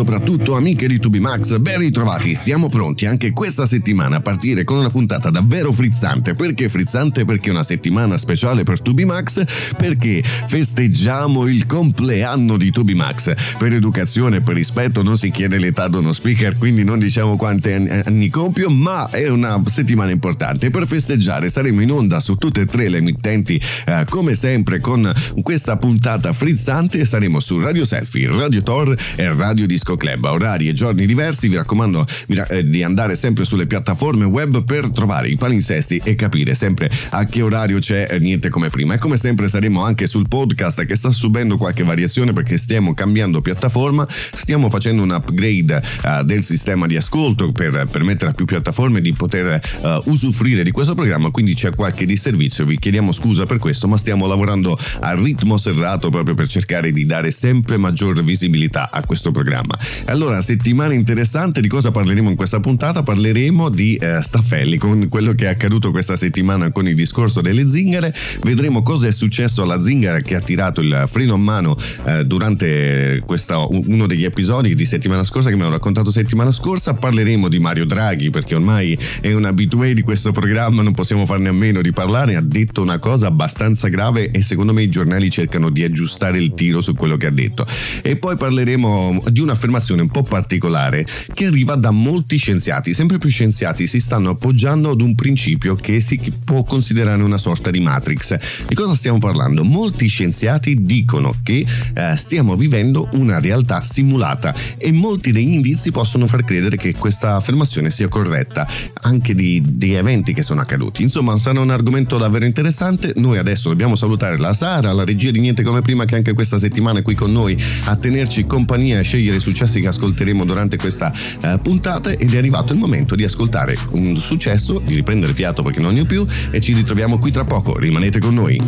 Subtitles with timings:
[0.00, 2.34] Soprattutto amiche di Tubi Max, ben ritrovati.
[2.34, 6.32] Siamo pronti anche questa settimana a partire con una puntata davvero frizzante.
[6.32, 7.26] Perché frizzante?
[7.26, 9.44] Perché è una settimana speciale per Tubi Max,
[9.76, 13.34] perché festeggiamo il compleanno di Tubi Max.
[13.58, 17.36] Per educazione e per rispetto non si chiede l'età di uno speaker, quindi non diciamo
[17.36, 20.70] quanti anni compio, ma è una settimana importante.
[20.70, 25.12] Per festeggiare saremo in onda su tutte e tre le emittenti, eh, come sempre, con
[25.42, 27.04] questa puntata frizzante.
[27.04, 30.24] Saremo su Radio Selfie, Radio Tor e Radio Disco Club.
[30.24, 32.06] A orari e giorni diversi, vi raccomando
[32.48, 37.24] eh, di andare sempre sulle piattaforme web per trovare i palinsesti e capire sempre a
[37.24, 38.94] che orario c'è eh, niente come prima.
[38.94, 43.40] E come sempre saremo anche sul podcast che sta subendo qualche variazione perché stiamo cambiando
[43.40, 49.00] piattaforma, stiamo facendo un upgrade uh, del sistema di ascolto per permettere a più piattaforme
[49.00, 49.60] di poter
[50.04, 54.26] usufruire di questo programma, quindi c'è qualche disservizio, vi chiediamo scusa per questo, ma stiamo
[54.26, 59.76] lavorando a ritmo serrato proprio per cercare di dare sempre maggior visibilità a questo programma.
[60.06, 63.02] Allora, settimana interessante, di cosa parleremo in questa puntata?
[63.02, 67.68] Parleremo di eh, Staffelli, con quello che è accaduto questa settimana con il discorso delle
[67.68, 72.24] zingare, vedremo cosa è successo alla zingara che ha tirato il freno a mano eh,
[72.24, 77.48] durante questa, uno degli episodi di settimana scorsa che mi hanno raccontato settimana scorsa, parleremo
[77.48, 81.52] di Mario Draghi perché ormai è un abitué di questo programma, non possiamo farne a
[81.52, 85.70] meno di parlare, ha detto una cosa abbastanza grave e secondo me i giornali cercano
[85.70, 87.66] di aggiustare il tiro su quello che ha detto.
[88.02, 93.30] E poi parleremo di un'affermazione un po' particolare che arriva da molti scienziati, sempre più
[93.30, 98.66] scienziati si stanno appoggiando ad un principio che si può considerare una sorta di matrix.
[98.66, 99.62] Di cosa stiamo parlando?
[99.64, 101.64] Molti scienziati dicono che
[101.94, 107.36] eh, stiamo vivendo una realtà simulata e molti degli indizi possono far credere che questa
[107.36, 108.66] affermazione sia corretta,
[109.02, 111.02] anche di, di eventi che sono accaduti.
[111.02, 113.12] Insomma, sarà un argomento davvero interessante.
[113.16, 116.58] Noi adesso dobbiamo salutare la Sara, la regia di Niente come prima che anche questa
[116.58, 120.76] settimana è qui con noi a tenerci compagnia e scegliere i successi che ascolteremo durante
[120.76, 121.12] questa
[121.42, 125.80] uh, puntata ed è arrivato il momento di ascoltare un successo, di riprendere fiato perché
[125.80, 127.76] non ne ho più e ci ritroviamo qui tra poco.
[127.76, 128.58] Rimanete con noi.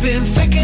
[0.00, 0.57] Been faking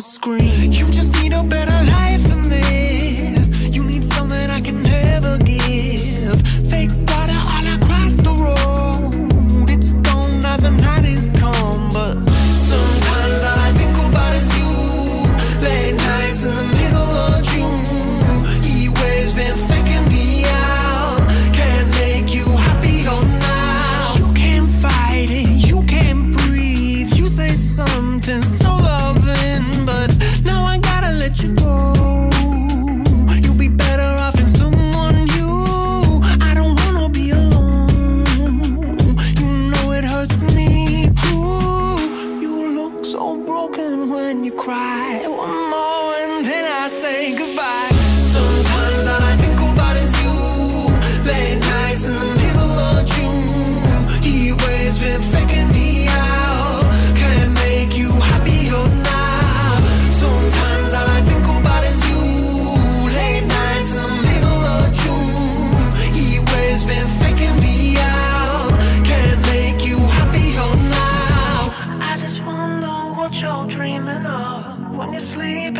[0.00, 0.72] screen.
[0.72, 0.89] You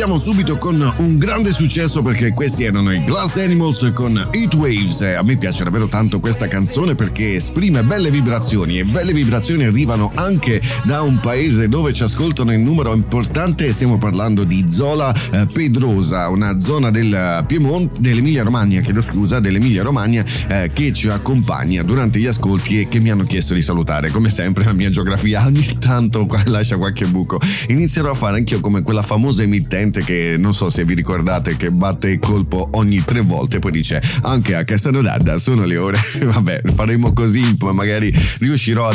[0.00, 5.02] iniziamo subito con un grande successo perché questi erano i Glass Animals con Heat Waves.
[5.02, 10.10] A me piace davvero tanto questa canzone perché esprime belle vibrazioni e belle vibrazioni arrivano
[10.14, 13.70] anche da un paese dove ci ascoltano in numero importante.
[13.74, 19.82] Stiamo parlando di Zola eh, Pedrosa, una zona del Piemonte, dell'Emilia Romagna, chiedo scusa, dell'Emilia
[19.82, 24.08] Romagna eh, che ci accompagna durante gli ascolti e che mi hanno chiesto di salutare.
[24.08, 27.38] Come sempre la mia geografia ogni tanto lascia qualche buco.
[27.68, 31.70] Inizierò a fare anch'io come quella famosa emittente che non so se vi ricordate che
[31.70, 35.98] batte il colpo ogni tre volte poi dice anche a Castanodadda sono le ore.
[36.22, 38.94] Vabbè faremo così magari riuscirò a,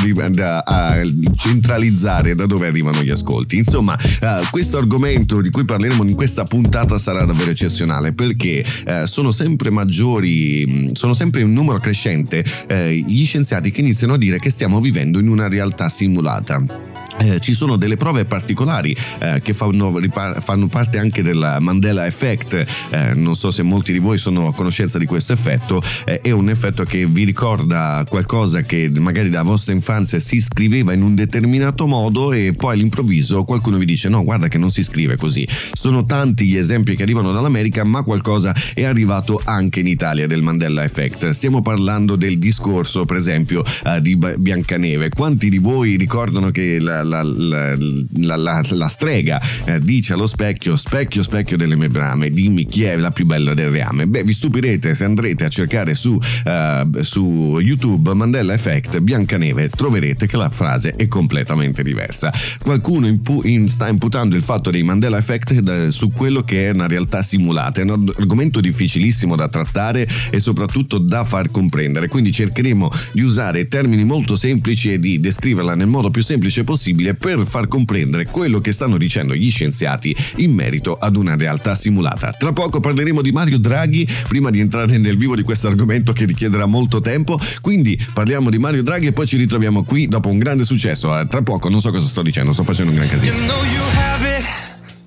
[0.63, 1.01] a,
[1.35, 3.57] centralizzare da dove arrivano gli ascolti.
[3.57, 9.05] Insomma uh, questo argomento di cui parleremo in questa puntata sarà davvero eccezionale perché uh,
[9.05, 14.39] sono sempre maggiori sono sempre un numero crescente uh, gli scienziati che iniziano a dire
[14.39, 16.93] che stiamo vivendo in una realtà simulata.
[17.17, 19.99] Eh, ci sono delle prove particolari eh, che fanno,
[20.41, 24.53] fanno, parte anche del Mandela Effect, eh, non so se molti di voi sono a
[24.53, 29.43] conoscenza di questo effetto, eh, è un effetto che vi ricorda qualcosa che magari dalla
[29.43, 34.23] vostra infanzia si scriveva in un determinato modo e poi all'improvviso qualcuno vi dice no
[34.23, 35.47] guarda che non si scrive così.
[35.73, 40.43] Sono tanti gli esempi che arrivano dall'America ma qualcosa è arrivato anche in Italia del
[40.43, 41.29] Mandela Effect.
[41.29, 45.09] Stiamo parlando del discorso per esempio eh, di Biancaneve.
[45.09, 51.23] Quanti di voi ricordano che la, la, la, la strega eh, dice allo specchio, specchio,
[51.23, 54.07] specchio delle mie brame, dimmi chi è la più bella del reame.
[54.07, 60.27] Beh, vi stupirete se andrete a cercare su, uh, su YouTube Mandela Effect Biancaneve, troverete
[60.27, 62.31] che la frase è completamente diversa.
[62.61, 66.71] Qualcuno impu- in, sta imputando il fatto dei Mandela Effect da, su quello che è
[66.71, 67.81] una realtà simulata.
[67.81, 72.07] È un argomento difficilissimo da trattare e soprattutto da far comprendere.
[72.07, 76.83] Quindi cercheremo di usare termini molto semplici e di descriverla nel modo più semplice possibile
[76.85, 80.64] possibile per far comprendere quello che stanno dicendo gli scienziati in merito
[80.99, 82.31] ad una realtà simulata.
[82.31, 86.25] Tra poco parleremo di Mario Draghi, prima di entrare nel vivo di questo argomento che
[86.25, 90.39] richiederà molto tempo, quindi parliamo di Mario Draghi e poi ci ritroviamo qui dopo un
[90.39, 91.17] grande successo.
[91.19, 93.35] Eh, tra poco non so cosa sto dicendo, sto facendo un gran casino.
[93.35, 94.45] You know you have it.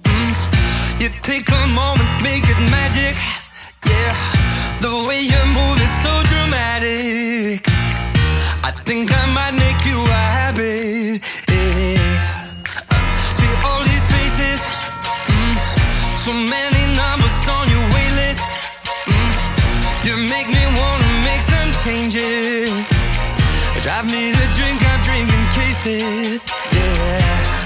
[0.06, 1.00] Mm.
[1.00, 3.16] You take a moment, make it magic.
[3.84, 4.14] Yeah,
[4.80, 7.66] the way you move is so dramatic.
[8.62, 11.47] I think I might make you a habit.
[16.28, 18.44] So many numbers on your wait list.
[19.06, 20.04] Mm.
[20.04, 22.86] You make me wanna make some changes.
[23.82, 26.46] Drive me to drink, I'm drinking cases.
[26.70, 27.57] Yeah.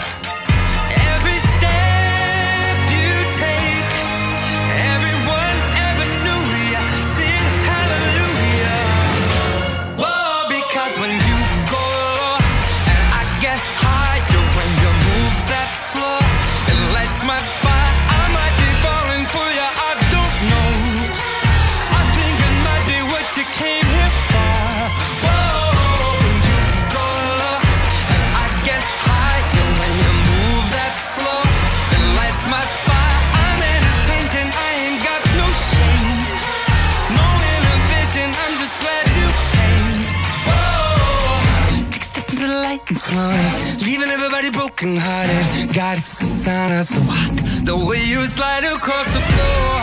[42.90, 45.74] Leaving everybody broken hearted.
[45.74, 47.36] God, it's a sign of so hot.
[47.64, 49.78] The way you slide across the floor,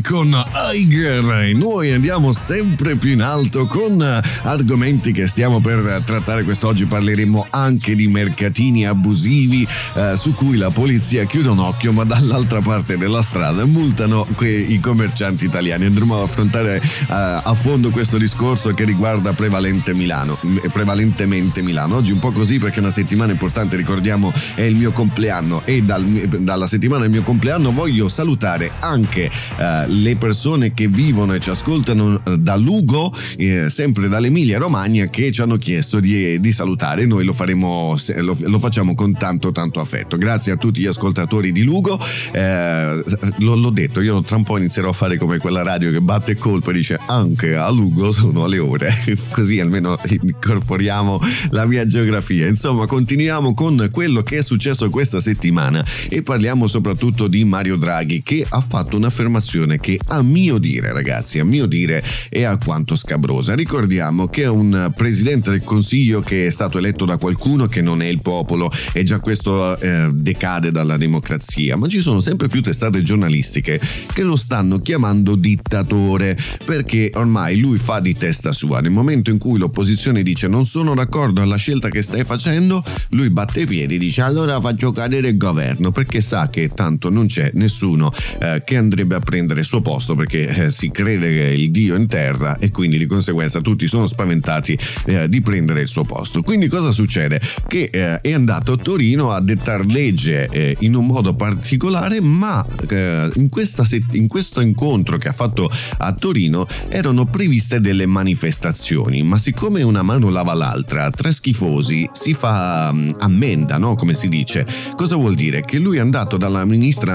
[0.02, 4.02] con Aiger e noi andiamo sempre più in alto con
[4.42, 6.44] argomenti che stiamo per trattare.
[6.44, 12.04] Quest'oggi parleremo anche di mercatini abusivi eh, su cui la polizia chiude un occhio ma
[12.04, 15.86] dall'altra parte della strada multano i commercianti italiani.
[15.86, 20.38] Andremo ad affrontare eh, a fondo questo discorso che riguarda prevalente Milano,
[20.72, 21.96] prevalentemente Milano.
[21.96, 25.62] Oggi un po' così perché una settimana importante ricordiamo è il mio compleanno.
[25.64, 31.34] E dal, dalla settimana del mio compleanno voglio salutare anche eh, le persone che vivono
[31.34, 36.40] e ci ascoltano eh, da Lugo, eh, sempre dall'Emilia Romagna, che ci hanno chiesto di,
[36.40, 37.04] di salutare.
[37.04, 40.16] Noi lo faremo, lo, lo, facciamo con tanto, tanto affetto.
[40.16, 41.98] Grazie a tutti gli ascoltatori di Lugo.
[42.32, 43.02] Eh,
[43.38, 46.36] lo, l'ho detto, io tra un po' inizierò a fare come quella radio che batte
[46.36, 48.92] colpo e dice anche a Lugo sono le ore.
[49.30, 51.20] Così almeno incorporiamo
[51.50, 52.46] la mia geografia.
[52.46, 58.22] Insomma, continuiamo con quello che è successo questa settimana e parliamo soprattutto di Mario Draghi
[58.22, 63.54] che ha fatto un'affermazione che a mio dire, ragazzi, a mio dire è alquanto scabrosa.
[63.54, 68.00] Ricordiamo che è un presidente del Consiglio che è stato eletto da qualcuno che non
[68.00, 72.62] è il popolo e già questo eh, decade dalla democrazia, ma ci sono sempre più
[72.62, 73.80] testate giornalistiche
[74.12, 78.80] che lo stanno chiamando dittatore perché ormai lui fa di testa sua.
[78.80, 83.30] Nel momento in cui l'opposizione dice non sono d'accordo alla scelta che stai facendo, lui
[83.30, 87.26] batte i piedi e dice allora faccio cadere il governo perché sa che tanto non
[87.26, 91.54] c'è nessuno eh, che andrebbe a prendere il suo posto perché eh, si crede che
[91.54, 95.88] il dio in terra e quindi di conseguenza tutti sono spaventati eh, di prendere il
[95.88, 96.42] suo posto.
[96.42, 97.40] Quindi cosa succede?
[97.66, 102.64] Che eh, è andato a Torino a dettar legge eh, in un modo particolare, ma
[102.86, 109.22] eh, in, set- in questo incontro che ha fatto a Torino erano previste delle manifestazioni,
[109.22, 113.94] ma siccome una mano lava l'altra, tra schifosi si fa um, ammenda, no?
[113.94, 114.66] Come si dice.
[114.96, 115.62] Cosa vuol dire?
[115.62, 117.14] Che lui è andato dalla ministra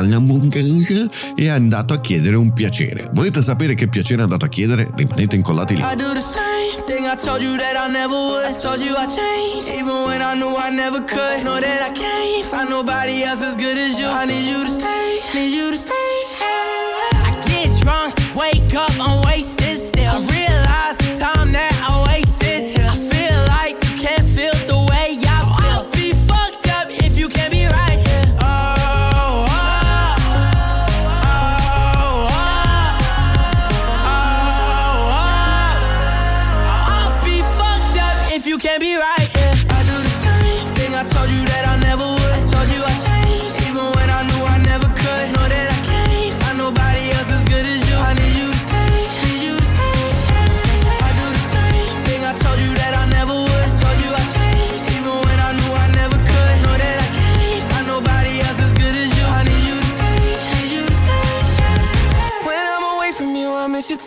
[1.35, 3.09] e è andato a chiedere un piacere.
[3.11, 4.89] Volete sapere che piacere è andato a chiedere?
[4.95, 5.81] Rimanete incollati lì.
[18.37, 19.66] Wake up, I'm wasted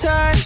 [0.02, 0.39] I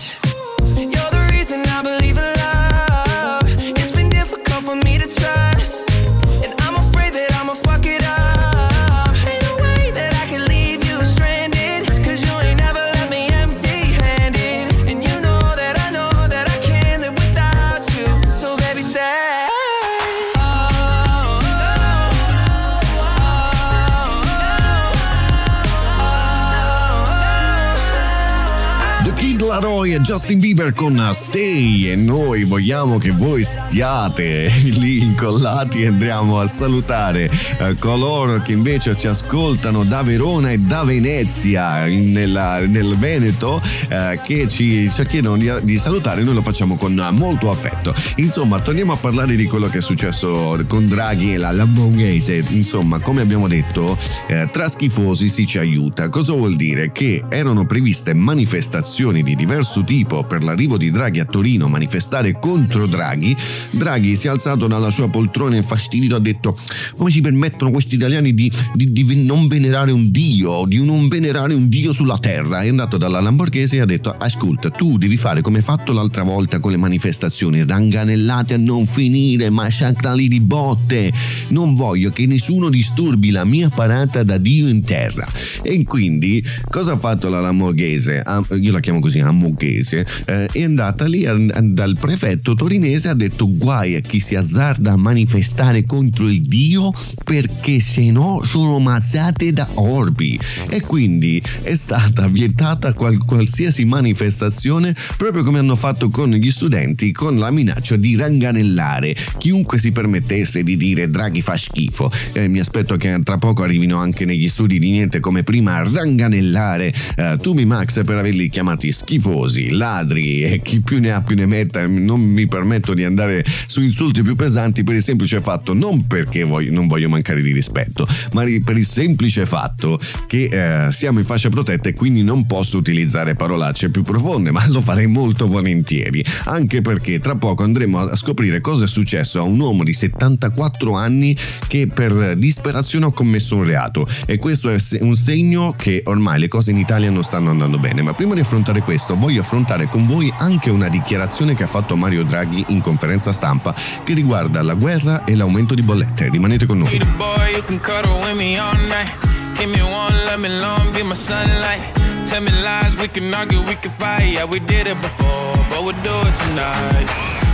[29.84, 35.88] Laroi e Justin Bieber con Stay e noi vogliamo che voi stiate lì incollati e
[35.88, 42.60] andiamo a salutare eh, coloro che invece ci ascoltano da Verona e da Venezia nella-
[42.60, 47.50] nel Veneto eh, che ci, ci chiedono di, di salutare noi lo facciamo con molto
[47.50, 47.94] affetto.
[48.16, 52.42] Insomma torniamo a parlare di quello che è successo con Draghi e la Lamborghese.
[52.50, 53.98] Insomma come abbiamo detto
[54.28, 56.08] eh, tra schifosi si ci aiuta.
[56.08, 56.90] Cosa vuol dire?
[56.90, 62.86] Che erano previste manifestazioni di diverso tipo per l'arrivo di Draghi a Torino manifestare contro
[62.86, 63.34] Draghi,
[63.70, 66.56] Draghi si è alzato dalla sua poltrona infastidito ha detto
[66.96, 71.54] come si permettono questi italiani di, di- di non venerare un dio, di non venerare
[71.54, 72.60] un dio sulla terra.
[72.60, 76.22] È andato dalla Lamborghese e ha detto ascolta tu devi fare come hai fatto l'altra
[76.22, 81.12] volta con le manifestazioni, ranganellate a non finire, massacrali di botte.
[81.48, 85.26] Non voglio che nessuno disturbi la mia parata da dio in terra.
[85.62, 88.22] E quindi cosa ha fatto la Lamborghese?
[88.60, 89.20] Io la chiamo così,
[89.64, 94.34] Moghese, eh, è andata lì a, dal prefetto torinese ha detto guai a chi si
[94.34, 96.92] azzarda a manifestare contro il Dio
[97.24, 100.38] perché se no sono mazzate da orbi.
[100.68, 107.12] E quindi è stata vietata qual- qualsiasi manifestazione proprio come hanno fatto con gli studenti
[107.12, 109.14] con la minaccia di ranganellare.
[109.38, 112.10] Chiunque si permettesse di dire Draghi fa schifo.
[112.32, 115.88] Eh, mi aspetto che tra poco arrivino anche negli studi di niente come prima a
[115.90, 116.92] ranganellare.
[117.16, 121.46] Eh, Tubi Max per averli chiamati schifosi, ladri e chi più ne ha più ne
[121.46, 121.86] metta.
[121.86, 126.44] Non mi permetto di andare su insulti più pesanti per il semplice fatto, non perché
[126.44, 131.24] voglio, non voglio mancare di rispetto, ma per il semplice fatto che eh, siamo in
[131.24, 136.24] fascia protetta e quindi non posso utilizzare parolacce più profonde, ma lo farei molto volentieri,
[136.44, 140.94] anche perché tra poco andremo a scoprire cosa è successo a un uomo di 74
[140.94, 146.38] anni che per disperazione ha commesso un reato e questo è un segno che ormai
[146.38, 149.88] le cose in Italia non stanno andando bene, ma prima di affrontare questo voglio affrontare
[149.88, 154.62] con voi anche una dichiarazione che ha fatto Mario Draghi in conferenza stampa che riguarda
[154.62, 156.30] la guerra e l'aumento di bollette.
[156.30, 156.98] Rimanete con noi.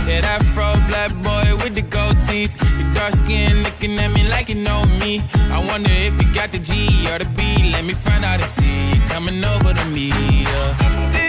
[0.05, 2.51] That fro black boy with the gold teeth.
[2.79, 5.21] Your dark skin looking at me like you know me.
[5.51, 7.71] I wonder if you got the G or the B.
[7.71, 10.09] Let me find out and see you coming over to me.
[10.09, 11.20] Yeah.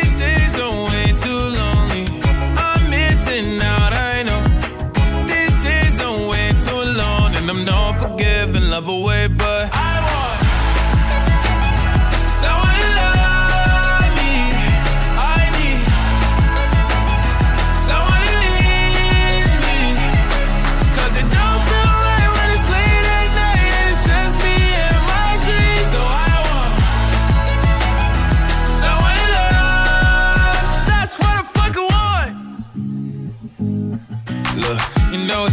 [8.72, 9.91] Love away, but I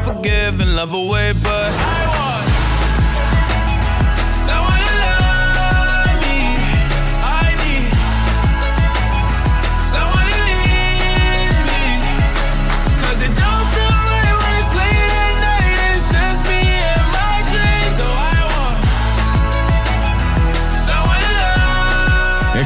[0.00, 1.99] And I'm not forgiving, love away, but I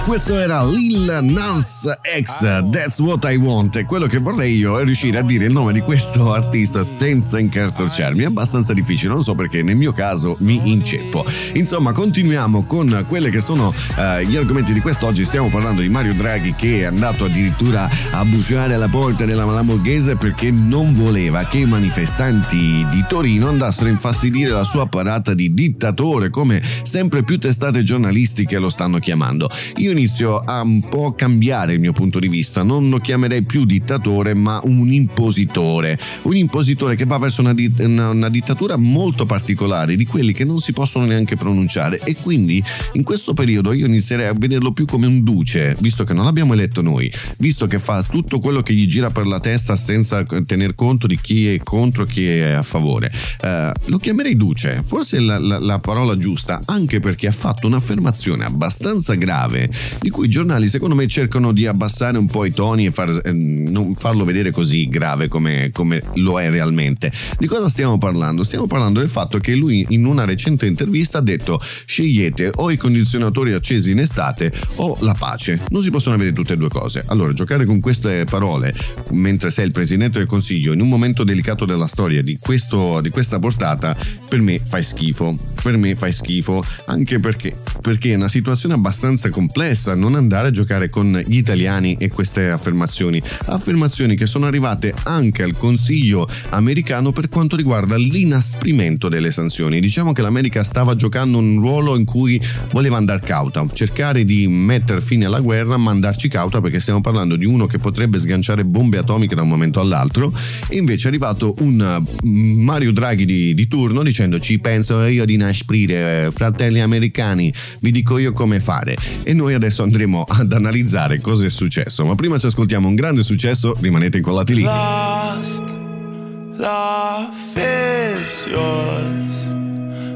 [0.04, 1.90] questo era Lil Nas
[2.20, 3.84] X, That's What I Want.
[3.86, 8.22] Quello che vorrei io è riuscire a dire il nome di questo artista senza incartocciarmi.
[8.22, 11.24] È abbastanza difficile, non so perché nel mio caso mi inceppo.
[11.54, 15.24] Insomma, continuiamo con quelle che sono eh, gli argomenti di quest'oggi.
[15.24, 20.16] Stiamo parlando di Mario Draghi che è andato addirittura a bussare alla porta della Lamborghese
[20.16, 25.54] perché non voleva che i manifestanti di Torino andassero a infastidire la sua parata di
[25.54, 29.48] dittatore, come sempre più testate giornalistiche lo stanno chiamando.
[29.76, 33.64] Io inizio a un po' cambiare il mio punto di vista, non lo chiamerei più
[33.64, 35.98] dittatore, ma un impositore.
[36.24, 40.44] Un impositore che va verso una, di- una- una dittatura molto particolare, di quelli che
[40.44, 42.00] non si possono neanche pronunciare.
[42.04, 42.62] E quindi
[42.94, 46.52] in questo periodo io inizierei a vederlo più come un duce, visto che non l'abbiamo
[46.54, 50.74] eletto noi, visto che fa tutto quello che gli gira per la testa senza tener
[50.74, 53.12] conto di chi è contro e chi è a favore.
[53.42, 58.44] Eh, lo chiamerei duce, forse la, la- la parola giusta, anche perché ha fatto un'affermazione
[58.44, 59.70] abbastanza grave
[60.00, 63.20] di cui i giornali secondo me cercano di abbassare un po' i toni e far-
[63.24, 67.12] ehm, non farlo vedere così grave come, come lo è realmente.
[67.38, 68.44] Di cosa stiamo parlando?
[68.44, 72.76] Stiamo parlando del fatto che lui in una recente intervista ha detto scegliete o i
[72.76, 75.60] condizionatori accesi in estate o la pace.
[75.68, 77.04] Non si possono avere tutte e due cose.
[77.08, 78.74] Allora, giocare con queste parole
[79.10, 83.10] mentre sei il presidente del consiglio in un momento delicato della storia di, questo, di
[83.10, 83.96] questa portata,
[84.28, 85.36] per me fai schifo.
[85.62, 90.50] Per me fai schifo anche perché, perché è una situazione abbastanza complessa non andare a
[90.50, 93.20] giocare con gli italiani e queste affermazioni.
[93.46, 99.80] Affermazioni che sono arrivate anche al consiglio americano per quanto riguarda l'inasprimento delle sanzioni.
[99.80, 105.00] Diciamo che l'America stava giocando un ruolo in cui voleva andare cauta, cercare di mettere
[105.00, 108.98] fine alla guerra ma andarci cauta perché stiamo parlando di uno che potrebbe sganciare bombe
[108.98, 110.32] atomiche da un momento all'altro
[110.68, 115.24] e invece è arrivato un mm, Mario Draghi di, di turno dicendo ci penso io
[115.24, 118.96] di inasprire, fratelli americani, vi dico io come fare.
[119.22, 122.04] E noi adesso andremo ad analizzare cosa è successo.
[122.04, 124.62] Ma prima ci ascoltiamo un grande successo, rimanete incollati lì.
[124.62, 125.64] Lost,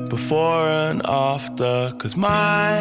[0.09, 2.81] before and after, cause my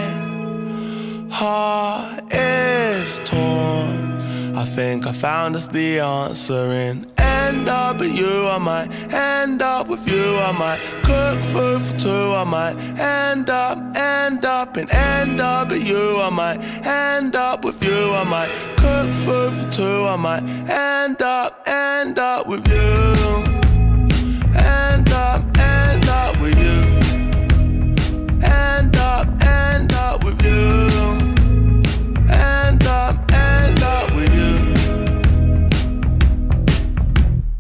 [1.30, 4.16] heart is torn.
[4.58, 8.48] I think I found us the answer in end up with you.
[8.48, 10.36] I might end up with you.
[10.36, 12.34] I might cook food for two.
[12.41, 16.20] I might end up, end up, and end up with you.
[16.20, 18.12] I might end up with you.
[18.13, 20.04] I might cook food for two.
[20.13, 23.57] I might end up, end up with you.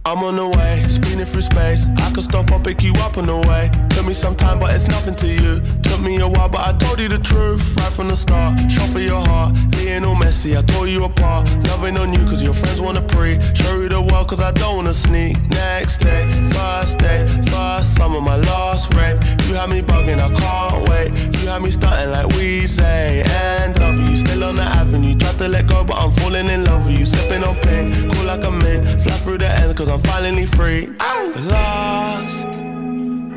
[0.09, 1.85] I'm on the way, speeding through space.
[1.97, 3.69] I could stop or pick you up on the way.
[3.89, 5.61] Took me some time, but it's nothing to you.
[5.83, 8.59] Took me a while, but I told you the truth right from the start.
[8.69, 11.47] Shot for your heart, Lionel Messi, I tore you apart.
[11.67, 13.39] Loving on you, cause your friends wanna pre.
[13.55, 15.37] Show you the world, cause I don't wanna sneak.
[15.49, 19.17] Next day, first day, first summer, my last rape.
[19.47, 21.09] You had me bugging, I can't wait.
[21.41, 23.23] You had me starting like we say.
[23.25, 25.15] And up, still on the avenue.
[25.17, 27.05] Tried to let go, but I'm falling in love with you.
[27.05, 29.01] Sipping on pink, cool like a mint.
[29.01, 30.89] Fly through the end, cause I'm finally free.
[31.07, 32.49] The lost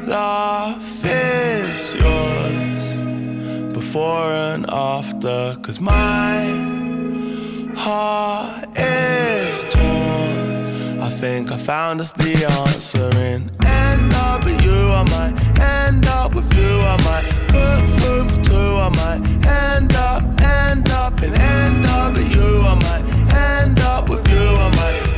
[0.08, 2.82] love is yours
[3.72, 6.46] before and after, cause my
[7.76, 11.00] heart is torn.
[11.00, 14.72] I think I found us the answer in end up with you.
[14.72, 16.72] I might end up with you.
[16.94, 18.70] I might cook food for two.
[18.86, 22.62] I might end up, end up, and end up with you.
[22.62, 24.38] I might end up with you.
[24.38, 25.09] I might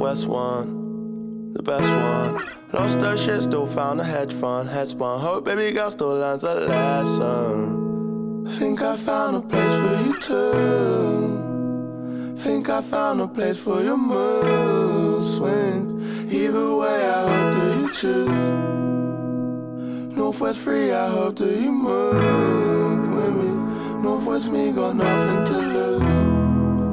[0.00, 2.42] Northwest one, the best one.
[2.72, 5.20] Lost her shit, still found a hedge fund, head spun.
[5.20, 8.56] Hope baby girl still learns a lesson.
[8.58, 12.40] Think I found a place for you too.
[12.44, 16.32] Think I found a place for your mood swings.
[16.32, 18.30] Either way, I hope that you choose.
[20.16, 23.50] Northwest free, I hope that you move with me.
[24.02, 26.00] Northwest me got nothing to lose.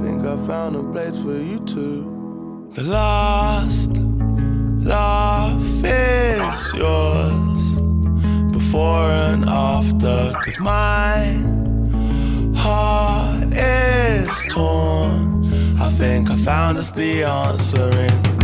[0.03, 2.16] Think I found a place for you too.
[2.73, 3.91] The lost
[4.85, 10.33] love is yours before and after.
[10.43, 11.23] Cause my
[12.55, 15.36] heart is torn.
[15.97, 18.37] Think I found us the answer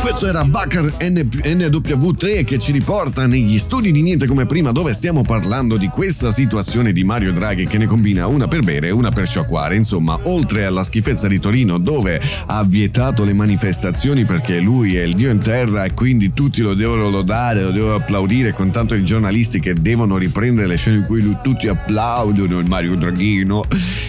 [0.00, 5.22] Questo era Bakar NW3 che ci riporta negli studi di Niente come prima dove stiamo
[5.22, 9.10] parlando di questa situazione di Mario Draghi che ne combina una per bere e una
[9.10, 9.76] per sciacquare.
[9.76, 15.14] Insomma, oltre alla schifezza di Torino dove ha vietato le manifestazioni perché lui è il
[15.14, 19.04] dio in terra e quindi tutti lo devono lodare, lo devono applaudire con tanto i
[19.04, 23.64] giornalisti che devono riprendere le scene in cui lui- tutti applaudono il Mario Draghino.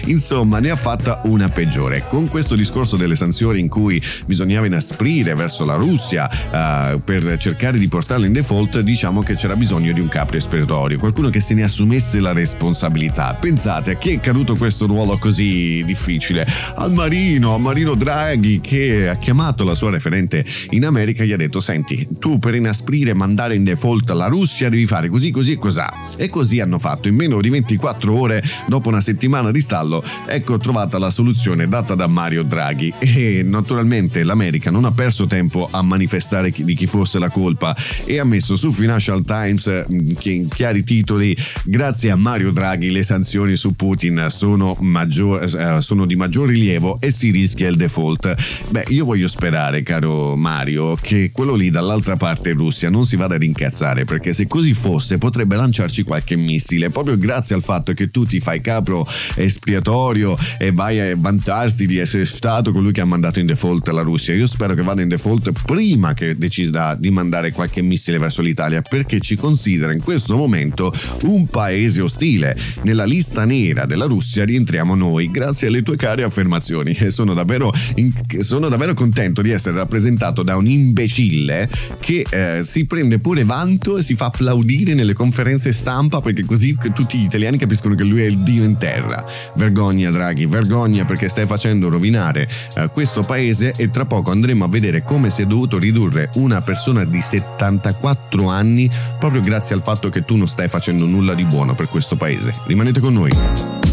[0.06, 2.04] Insomma, ne ha fatta una peggiore.
[2.08, 7.78] Con questo discorso delle sanzioni in cui bisognava inasprire verso la Russia eh, per cercare
[7.78, 11.54] di portarla in default, diciamo che c'era bisogno di un capo espiatorio, qualcuno che se
[11.54, 13.34] ne assumesse la responsabilità.
[13.34, 16.46] Pensate a chi è caduto questo ruolo così difficile?
[16.76, 21.32] Al Marino, a Marino Draghi che ha chiamato la sua referente in America e gli
[21.32, 25.52] ha detto senti, tu per inasprire mandare in default la Russia devi fare così, così
[25.52, 25.92] e cos'ha.
[26.16, 27.08] E così hanno fatto.
[27.08, 31.94] In meno di 24 ore, dopo una settimana di stallo, ecco trovata la soluzione data
[31.94, 32.51] da Mario Draghi.
[32.98, 38.18] E naturalmente l'America non ha perso tempo a manifestare di chi fosse la colpa e
[38.18, 39.86] ha messo su Financial Times eh,
[40.18, 45.80] che in chiari titoli grazie a Mario Draghi le sanzioni su Putin sono, maggior- eh,
[45.80, 48.34] sono di maggior rilievo e si rischia il default.
[48.68, 53.36] Beh, io voglio sperare, caro Mario, che quello lì dall'altra parte Russia non si vada
[53.36, 58.10] ad incazzare perché se così fosse potrebbe lanciarci qualche missile proprio grazie al fatto che
[58.10, 63.04] tu ti fai capro espiatorio e vai a vantarti di essere stato colui che ha
[63.04, 64.34] mandato in default la Russia.
[64.34, 68.82] Io spero che vada in default prima che decida di mandare qualche missile verso l'Italia
[68.82, 72.56] perché ci considera in questo momento un paese ostile.
[72.82, 77.72] Nella lista nera della Russia rientriamo noi grazie alle tue care affermazioni e sono davvero,
[77.94, 83.44] in- sono davvero contento di essere rappresentato da un imbecille che eh, si prende pure
[83.44, 88.02] vanto e si fa applaudire nelle conferenze stampa perché così tutti gli italiani capiscono che
[88.02, 89.24] lui è il dio in terra.
[89.54, 94.68] Vergogna Draghi, vergogna perché stai facendo rovinare eh, questo paese e tra poco andremo a
[94.68, 100.08] vedere come si è dovuto ridurre una persona di 74 anni proprio grazie al fatto
[100.08, 102.52] che tu non stai facendo nulla di buono per questo paese.
[102.66, 103.91] Rimanete con noi.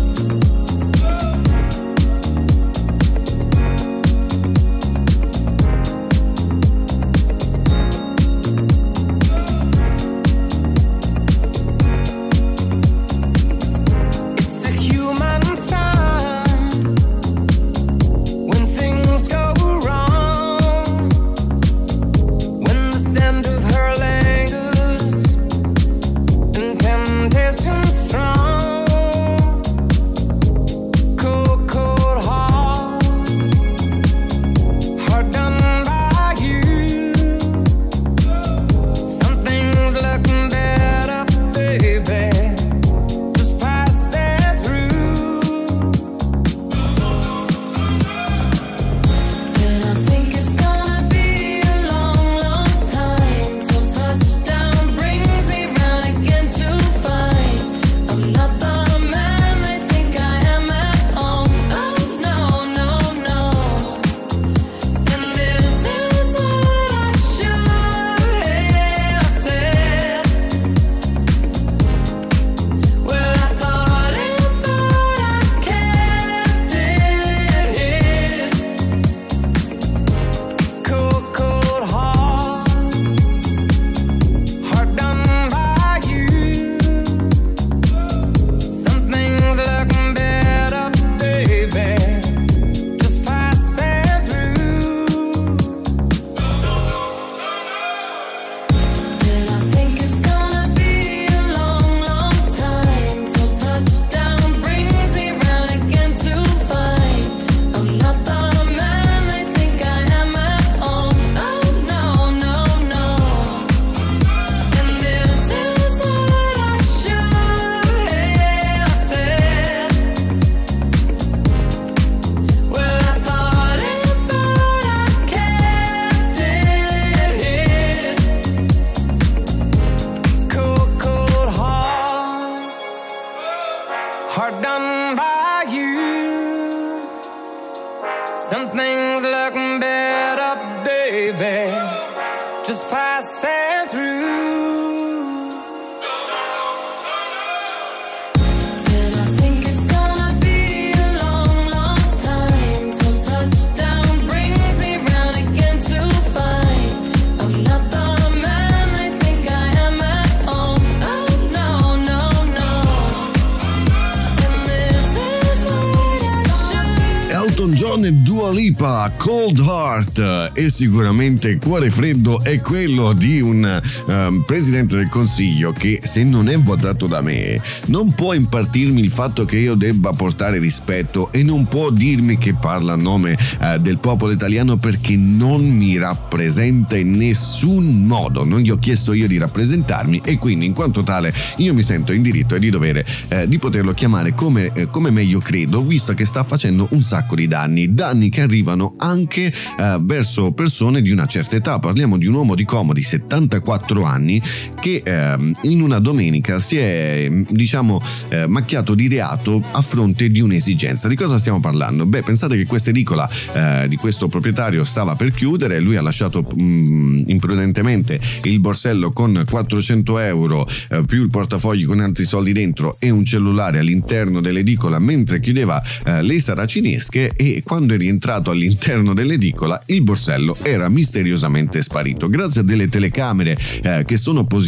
[170.70, 176.58] Sicuramente Cuore Freddo è quello di un ehm, presidente del consiglio che se non è
[176.58, 181.68] votato da me non può impartirmi il fatto che io debba portare rispetto e non
[181.68, 187.12] può dirmi che parla a nome eh, del popolo italiano perché non mi rappresenta in
[187.12, 191.74] nessun modo, non gli ho chiesto io di rappresentarmi e quindi in quanto tale io
[191.74, 195.40] mi sento in diritto e di dovere eh, di poterlo chiamare come, eh, come meglio
[195.40, 199.54] credo visto che sta facendo un sacco di danni, danni che arrivano anche
[200.00, 204.42] verso persone di una certa età, parliamo di un uomo di Como di 74 anni
[204.80, 210.40] che ehm, in una domenica si è diciamo eh, macchiato di reato a fronte di
[210.40, 211.08] un'esigenza.
[211.08, 212.06] Di cosa stiamo parlando?
[212.06, 216.46] Beh, pensate che questa edicola eh, di questo proprietario stava per chiudere, lui ha lasciato
[216.60, 222.96] mm, imprudentemente il borsello con 400 euro eh, più il portafogli con altri soldi dentro
[223.00, 229.14] e un cellulare all'interno dell'edicola mentre chiudeva eh, le saracinesche e quando è rientrato all'interno
[229.14, 232.30] dell'edicola il borsello era misteriosamente sparito.
[232.30, 234.68] Grazie a delle telecamere eh, che sono posizionate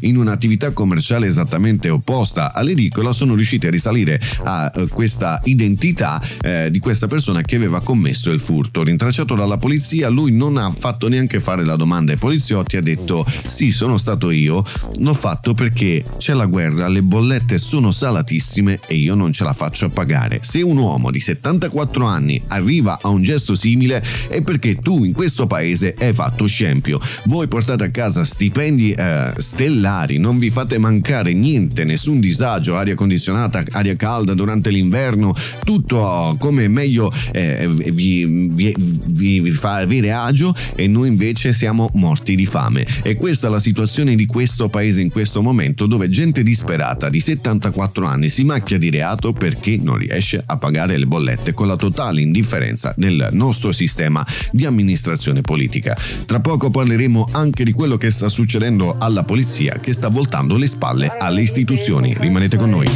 [0.00, 6.70] in un'attività commerciale esattamente opposta all'edicola sono riusciti a risalire a eh, questa identità eh,
[6.70, 8.82] di questa persona che aveva commesso il furto.
[8.82, 13.24] Rintracciato dalla polizia, lui non ha fatto neanche fare la domanda ai poliziotti, ha detto
[13.46, 14.64] sì, sono stato io,
[14.98, 19.52] l'ho fatto perché c'è la guerra, le bollette sono salatissime e io non ce la
[19.52, 20.40] faccio a pagare.
[20.42, 25.12] Se un uomo di 74 anni arriva a un gesto simile è perché tu in
[25.12, 27.00] questo paese hai fatto scempio.
[27.24, 32.94] Voi portate a casa stipendi eh, stellari, non vi fate mancare niente, nessun disagio, aria
[32.94, 38.74] condizionata, aria calda durante l'inverno, tutto come meglio eh, vi, vi-
[39.06, 42.86] vi- vi fa avere agio e noi invece siamo morti di fame.
[43.02, 47.20] E questa è la situazione di questo paese in questo momento dove gente disperata di
[47.20, 51.76] 74 anni si macchia di reato perché non riesce a pagare le bollette con la
[51.76, 55.96] totale indifferenza differenza nel nostro sistema di amministrazione politica.
[56.26, 60.66] Tra poco parleremo anche di quello che sta succedendo alla polizia che sta voltando le
[60.66, 62.14] spalle alle istituzioni.
[62.18, 62.88] Rimanete con noi.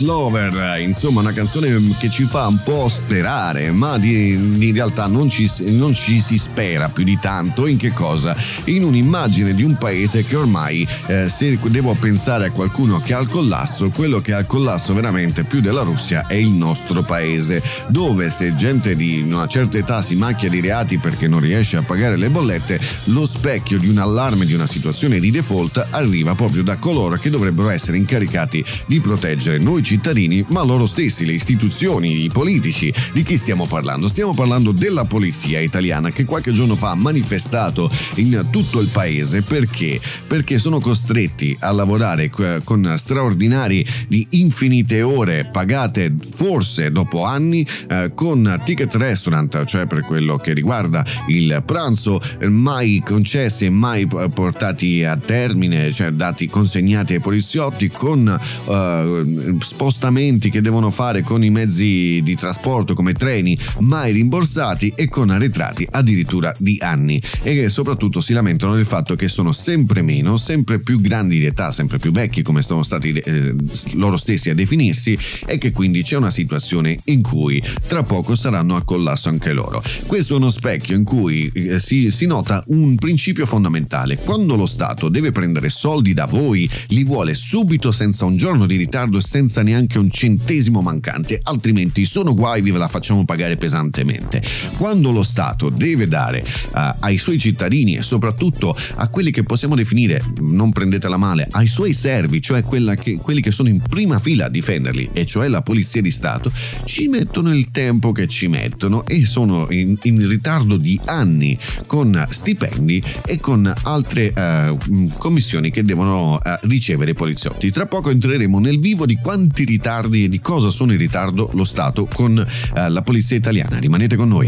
[0.00, 0.50] Lover,
[0.98, 5.48] insomma una canzone che ci fa un po' sperare, ma di- in realtà non ci,
[5.66, 8.36] non ci si spera più di tanto in che cosa?
[8.64, 13.20] In un'immagine di un paese che ormai, eh, se devo pensare a qualcuno che ha
[13.20, 17.62] il collasso, quello che ha il collasso veramente più della Russia è il nostro paese,
[17.86, 21.82] dove se gente di una certa età si macchia di reati perché non riesce a
[21.82, 26.64] pagare le bollette, lo specchio di un allarme di una situazione di default arriva proprio
[26.64, 32.24] da coloro che dovrebbero essere incaricati di proteggere noi cittadini, ma loro stessi, le istituzioni,
[32.24, 32.92] i politici.
[33.12, 34.08] Di chi stiamo parlando?
[34.08, 39.42] Stiamo parlando della polizia italiana che qualche giorno fa ha manifestato in tutto il paese
[39.42, 40.00] perché?
[40.26, 47.66] Perché sono costretti a lavorare eh, con straordinari di infinite ore pagate forse dopo anni
[47.88, 53.70] eh, con ticket restaurant, cioè per quello che riguarda il pranzo eh, mai concessi e
[53.70, 61.22] mai portati a termine, cioè dati consegnati ai poliziotti con eh, spostamenti che devono fare
[61.22, 67.20] con i mezzi di trasporto come treni mai rimborsati e con arretrati addirittura di anni
[67.42, 71.70] e soprattutto si lamentano del fatto che sono sempre meno, sempre più grandi di età,
[71.70, 73.54] sempre più vecchi come sono stati eh,
[73.94, 78.76] loro stessi a definirsi e che quindi c'è una situazione in cui tra poco saranno
[78.76, 79.82] a collasso anche loro.
[80.06, 84.16] Questo è uno specchio in cui eh, si, si nota un principio fondamentale.
[84.18, 88.76] Quando lo Stato deve prendere soldi da voi, li vuole subito senza un giorno di
[88.76, 94.42] ritardo e senza neanche un centesimo mancante, altrimenti sono guai, ve la facciamo pagare pesantemente.
[94.76, 99.74] Quando lo Stato deve dare eh, ai suoi cittadini e soprattutto a quelli che possiamo
[99.74, 104.46] definire, non prendetela male, ai suoi servi, cioè che- quelli che sono in prima fila
[104.46, 106.52] a difenderli, e cioè la Polizia di Stato,
[106.84, 112.26] ci mettono il tempo che ci mettono e sono in, in ritardo di anni con
[112.28, 117.70] stipendi e con altre mh, commissioni che devono eh, ricevere i poliziotti.
[117.70, 121.64] Tra poco entreremo nel vivo di quanti ritardi e di cosa sono in ritardo lo
[121.64, 123.78] Stato con eh, la Polizia italiana.
[123.78, 124.46] Rimanete con noi.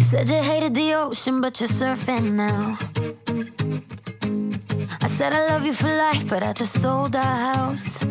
[5.02, 8.04] I said I love you for life, but I just sold our house.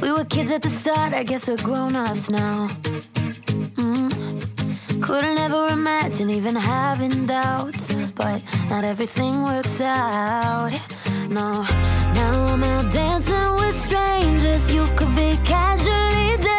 [0.00, 2.68] We were kids at the start, I guess we're grown ups now.
[3.74, 5.00] Mm.
[5.00, 8.40] Couldn't ever imagine even having doubts, but
[8.70, 10.70] not everything works out.
[11.28, 11.66] No,
[12.18, 14.62] now I'm out dancing with strangers.
[14.74, 16.57] You could be casually dating,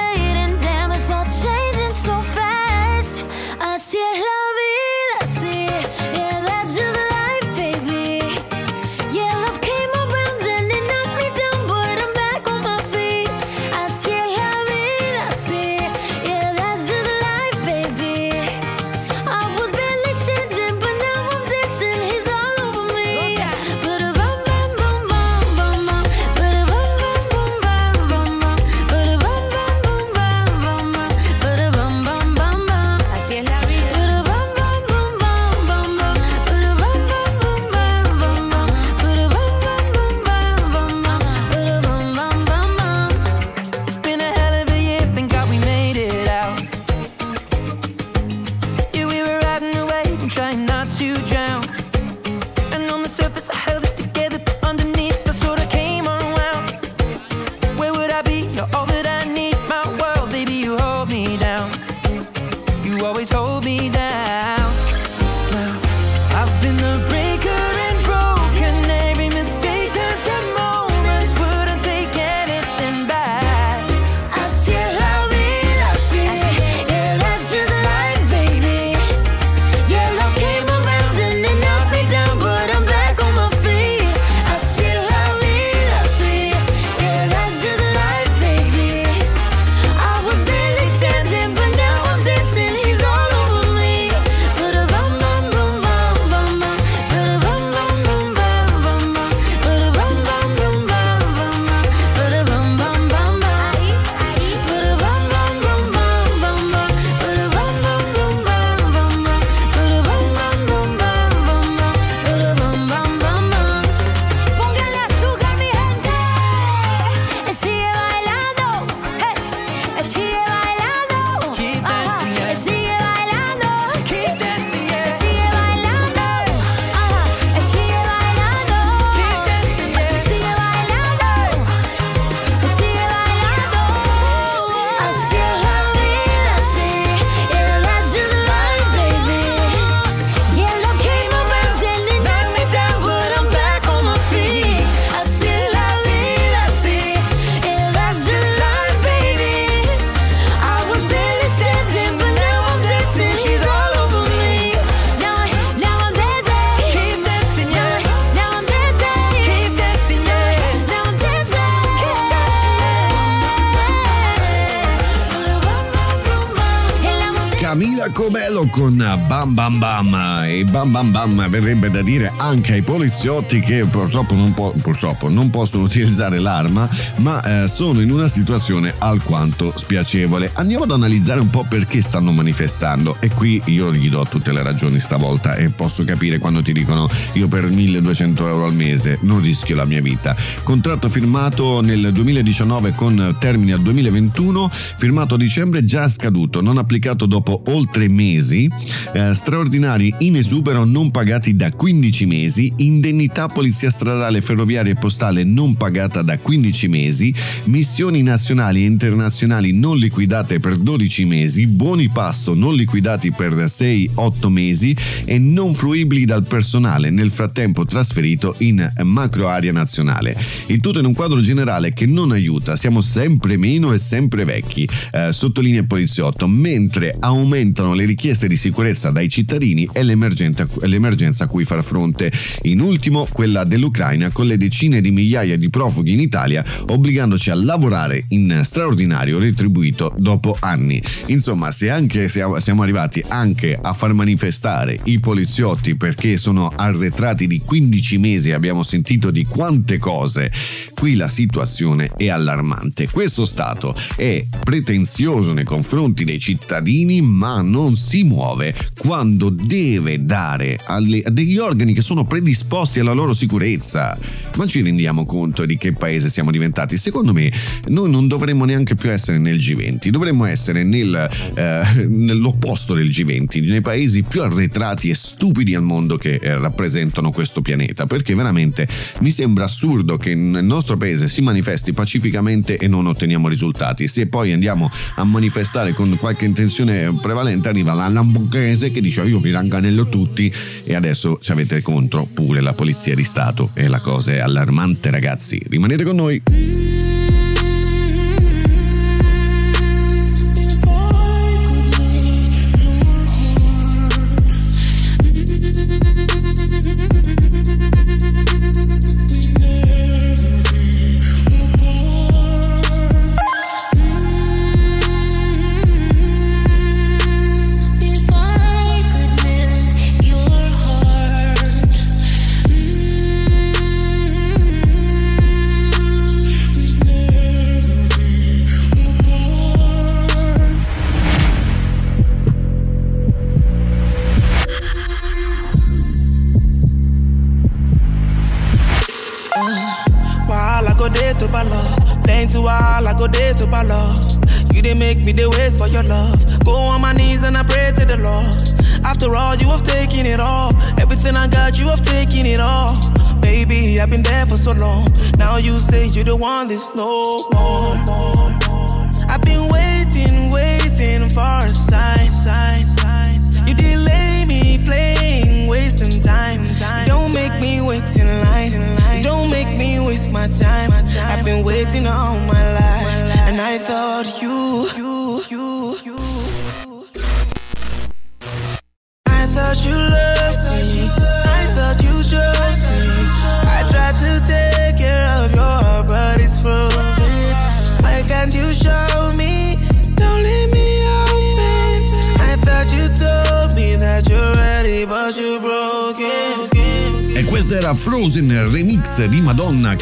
[168.79, 170.28] con Bam Bam Bam
[170.69, 175.49] Bam Bam Bam verrebbe da dire anche ai poliziotti che purtroppo non, po- purtroppo non
[175.49, 180.51] possono utilizzare l'arma ma eh, sono in una situazione alquanto spiacevole.
[180.53, 184.61] Andiamo ad analizzare un po' perché stanno manifestando e qui io gli do tutte le
[184.61, 189.41] ragioni stavolta e posso capire quando ti dicono io per 1200 euro al mese non
[189.41, 190.35] rischio la mia vita.
[190.61, 197.25] Contratto firmato nel 2019 con termine al 2021, firmato a dicembre già scaduto, non applicato
[197.25, 198.69] dopo oltre mesi,
[199.13, 205.45] eh, straordinari in esubero non pagati da 15 mesi, indennità polizia stradale, ferroviaria e postale
[205.45, 207.33] non pagata da 15 mesi,
[207.65, 214.47] missioni nazionali e internazionali non liquidate per 12 mesi, buoni pasto non liquidati per 6-8
[214.49, 214.93] mesi
[215.23, 220.37] e non fruibili dal personale nel frattempo trasferito in macro area nazionale.
[220.65, 224.85] Il tutto in un quadro generale che non aiuta, siamo sempre meno e sempre vecchi,
[225.11, 230.47] eh, sottolinea il poliziotto, mentre aumentano le richieste di sicurezza dai cittadini e l'emergenza,
[230.81, 232.31] l'emergenza a cui far fronte.
[232.63, 237.55] In ultimo, quella dell'Ucraina con le decine di migliaia di profughi in Italia, obbligandoci a
[237.55, 241.01] lavorare in straordinario retribuito dopo anni.
[241.27, 247.59] Insomma, se anche siamo arrivati anche a far manifestare i poliziotti perché sono arretrati di
[247.59, 250.51] 15 mesi, abbiamo sentito di quante cose,
[250.99, 253.07] qui la situazione è allarmante.
[253.09, 260.77] Questo Stato è pretenzioso nei confronti dei cittadini, ma non si muove quando deve dare
[260.87, 264.17] alle- a degli organi che sono predisposti alla loro sicurezza.
[264.55, 266.97] Ma ci rendiamo conto di che paese siamo diventati?
[266.97, 267.49] Secondo me
[267.87, 273.69] noi non dovremmo neanche più essere nel G20, dovremmo essere nel, eh, nell'opposto del G20,
[273.69, 278.85] nei paesi più arretrati e stupidi al mondo che eh, rappresentano questo pianeta, perché veramente
[279.21, 284.07] mi sembra assurdo che nel nostro paese si manifesti pacificamente e non otteniamo risultati.
[284.07, 289.39] Se poi andiamo a manifestare con qualche intenzione prevalente, arriva la Lamborghese che dice io
[289.39, 290.51] vi ranganello tutti
[290.83, 295.09] e adesso ci avete contro pure la polizia di Stato e la cosa è allarmante
[295.09, 295.61] ragazzi.
[295.67, 297.48] Rimanete con noi.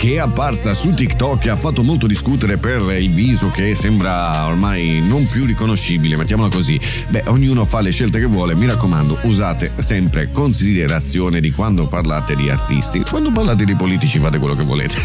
[0.07, 4.45] Che è apparsa su TikTok e ha fatto molto discutere per il viso che sembra
[4.45, 6.79] ormai non più riconoscibile, mettiamola così.
[7.09, 12.37] Beh, ognuno fa le scelte che vuole, mi raccomando, usate sempre considerazione di quando parlate
[12.37, 13.01] di artisti.
[13.01, 14.95] Quando parlate di politici fate quello che volete.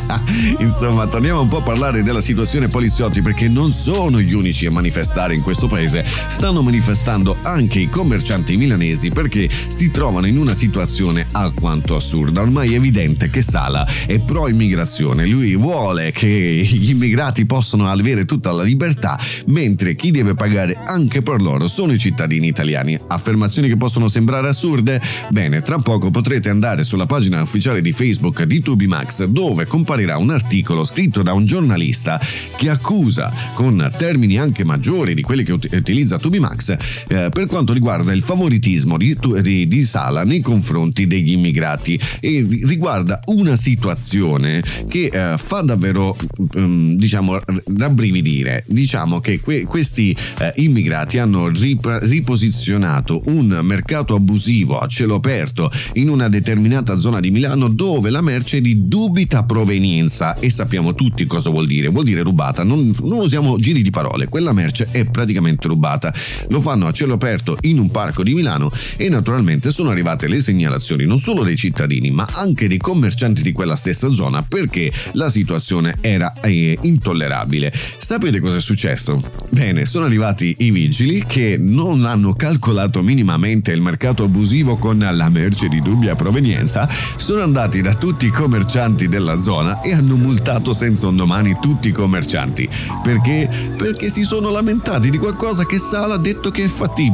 [0.60, 4.70] Insomma, torniamo un po' a parlare della situazione poliziotti perché non sono gli unici a
[4.70, 10.54] manifestare in questo paese, stanno manifestando anche i commercianti milanesi perché si trovano in una
[10.54, 12.42] situazione alquanto assurda.
[12.42, 18.24] Ormai è evidente che Sala è pro immigrazione, lui vuole che gli immigrati possano avere
[18.24, 22.96] tutta la libertà, mentre chi deve pagare anche per loro sono i cittadini italiani.
[23.08, 25.00] Affermazioni che possono sembrare assurde?
[25.30, 30.30] Bene, tra poco potrete andare sulla pagina ufficiale di Facebook di Tubimax dove comparirà un
[30.30, 32.20] articolo scritto da un giornalista
[32.56, 36.76] che accusa con termini anche maggiori di quelli che ut- utilizza Tubimax
[37.08, 41.98] eh, per quanto riguarda il favoritismo di, di- di Sala nei confronti degli immigrati.
[42.20, 46.14] e riguarda una situazione che eh, fa davvero,
[46.58, 47.40] mm, diciamo,
[47.78, 48.64] rabbrividire.
[48.66, 55.70] Diciamo che que- questi eh, immigrati hanno rip- riposizionato un mercato abusivo a cielo aperto
[55.94, 60.94] in una determinata zona di Milano dove la merce è di dubita provenienza e sappiamo
[60.94, 61.88] tutti cosa vuol dire.
[61.88, 66.12] Vuol dire rubata, non, non usiamo giri di parole, quella merce è praticamente rubata.
[66.48, 67.19] Lo fanno a cielo aperto
[67.62, 72.10] in un parco di Milano e naturalmente sono arrivate le segnalazioni non solo dei cittadini
[72.10, 77.72] ma anche dei commercianti di quella stessa zona perché la situazione era eh, intollerabile.
[77.72, 79.22] Sapete cosa è successo?
[79.50, 85.28] Bene, sono arrivati i vigili che non hanno calcolato minimamente il mercato abusivo con la
[85.28, 90.72] merce di dubbia provenienza, sono andati da tutti i commercianti della zona e hanno multato
[90.72, 92.68] senza un domani tutti i commercianti.
[93.02, 93.74] Perché?
[93.76, 97.09] Perché si sono lamentati di qualcosa che Sala ha detto che è fattibile,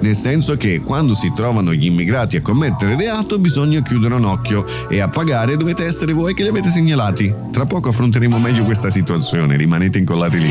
[0.00, 4.64] nel senso che quando si trovano gli immigrati a commettere reato bisogna chiudere un occhio
[4.88, 7.34] e a pagare dovete essere voi che li avete segnalati.
[7.50, 10.50] Tra poco affronteremo meglio questa situazione, rimanete incollati lì.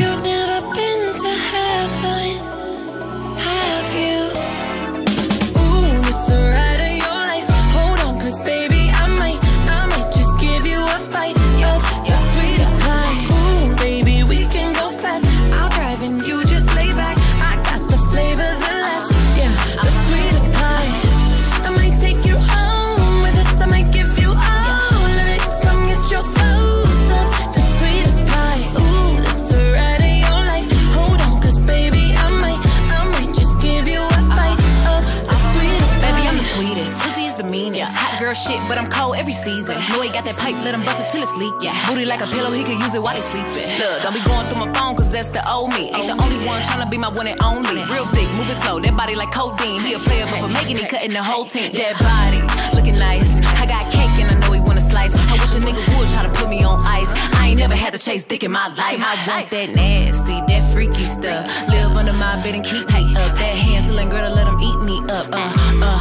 [41.62, 41.78] Yeah.
[41.86, 43.70] Booty like a pillow, he could use it while he sleeping.
[43.78, 45.86] Look, don't be going through my phone, cause that's the old me.
[45.94, 47.78] Ain't the only one tryna be my one and only.
[47.86, 49.80] Real thick, moving slow, that body like codeine.
[49.80, 51.70] He a player, but for making it, cutting the whole team.
[51.78, 52.42] That body,
[52.74, 53.38] looking nice.
[53.62, 55.14] I got cake and I know he wanna slice.
[55.14, 57.14] I wish a nigga would try to put me on ice.
[57.38, 58.98] I ain't never had to chase dick in my life.
[58.98, 61.46] I want that nasty, that freaky stuff.
[61.68, 63.38] Live under my bed and keep me up.
[63.38, 65.30] That Hansel and Gretel, let him eat me up.
[65.30, 65.91] Uh, uh,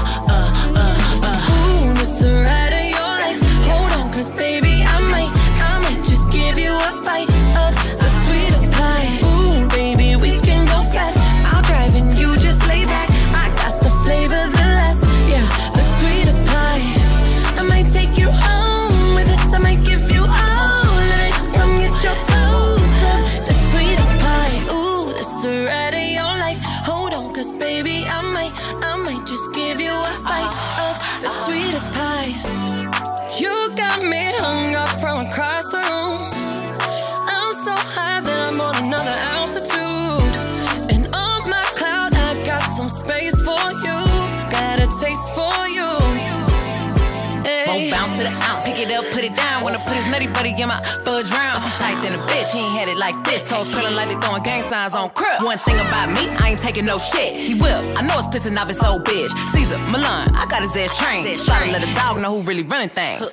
[50.28, 51.63] Buddy in my fudge round.
[51.63, 52.53] I'm tight than a bitch.
[52.53, 53.47] He ain't had it like this.
[53.47, 55.41] Toes curling like they throwing gang signs on crib.
[55.43, 57.38] One thing about me, I ain't taking no shit.
[57.38, 57.82] He will.
[57.97, 59.32] I know it's pissing off his old bitch.
[59.53, 61.26] Caesar, Milan, I got his ass trained.
[61.45, 63.32] Try to let a dog know who really running things.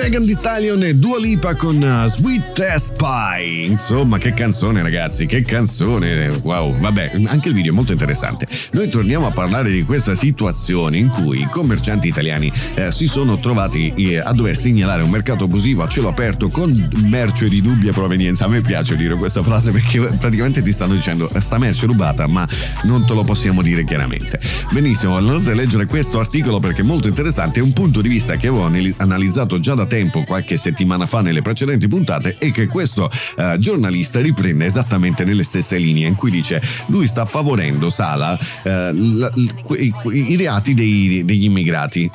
[0.00, 3.64] Megan Thee Stallion e Dua Lipa con uh, Sweet Test Pie.
[3.64, 6.28] Insomma, che canzone, ragazzi, che canzone.
[6.42, 8.46] Wow, vabbè, anche il video è molto interessante.
[8.70, 13.40] Noi torniamo a parlare di questa situazione in cui i commercianti italiani eh, si sono
[13.40, 16.72] trovati eh, a dover segnalare un mercato abusivo a cielo aperto con
[17.08, 18.44] merce di dubbia provenienza.
[18.44, 22.46] A me piace dire questa frase perché praticamente ti stanno dicendo sta merce rubata, ma
[22.84, 24.38] non te lo possiamo dire chiaramente.
[24.70, 28.36] Benissimo, andate a leggere questo articolo perché è molto interessante, è un punto di vista
[28.36, 32.66] che avevo anali- analizzato già da tempo, qualche settimana fa nelle precedenti puntate, e che
[32.68, 38.38] questo eh, giornalista riprende esattamente nelle stesse linee, in cui dice lui sta favorendo Sala
[38.62, 42.08] eh, l- que- i, reati dei- degli immigrati.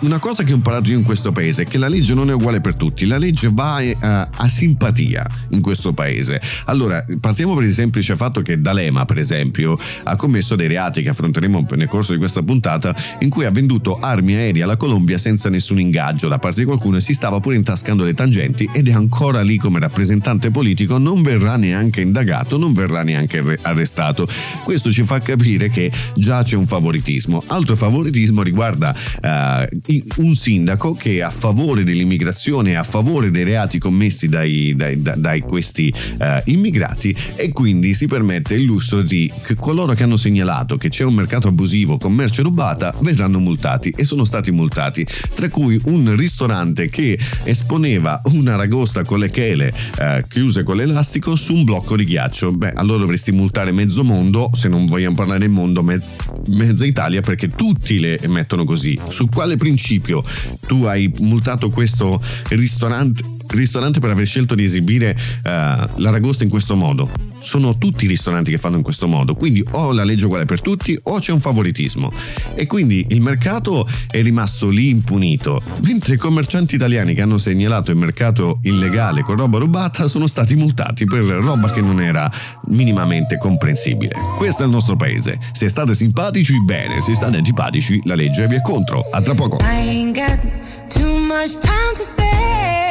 [0.00, 2.32] Una cosa che ho imparato io in questo paese è che la legge non è
[2.32, 6.40] uguale per tutti, la legge va eh, a simpatia in questo paese.
[6.66, 11.08] Allora, partiamo per il semplice fatto che D'Alema, per esempio, ha commesso dei reati che
[11.08, 15.48] affronteremo nel corso di questa puntata, in cui ha venduto armi aeree alla Colombia senza
[15.48, 18.92] nessun ingaggio da parte di qualcuno e si stava pure intascando le tangenti ed è
[18.92, 24.28] ancora lì come rappresentante politico, non verrà neanche indagato, non verrà neanche arre- arrestato.
[24.62, 27.42] Questo ci fa capire che già c'è un favoritismo.
[27.46, 29.68] Altro favoritismo riguarda eh,
[30.16, 35.16] un sindaco che è a favore dell'immigrazione, a favore dei reati commessi dai, dai- da-
[35.16, 40.18] dai questi eh, immigrati e quindi si permette il lusso di che coloro che hanno
[40.18, 45.48] segnalato che c'è un mercato abusivo, commercio rubata, verranno multati e sono stati multati, tra
[45.48, 47.05] cui un ristorante che
[47.44, 52.52] esponeva una ragosta con le chele eh, chiuse con l'elastico su un blocco di ghiaccio.
[52.52, 56.00] Beh, allora dovresti multare mezzo mondo, se non vogliamo parlare del mondo, me-
[56.48, 58.98] mezza Italia, perché tutti le mettono così.
[59.08, 60.24] Su quale principio
[60.66, 63.35] tu hai multato questo ristorante?
[63.50, 67.10] Ristorante per aver scelto di esibire eh, la ragosta in questo modo.
[67.38, 70.46] Sono tutti i ristoranti che fanno in questo modo, quindi o la legge è uguale
[70.46, 72.10] per tutti o c'è un favoritismo.
[72.54, 77.90] E quindi il mercato è rimasto lì impunito, mentre i commercianti italiani che hanno segnalato
[77.90, 82.30] il mercato illegale con roba rubata sono stati multati per roba che non era
[82.68, 84.14] minimamente comprensibile.
[84.36, 85.38] Questo è il nostro paese.
[85.52, 89.08] Se state simpatici, bene, se state antipatici, la legge vi è contro.
[89.10, 89.58] A tra poco.
[89.60, 90.40] I ain't got
[90.88, 92.85] too much time to spare.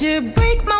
[0.00, 0.77] You break my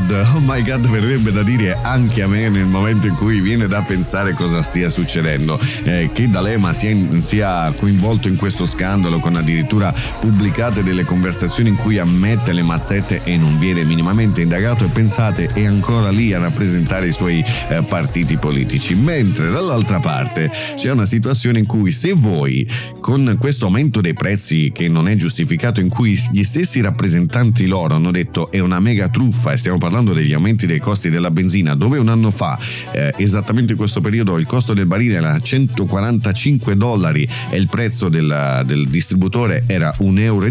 [0.00, 0.10] God.
[0.34, 3.82] Oh My God verrebbe da dire anche a me nel momento in cui viene da
[3.82, 5.58] pensare cosa stia succedendo.
[5.84, 11.76] Eh, che D'Alema sia, sia coinvolto in questo scandalo con addirittura pubblicate delle conversazioni in
[11.76, 16.38] cui ammette le mazzette e non viene minimamente indagato e pensate è ancora lì a
[16.38, 18.94] rappresentare i suoi eh, partiti politici.
[18.94, 22.66] Mentre dall'altra parte c'è una situazione in cui se voi
[23.00, 27.94] con questo aumento dei prezzi che non è giustificato in cui gli stessi rappresentanti loro
[27.96, 31.80] hanno detto è una mega truffa e stiamo parlando degli aumenti dei costi della benzina
[31.82, 32.58] dove un anno fa
[32.92, 38.08] eh, esattamente in questo periodo il costo del barile era 145 dollari e il prezzo
[38.08, 40.50] del, del distributore era 1,03 euro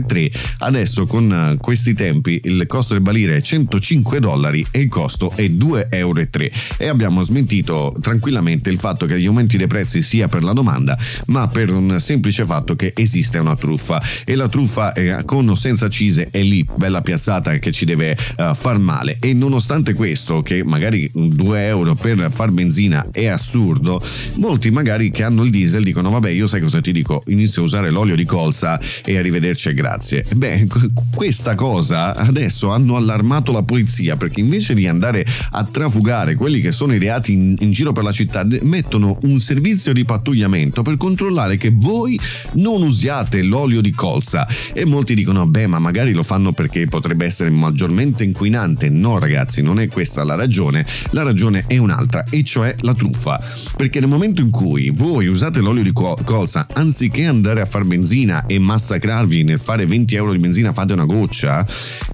[0.60, 5.32] adesso con eh, questi tempi il costo del barile è 105 dollari e il costo
[5.36, 6.20] è 2,03 euro
[6.78, 10.98] e abbiamo smentito tranquillamente il fatto che gli aumenti dei prezzi sia per la domanda
[11.28, 14.02] ma per un semplice fatto che esiste una truffa.
[14.26, 18.12] E la truffa eh, con o senza accise è lì bella piazzata che ci deve
[18.12, 19.18] eh, far male.
[19.20, 24.02] E nonostante questo, che magari 2 euro per far benzina è assurdo,
[24.36, 27.66] molti magari che hanno il diesel dicono vabbè io sai cosa ti dico, inizio a
[27.66, 30.26] usare l'olio di colza e arrivederci e grazie.
[30.36, 30.68] Beh,
[31.14, 36.72] questa cosa adesso hanno allarmato la polizia perché invece di andare a trafugare quelli che
[36.72, 40.98] sono i reati in, in giro per la città, mettono un servizio di pattugliamento per
[40.98, 42.20] controllare che voi
[42.54, 44.48] non usiate l'olio di colza.
[44.74, 48.90] E molti dicono, beh, ma magari lo fanno perché potrebbe essere maggiormente inquinante.
[48.90, 50.86] No, ragazzi, non è questa la ragione.
[51.12, 53.42] La ragione è un'altra, e cioè la truffa.
[53.76, 57.84] Perché nel momento in cui voi usate l'olio di co- colza, anziché andare a far
[57.84, 61.68] benzina e massacrarvi nel fare 20 euro di benzina, fate una goccia,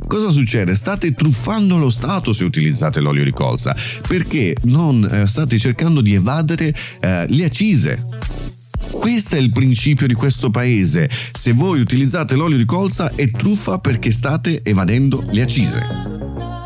[0.07, 0.73] cosa succede?
[0.73, 3.75] State truffando lo Stato se utilizzate l'olio di colza,
[4.07, 8.16] perché non eh, state cercando di evadere eh, le accise.
[8.91, 11.09] Questo è il principio di questo paese.
[11.31, 15.85] Se voi utilizzate l'olio di colza è truffa perché state evadendo le accise.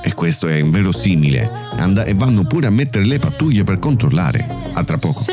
[0.04, 1.50] E questo è inverosimile.
[1.78, 4.48] And- e vanno pure a mettere le pattuglie per controllare.
[4.74, 5.24] A tra poco.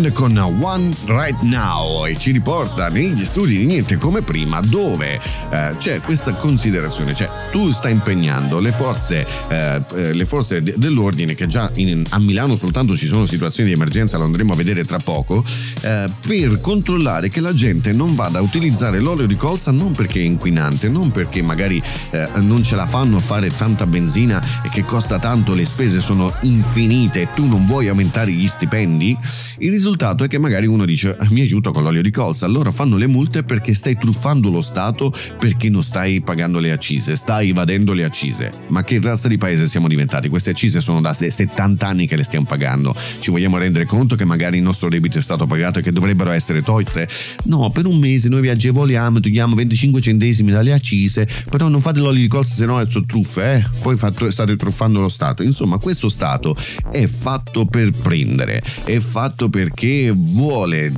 [0.00, 4.60] The Weeknd con One Right Now e ci riporta negli studi di niente come prima
[4.60, 5.20] dove
[5.50, 10.74] eh, c'è questa considerazione, cioè tu stai impegnando le forze, eh, eh, le forze de-
[10.76, 14.56] dell'ordine che già in- a Milano soltanto ci sono situazioni di emergenza, lo andremo a
[14.56, 15.44] vedere tra poco,
[15.82, 20.20] eh, per controllare che la gente non vada a utilizzare l'olio di colza non perché
[20.20, 24.84] è inquinante, non perché magari eh, non ce la fanno a fare tanta benzina che
[24.84, 29.16] costa tanto, le spese sono infinite e tu non vuoi aumentare gli stipendi,
[29.58, 32.96] il risultato è che magari uno dice mi aiuto con l'olio di colza, allora fanno
[32.96, 37.92] le multe perché stai truffando lo Stato perché non stai pagando le accise, stai evadendo
[37.92, 38.50] le accise.
[38.68, 40.28] Ma che razza di paese siamo diventati?
[40.28, 42.94] Queste accise sono da 70 anni che le stiamo pagando.
[43.18, 46.30] Ci vogliamo rendere conto che magari il nostro debito è stato pagato e che dovrebbero
[46.30, 47.08] essere tolte?
[47.44, 51.98] No, per un mese noi vi agevoliamo, togliamo 25 centesimi dalle accise, però non fate
[52.00, 53.64] l'olio di colza se no è truffe, eh?
[53.82, 55.42] Poi fatto- state truffando lo Stato.
[55.42, 56.54] Insomma, questo Stato
[56.92, 60.92] è fatto per prendere, è fatto per perché vuole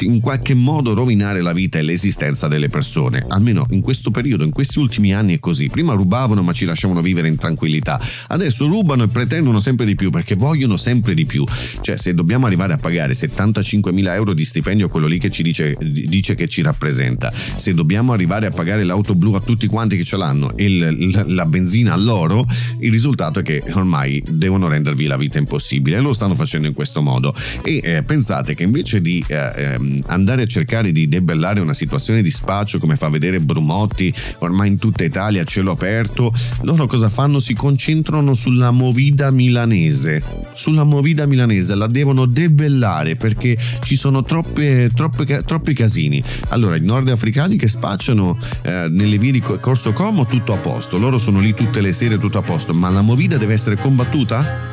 [0.00, 3.24] in qualche modo rovinare la vita e l'esistenza delle persone.
[3.28, 5.68] Almeno in questo periodo, in questi ultimi anni è così.
[5.68, 8.00] Prima rubavano ma ci lasciavano vivere in tranquillità.
[8.28, 11.44] Adesso rubano e pretendono sempre di più perché vogliono sempre di più.
[11.80, 15.42] Cioè se dobbiamo arrivare a pagare 75.000 euro di stipendio a quello lì che ci
[15.42, 19.96] dice, dice che ci rappresenta, se dobbiamo arrivare a pagare l'auto blu a tutti quanti
[19.96, 20.68] che ce l'hanno e
[21.26, 22.46] la benzina a loro,
[22.78, 23.01] il risultato
[23.40, 27.34] è che ormai devono rendervi la vita impossibile e lo stanno facendo in questo modo.
[27.62, 32.22] E eh, pensate che invece di eh, ehm, andare a cercare di debellare una situazione
[32.22, 36.32] di spaccio come fa vedere Brumotti ormai in tutta Italia a cielo aperto,
[36.62, 37.38] loro cosa fanno?
[37.38, 40.22] Si concentrano sulla movida milanese.
[40.52, 46.22] Sulla movida milanese la devono debellare perché ci sono troppe, troppe troppi casini.
[46.48, 50.98] Allora, i nordafricani che spacciano eh, nelle vie di Co- Corso Como, tutto a posto.
[50.98, 52.74] Loro sono lì tutte le sere, tutto a posto.
[52.74, 54.70] Ma la movida deve essere combattuta?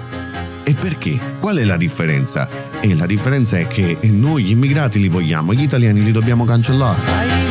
[0.63, 1.37] E perché?
[1.39, 2.49] Qual è la differenza?
[2.79, 7.01] E la differenza è che noi gli immigrati li vogliamo, gli italiani li dobbiamo cancellare.
[7.01, 7.49] I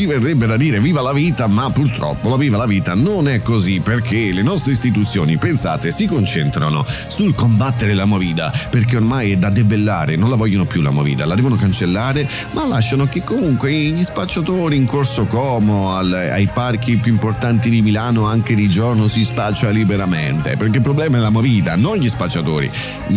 [0.00, 3.42] ci verrebbe da dire viva la vita, ma purtroppo la viva la vita non è
[3.42, 9.36] così perché le nostre istituzioni, pensate, si concentrano sul combattere la movida perché ormai è
[9.36, 13.74] da debellare, non la vogliono più la movida, la devono cancellare, ma lasciano che comunque
[13.74, 19.06] gli spacciatori in Corso Como, al- ai parchi più importanti di Milano anche di giorno
[19.06, 22.70] si spaccia liberamente, perché il problema è la movida, non gli spacciatori.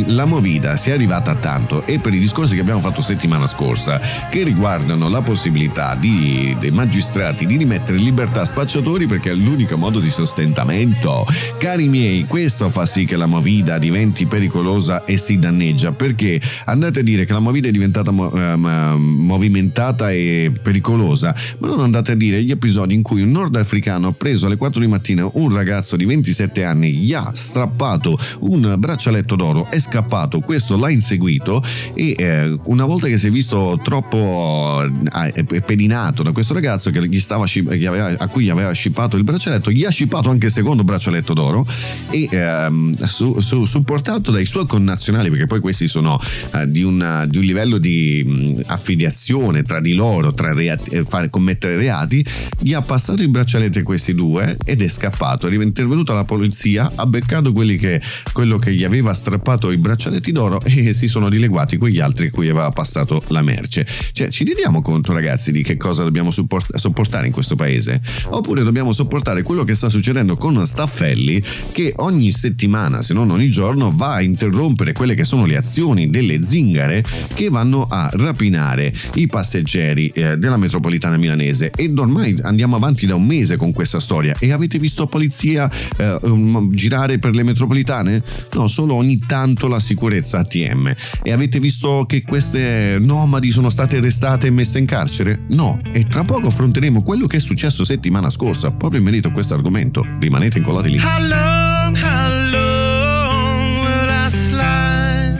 [0.07, 3.47] La movida si è arrivata a tanto e per i discorsi che abbiamo fatto settimana
[3.47, 9.35] scorsa, che riguardano la possibilità di- dei magistrati di rimettere in libertà spacciatori perché è
[9.35, 11.25] l'unico modo di sostentamento.
[11.59, 17.01] Cari miei, questo fa sì che la movida diventi pericolosa e si danneggia perché andate
[17.01, 22.13] a dire che la movida è diventata mo- ehm, movimentata e pericolosa, ma non andate
[22.13, 25.53] a dire gli episodi in cui un nordafricano ha preso alle 4 di mattina un
[25.53, 31.63] ragazzo di 27 anni, gli ha strappato un braccialetto d'oro, è scappato, questo l'ha inseguito
[31.93, 36.62] e eh, una volta che si è visto troppo eh, per incredinato da questo ragazzo
[36.91, 40.47] che gli stava che aveva- a cui aveva scippato il braccialetto, gli ha scippato anche
[40.47, 41.65] il secondo braccialetto d'oro
[42.09, 46.19] e ehm, su- su- supportato dai suoi connazionali, perché poi questi sono
[46.55, 51.03] eh, di, una- di un livello di mh, affiliazione tra di loro, tra reati- eh,
[51.03, 52.25] fare, commettere reati,
[52.59, 55.47] gli ha passato i braccialetti a questi due ed è scappato.
[55.47, 58.01] È intervenuta la polizia, ha beccato che,
[58.33, 62.31] quello che gli aveva strappato i braccialetti d'oro e si sono dileguati quegli altri a
[62.31, 63.85] cui aveva passato la merce.
[64.11, 66.42] Cioè, ci rendiamo conto, ragazzi, di che cosa dobbiamo support-
[66.75, 68.01] sopportare in questo paese?
[68.29, 71.41] Oppure dobbiamo sopportare quello che sta succedendo con Staffelli,
[71.71, 76.09] che ogni settimana, se non ogni giorno, va a interrompere quelle che sono le azioni
[76.09, 81.71] delle zingare che vanno a rapinare i passeggeri eh, della metropolitana milanese.
[81.75, 84.35] Ed ormai andiamo avanti da un mese con questa storia.
[84.39, 88.21] E avete visto polizia eh, um, girare per le metropolitane?
[88.53, 90.93] No, solo ogni tanto la sicurezza ATM.
[91.21, 95.45] E avete visto che queste nomadi sono state arrestate e messe in carcere?
[95.49, 95.79] No.
[95.91, 99.53] E tra poco affronteremo quello che è successo settimana scorsa, proprio in merito a questo
[99.53, 100.05] argomento.
[100.19, 100.97] Rimanete incollati lì.
[100.97, 105.37] How long, how long will I slide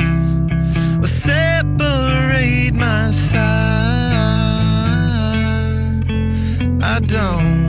[1.06, 3.42] separate my side?
[6.82, 7.63] I don't,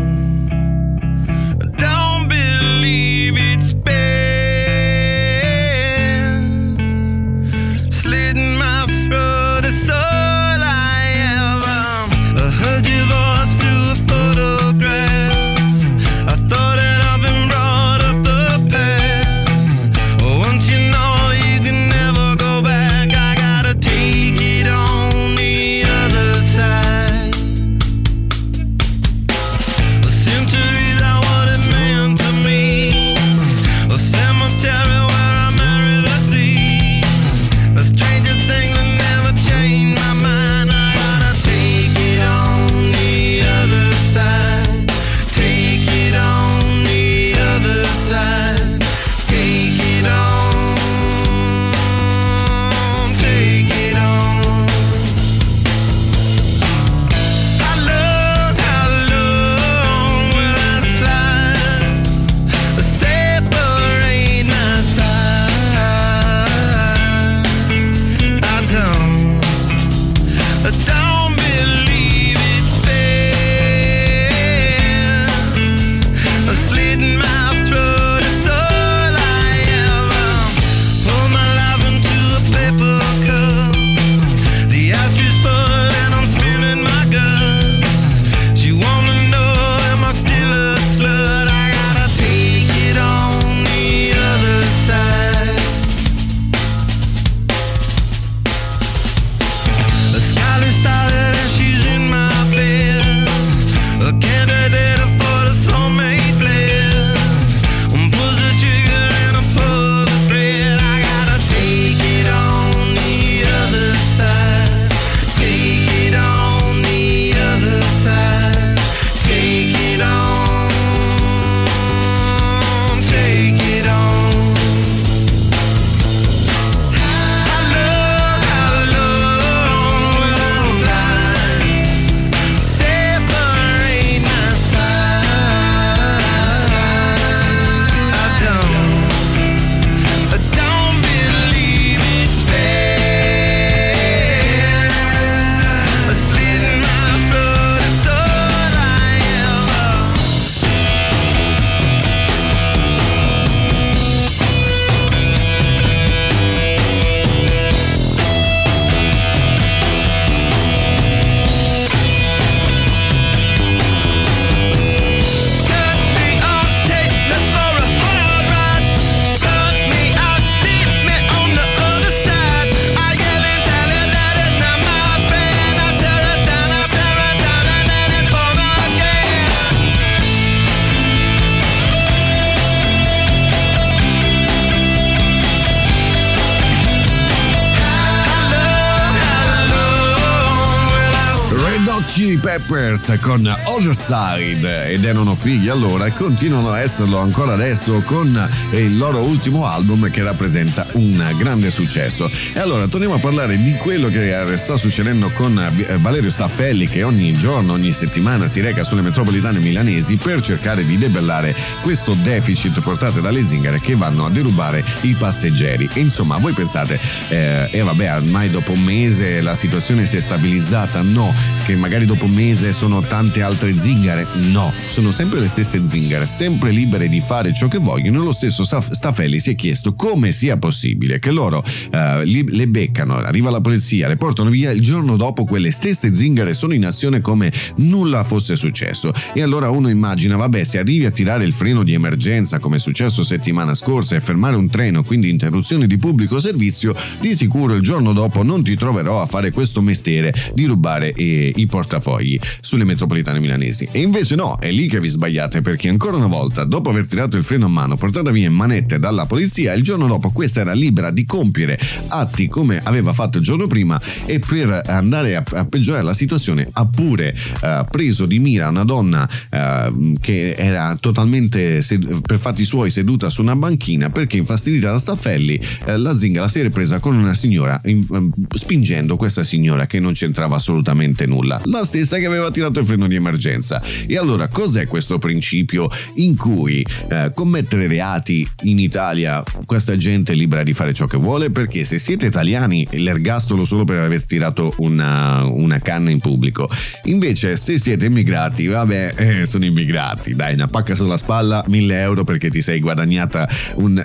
[192.95, 194.74] Peppers con Other Side
[195.05, 200.09] ed erano fighi allora e continuano a esserlo ancora adesso con il loro ultimo album
[200.09, 202.31] che rappresenta un grande successo.
[202.55, 207.03] E allora torniamo a parlare di quello che sta succedendo con eh, Valerio Staffelli che
[207.03, 212.81] ogni giorno, ogni settimana si reca sulle metropolitane milanesi per cercare di debellare questo deficit
[212.81, 215.87] portato dalle zingare che vanno a derubare i passeggeri.
[215.93, 216.99] E insomma, voi pensate,
[217.29, 221.03] eh, eh, vabbè, ormai dopo un mese la situazione si è stabilizzata?
[221.03, 221.35] No,
[221.67, 224.27] che magari dopo un mese sono tante altre zingare.
[224.33, 228.23] No, sono sempre le stesse zingare, sempre libere di fare ciò che vogliono.
[228.23, 233.17] Lo stesso Staf- Staffelli si è chiesto come sia possibile che loro eh, le beccano,
[233.17, 237.21] arriva la polizia, le portano via, il giorno dopo quelle stesse zingare sono in azione
[237.21, 239.13] come nulla fosse successo.
[239.35, 242.79] E allora uno immagina, vabbè, se arrivi a tirare il freno di emergenza come è
[242.79, 247.83] successo settimana scorsa e fermare un treno, quindi interruzione di pubblico servizio, di sicuro il
[247.83, 252.85] giorno dopo non ti troverò a fare questo mestiere di rubare eh, i portafogli sulle
[252.85, 253.89] metropolitane milanesi.
[253.91, 257.37] E invece no, è lì che vi sbagliate perché ancora una volta, dopo aver tirato
[257.37, 260.73] il freno a mano, portata via in manette dalla polizia, il giorno dopo questa era
[260.73, 261.79] libera di compiere
[262.09, 266.69] atti come aveva fatto il giorno prima e per andare a, a peggiorare la situazione
[266.73, 269.74] ha pure eh, preso di mira una donna eh,
[270.21, 275.61] che era totalmente sed- per fatti suoi seduta su una banchina perché infastidita da Staffelli
[275.87, 280.01] eh, la zingara si è ripresa con una signora in- ehm, spingendo questa signora che
[280.01, 283.83] non c'entrava assolutamente nulla la stessa che aveva tirato il freno di emergenza.
[284.07, 290.35] E allora cos'è questo principio in cui eh, commettere reati in Italia questa gente è
[290.37, 291.51] libera di fare ciò che vuole?
[291.51, 296.69] Perché se siete italiani l'ergastolo solo per aver tirato una, una canna in pubblico.
[297.05, 302.25] Invece se siete immigrati vabbè eh, sono immigrati dai una pacca sulla spalla 1000 euro
[302.25, 303.49] perché ti sei guadagnata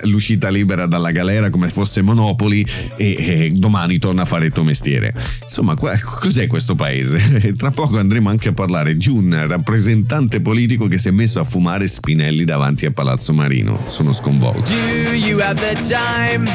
[0.04, 2.66] l'uscita libera dalla galera come fosse Monopoli
[2.96, 5.14] e, e domani torna a fare il tuo mestiere.
[5.42, 7.54] Insomma qua- cos'è questo paese?
[7.56, 11.44] Tra poco andremo anche a parlare di un rappresentante politico che si è messo a
[11.44, 13.82] fumare spinelli davanti a Palazzo Marino.
[13.86, 14.70] Sono sconvolto.
[14.70, 16.48] Do you have the time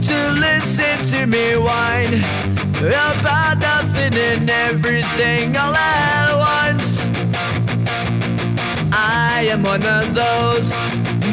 [0.00, 2.20] to listen to me whine
[2.80, 6.91] about nothing and everything all at once?
[9.42, 10.70] I am one of those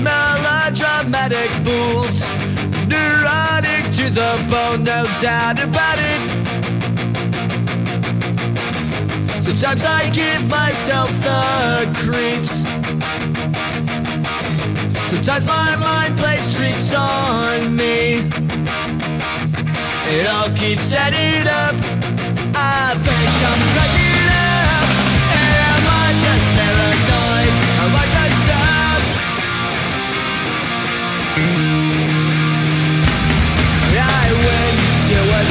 [0.02, 2.28] melodramatic fools,
[2.88, 6.20] neurotic to the bone, no doubt about it.
[9.40, 12.66] Sometimes I give myself the creeps.
[15.12, 18.28] Sometimes my mind plays tricks on me.
[20.18, 21.76] It all keeps adding up.
[22.56, 23.99] I think I'm cracking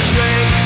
[0.08, 0.57] shrink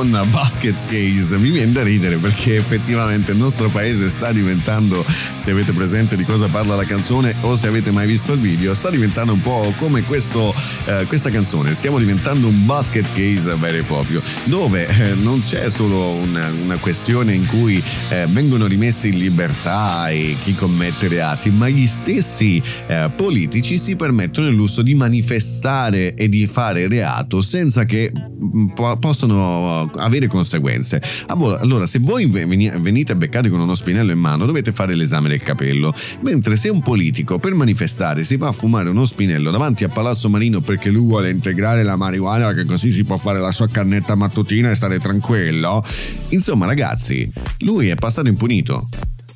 [0.00, 1.36] con Basket Case.
[1.36, 5.04] Mi viene da ridere perché effettivamente il nostro paese sta diventando,
[5.36, 8.72] se avete presente di cosa parla la canzone o se avete mai visto il video,
[8.72, 10.54] sta diventando un po' come questo,
[10.86, 15.68] eh, questa canzone, stiamo diventando un basket case vero e proprio, dove eh, non c'è
[15.68, 21.50] solo una, una questione in cui eh, vengono rimessi in libertà e chi commette reati,
[21.50, 27.42] ma gli stessi eh, politici si permettono il lusso di manifestare e di fare reato
[27.42, 31.00] senza che mm, po- possano avere conseguenze.
[31.26, 35.42] Allora, se voi veni- venite beccati con uno spinello in mano, dovete fare l'esame del
[35.42, 35.92] capello.
[36.22, 40.28] Mentre se un politico per manifestare si va a fumare uno spinello davanti a Palazzo
[40.28, 44.14] Marino perché lui vuole integrare la marijuana, che così si può fare la sua cannetta
[44.14, 45.82] mattutina e stare tranquillo.
[46.30, 47.30] Insomma, ragazzi,
[47.60, 48.88] lui è passato impunito.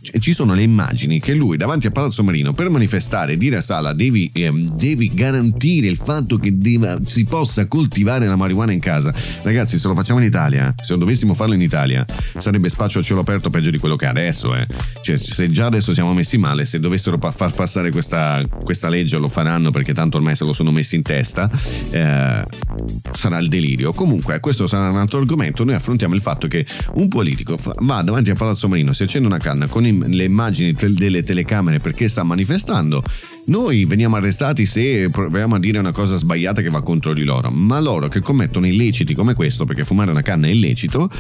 [0.05, 3.61] Cioè, ci sono le immagini che lui davanti a Palazzo Marino per manifestare dire a
[3.63, 8.81] Sala devi, ehm, devi garantire il fatto che deva- si possa coltivare la marijuana in
[8.81, 9.15] casa.
[9.41, 12.05] Ragazzi, se lo facciamo in Italia, se dovessimo farlo in Italia,
[12.37, 14.55] sarebbe spaccio a cielo aperto peggio di quello che è adesso.
[14.55, 14.67] Eh.
[15.01, 19.17] Cioè, se già adesso siamo messi male, se dovessero pa- far passare questa, questa legge
[19.17, 21.51] lo faranno perché tanto ormai se lo sono messi in testa,
[21.89, 22.45] eh,
[23.11, 23.95] sarà il delirio.
[23.95, 25.65] Comunque, questo sarà un altro argomento.
[25.65, 26.67] Noi affrontiamo il fatto che
[26.97, 30.25] un politico fa- va davanti a Palazzo Marino, si accende una canna con im- le
[30.25, 33.03] immagini delle telecamere perché sta manifestando.
[33.47, 37.51] Noi veniamo arrestati se proviamo a dire una cosa sbagliata che va contro di loro,
[37.51, 41.11] ma loro che commettono illeciti come questo, perché fumare una canna è illecito,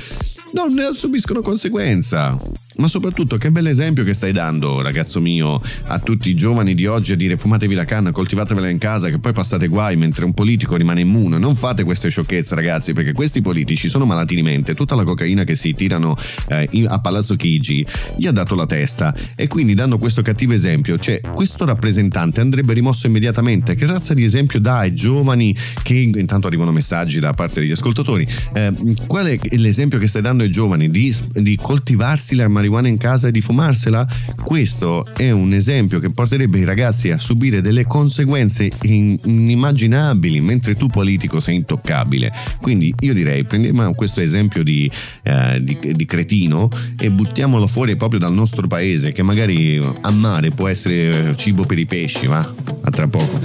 [0.54, 2.38] non ne subiscono conseguenza.
[2.76, 6.86] Ma soprattutto che bel esempio che stai dando, ragazzo mio, a tutti i giovani di
[6.86, 10.32] oggi a dire fumatevi la canna, coltivatevela in casa, che poi passate guai mentre un
[10.32, 11.38] politico rimane immune.
[11.38, 14.74] Non fate queste sciocchezze, ragazzi, perché questi politici sono malati di mente.
[14.74, 16.16] Tutta la cocaina che si tirano
[16.48, 17.86] eh, a Palazzo Chigi
[18.16, 19.14] gli ha dato la testa.
[19.36, 23.76] E quindi, dando questo cattivo esempio, cioè, questo rappresentante andrebbe rimosso immediatamente.
[23.76, 28.26] Che razza di esempio dà ai giovani che intanto arrivano messaggi da parte degli ascoltatori?
[28.52, 28.72] Eh,
[29.06, 33.28] qual è l'esempio che stai dando ai giovani di, di coltivarsi la marijuana in casa
[33.28, 34.06] e di fumarsela?
[34.42, 40.74] Questo è un esempio che porterebbe i ragazzi a subire delle conseguenze in- inimmaginabili, mentre
[40.76, 42.32] tu politico sei intoccabile.
[42.60, 44.90] Quindi io direi prendiamo questo esempio di,
[45.22, 46.68] eh, di- di cretino
[46.98, 51.78] e buttiamolo fuori proprio dal nostro paese, che magari a mare può essere cibo per
[51.78, 52.52] i pesci, va?
[52.82, 53.40] A tra poco.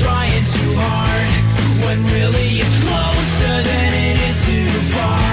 [0.00, 5.23] Trying too hard, when really it's closer than it is too far.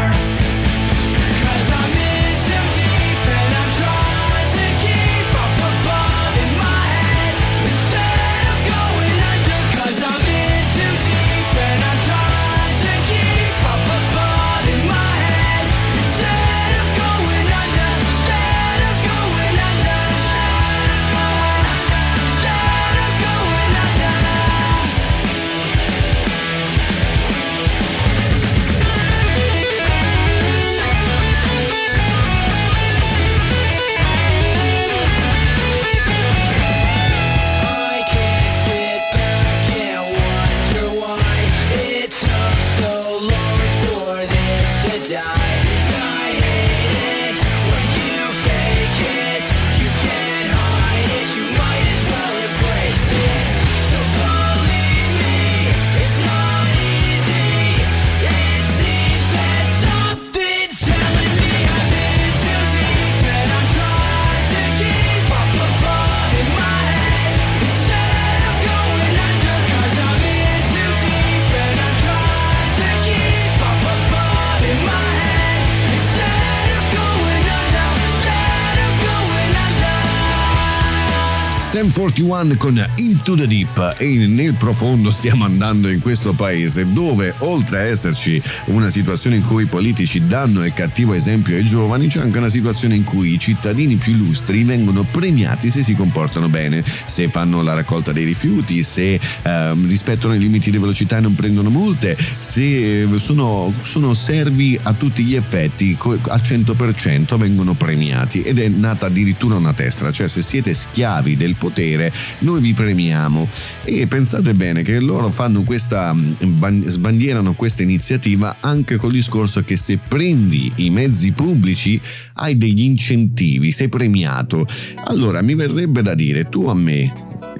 [81.81, 83.95] Sam 41 con Into the Deep.
[83.97, 89.47] E nel profondo stiamo andando in questo paese dove oltre a esserci una situazione in
[89.47, 93.33] cui i politici danno il cattivo esempio ai giovani c'è anche una situazione in cui
[93.33, 98.25] i cittadini più illustri vengono premiati se si comportano bene, se fanno la raccolta dei
[98.25, 103.73] rifiuti, se ehm, rispettano i limiti di velocità e non prendono multe, se eh, sono,
[103.81, 109.73] sono servi a tutti gli effetti al 100% vengono premiati ed è nata addirittura una
[109.73, 113.49] tessera, cioè se siete schiavi del potere potere, noi vi premiamo.
[113.83, 119.63] E pensate bene che loro fanno questa, mm, ban- sbandierano questa iniziativa anche col discorso
[119.63, 121.99] che se prendi i mezzi pubblici
[122.33, 124.67] hai degli incentivi, sei premiato.
[125.05, 127.11] Allora mi verrebbe da dire, tu a me,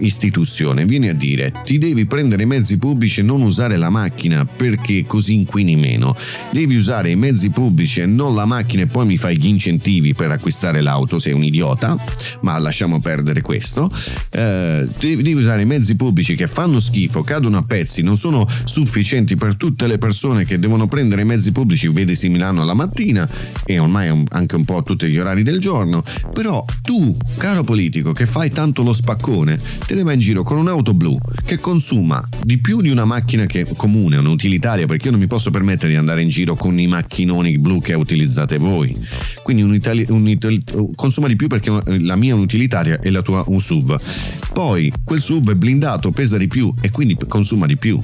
[0.02, 4.46] istituzione, vieni a dire ti devi prendere i mezzi pubblici e non usare la macchina
[4.46, 6.16] perché così inquini meno.
[6.52, 10.14] Devi usare i mezzi pubblici e non la macchina e poi mi fai gli incentivi
[10.14, 11.98] per acquistare l'auto, sei un idiota,
[12.42, 13.92] ma lasciamo perdere questo.
[14.30, 19.36] Eh, devi, usare i mezzi pubblici che fanno schifo, cadono a pezzi, non sono sufficienti
[19.36, 23.28] per tutte le persone che devono prendere i mezzi pubblici, vedesi Milano la mattina
[23.66, 26.04] e ormai anche un po' a tutti gli orari del giorno.
[26.34, 30.58] Però tu, caro politico, che fai tanto lo spaccone, te ne vai in giro con
[30.58, 35.20] un'auto blu che consuma di più di una macchina che comune, un'utilitaria, perché io non
[35.20, 38.96] mi posso permettere di andare in giro con i macchinoni blu che utilizzate voi.
[39.44, 40.64] Quindi un itali- un itali-
[40.96, 43.91] consuma di più perché la mia è un'utilitaria e la tua un SUV.
[44.54, 48.02] Poi quel SUV è blindato, pesa di più e quindi consuma di più.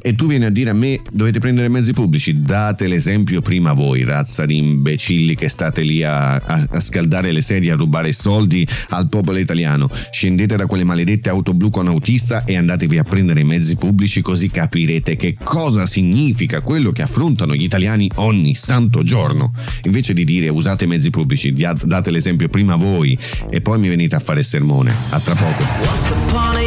[0.00, 4.04] E tu vieni a dire a me dovete prendere mezzi pubblici, date l'esempio prima voi,
[4.04, 8.66] razza di imbecilli che state lì a, a- a scaldare le sedie, a rubare soldi
[8.90, 9.88] al popolo italiano.
[10.10, 14.48] Scendete da quelle maledette auto blu con autista e andatevi a prendere mezzi pubblici così
[14.50, 19.52] capirete che cosa significa quello che affrontano gli italiani ogni santo giorno.
[19.84, 23.18] Invece di dire usate i mezzi pubblici, date l'esempio prima voi
[23.50, 24.94] e poi mi venite a fare sermone.
[25.10, 25.62] A tra poco.
[25.82, 26.60] Once upon a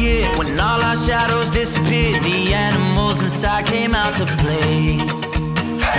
[0.00, 4.96] year, when all our shadows disappeared, the animals inside came out to play.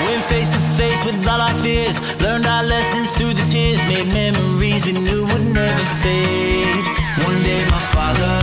[0.06, 4.08] Went face to face with all our fears, learned our lessons through the tears, made
[4.14, 6.86] memories we knew would never fade.
[7.26, 8.41] One day, my father,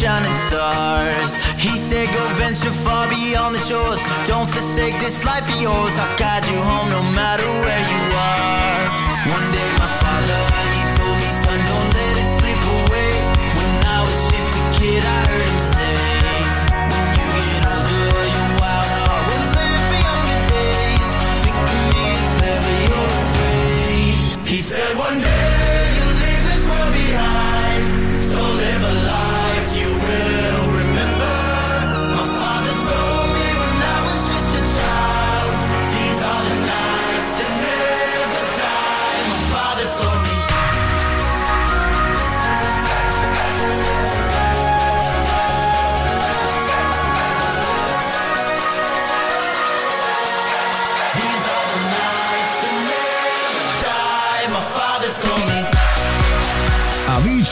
[0.00, 1.36] shining stars.
[1.60, 4.02] He said, Go venture far beyond the shores.
[4.24, 5.98] Don't forsake this life of yours.
[5.98, 8.59] I'll guide you home no matter where you are.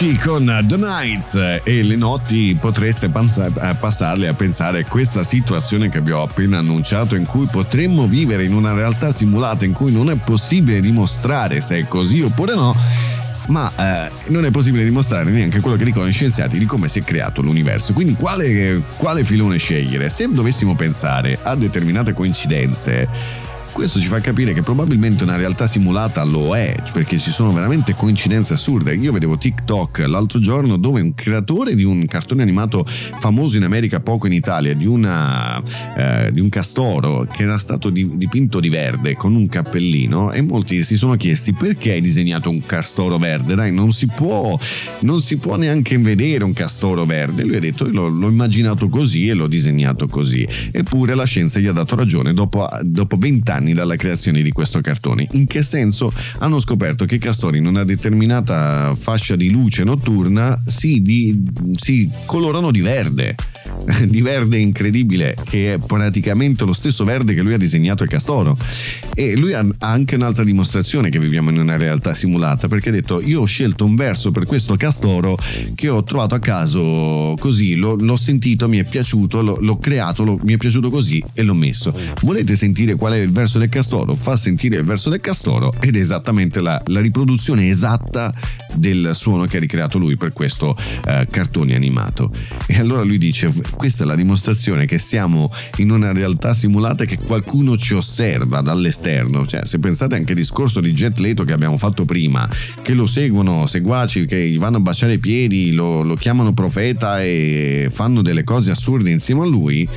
[0.00, 1.34] Amici con The Nights
[1.64, 6.58] e le notti potreste eh, passarle a pensare a questa situazione che vi ho appena
[6.58, 11.60] annunciato in cui potremmo vivere in una realtà simulata in cui non è possibile dimostrare
[11.60, 12.76] se è così oppure no
[13.48, 17.00] ma eh, non è possibile dimostrare neanche quello che dicono gli scienziati di come si
[17.00, 17.92] è creato l'universo.
[17.92, 20.08] Quindi quale, quale filone scegliere?
[20.10, 23.08] Se dovessimo pensare a determinate coincidenze,
[23.72, 27.94] questo ci fa capire che probabilmente una realtà simulata lo è, perché ci sono veramente
[27.94, 28.94] coincidenze assurde.
[28.94, 34.00] Io vedevo TikTok l'altro giorno dove un creatore di un cartone animato famoso in America,
[34.00, 35.62] poco in Italia, di, una,
[35.96, 40.40] eh, di un castoro che era stato di- dipinto di verde con un cappellino e
[40.42, 43.54] molti si sono chiesti perché hai disegnato un castoro verde?
[43.54, 44.58] Dai, non si può,
[45.00, 47.44] non si può neanche vedere un castoro verde.
[47.44, 50.46] Lui ha detto, l'ho, l'ho immaginato così e l'ho disegnato così.
[50.70, 54.80] Eppure la scienza gli ha dato ragione dopo, dopo 20 anni dalla creazione di questo
[54.80, 55.26] cartone.
[55.32, 56.12] In che senso?
[56.39, 61.40] Hanno scoperto che i castori in una determinata fascia di luce notturna si, di-
[61.74, 63.35] si colorano di verde.
[64.04, 68.56] di verde incredibile che è praticamente lo stesso verde che lui ha disegnato il castoro.
[69.14, 73.20] E lui ha anche un'altra dimostrazione che viviamo in una realtà simulata perché ha detto
[73.20, 75.36] io ho scelto un verso per questo castoro
[75.74, 80.22] che ho trovato a caso così l'ho, l'ho sentito mi è piaciuto l'ho, l'ho creato
[80.22, 81.94] l'ho- mi è piaciuto così e l'ho messo.
[82.22, 84.14] Volete sentire qual è il verso del castoro?
[84.14, 88.32] Fa sentire il verso del castoro ed è esattamente la, la riproduzione esatta
[88.74, 90.76] del suono che ha ricreato lui per questo
[91.06, 92.30] eh, cartone animato.
[92.66, 97.06] E allora lui dice questa è la dimostrazione che siamo in una realtà simulata e
[97.06, 99.47] che qualcuno ci osserva dall'esterno.
[99.47, 102.48] Cioè se pensate anche al discorso di Jet Leto che abbiamo fatto prima
[102.82, 107.22] che lo seguono seguaci che gli vanno a baciare i piedi lo, lo chiamano profeta
[107.22, 109.89] e fanno delle cose assurde insieme a lui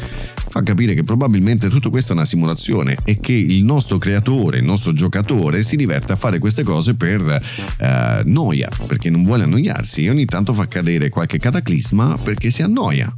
[0.51, 4.65] fa capire che probabilmente tutto questo è una simulazione e che il nostro creatore, il
[4.65, 10.03] nostro giocatore si diverte a fare queste cose per eh, noia, perché non vuole annoiarsi
[10.05, 13.09] e ogni tanto fa cadere qualche cataclisma perché si annoia.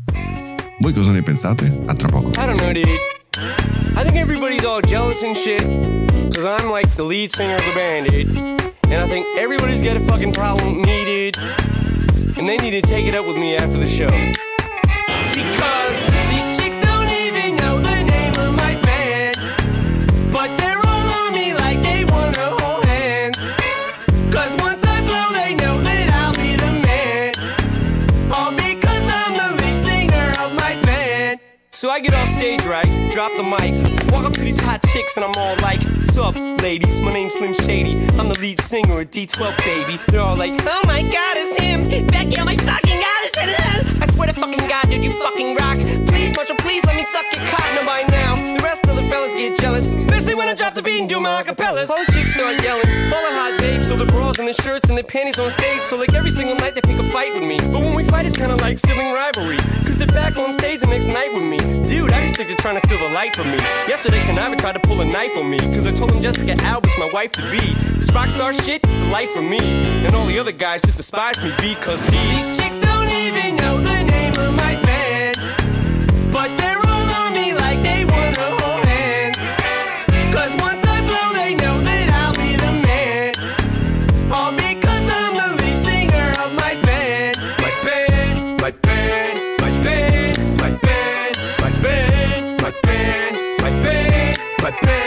[0.79, 1.81] Voi cosa ne pensate?
[1.87, 2.29] A tra poco.
[2.29, 2.87] I don't know, dude.
[3.95, 5.63] I think everybody's all jealous and shit.
[6.35, 8.37] Cause I'm like the lead singer of the band, dude.
[8.91, 11.35] And I think everybody's got a fucking problem dude.
[12.37, 14.11] And they need to take it up with me after the show.
[15.33, 15.82] Because
[31.93, 32.87] I get off stage, right?
[33.11, 34.11] Drop the mic.
[34.11, 36.99] Walk up to these hot chicks and I'm all like, What's up, ladies?
[37.01, 37.93] My name's Slim Shady.
[38.17, 39.99] I'm the lead singer at D12, baby.
[40.07, 42.07] They're all like, Oh my god, it's him.
[42.07, 45.77] Becky, oh my fucking god, I swear to fucking god, dude, you fucking rock.
[46.07, 47.65] Please, Marshall, please let me suck your cock.
[47.73, 49.85] No, by now, the rest of the fellas get jealous.
[49.85, 51.87] Especially when I drop the beat and do my acapellas.
[51.87, 53.87] The chicks start yelling, all the hot babes.
[53.87, 55.81] So the bras and the shirts and the panties on stage.
[55.81, 57.57] So like every single night they pick a fight with me.
[57.57, 59.57] But when we fight, it's kinda like sibling rivalry.
[59.85, 61.57] Cause they're back on stage the next night with me.
[61.87, 63.57] Dude, I just think they're trying to steal the light from me.
[63.87, 65.59] Yesterday, Conniva tried to pull a knife on me.
[65.59, 67.73] Cause I told him Jessica Albert's my wife to be.
[67.97, 69.59] This rock star shit is the life for me.
[70.05, 74.03] And all the other guys just despise me because these chicks don't even know the
[74.03, 75.37] name of my band.
[76.31, 78.47] But they're all on me like they wanna
[80.61, 83.31] once I blow, they know that I'll be the man.
[84.31, 87.37] All because I'm the lead singer of my band.
[87.63, 94.71] My band, my band, my band, my band, my band, my band, my band, my
[94.81, 95.02] band, my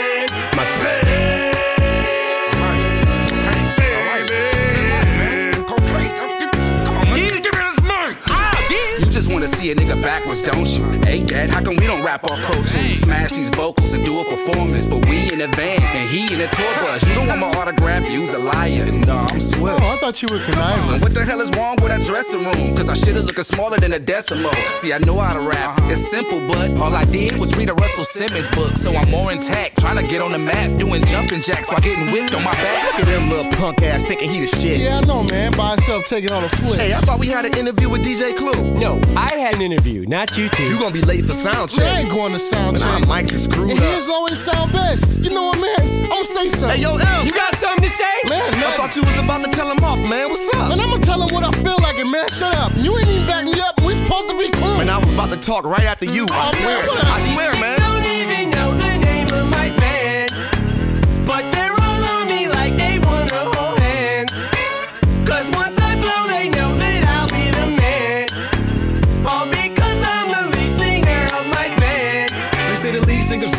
[9.47, 10.83] You just wanna see a nigga backwards, don't you?
[11.05, 12.99] Hey, Dad, how come we don't rap off pro tools?
[12.99, 14.89] Smash these vocals and do a performance.
[14.89, 17.01] But we in a van and he in a tour bus.
[17.07, 18.91] You don't want my autograph, you's a liar.
[18.91, 19.79] No, I'm swift.
[19.81, 20.99] Oh, I thought you were conniving.
[20.99, 22.75] What the hell is wrong with that dressing room?
[22.75, 24.51] Cause I should've looking smaller than a decimal.
[24.75, 25.79] See, I know how to rap.
[25.79, 25.91] Uh-huh.
[25.91, 28.75] It's simple, but all I did was read a Russell Simmons book.
[28.75, 32.11] So I'm more intact, trying to get on the map, doing jumping jacks while getting
[32.11, 32.83] whipped on my back.
[32.83, 34.81] Look at them little punk ass thinking he the shit.
[34.81, 35.53] Yeah, I know, man.
[35.53, 36.81] By himself taking on a flip.
[36.81, 38.77] Hey, I thought we had an interview with DJ Clue.
[38.77, 40.63] No, I had an interview, not you two.
[40.63, 41.79] You gonna be late for sound check.
[41.83, 43.07] Man, I ain't going to sound Man, our check.
[43.09, 43.95] mics is screwed And up.
[43.95, 45.07] his always sound best.
[45.19, 46.03] You know what, man?
[46.03, 46.69] I'm gonna say something.
[46.77, 47.25] Hey, yo, M.
[47.25, 48.03] You got something to say?
[48.29, 48.63] man, man.
[48.63, 50.29] I thought you was about to tell him off, man.
[50.29, 50.69] What's up?
[50.69, 52.71] Man, I'm gonna tell him what I feel like, and man, shut up.
[52.77, 53.79] You ain't even back me up.
[53.83, 54.77] We supposed to be cool.
[54.77, 56.25] Man, I was about to talk right after you.
[56.31, 56.87] I Oh, man, swear.
[56.87, 57.05] what up?
[57.05, 57.96] I swear, These man.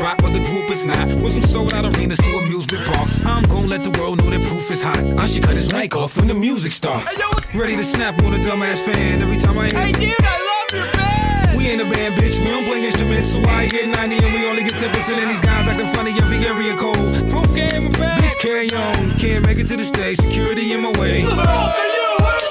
[0.08, 1.06] Rock, but the group is not.
[1.22, 3.24] With some sold out arenas to amusement parks.
[3.24, 4.98] I'm gonna let the world know that proof is hot.
[5.18, 7.12] I should cut his mic off when the music starts.
[7.54, 9.80] Ready to snap on a dumbass fan every time I hear.
[9.80, 11.56] Hey dude, I love your band!
[11.56, 12.38] We ain't a band, bitch.
[12.40, 15.18] We don't play instruments, so I get 90 and we only get 10%.
[15.22, 17.30] And these guys acting funny every area code.
[17.30, 18.22] Proof game, my bad.
[18.22, 19.10] Bitch, carry on.
[19.18, 20.18] Can't make it to the stage.
[20.18, 21.20] Security in my way.
[21.20, 22.47] Hey yo,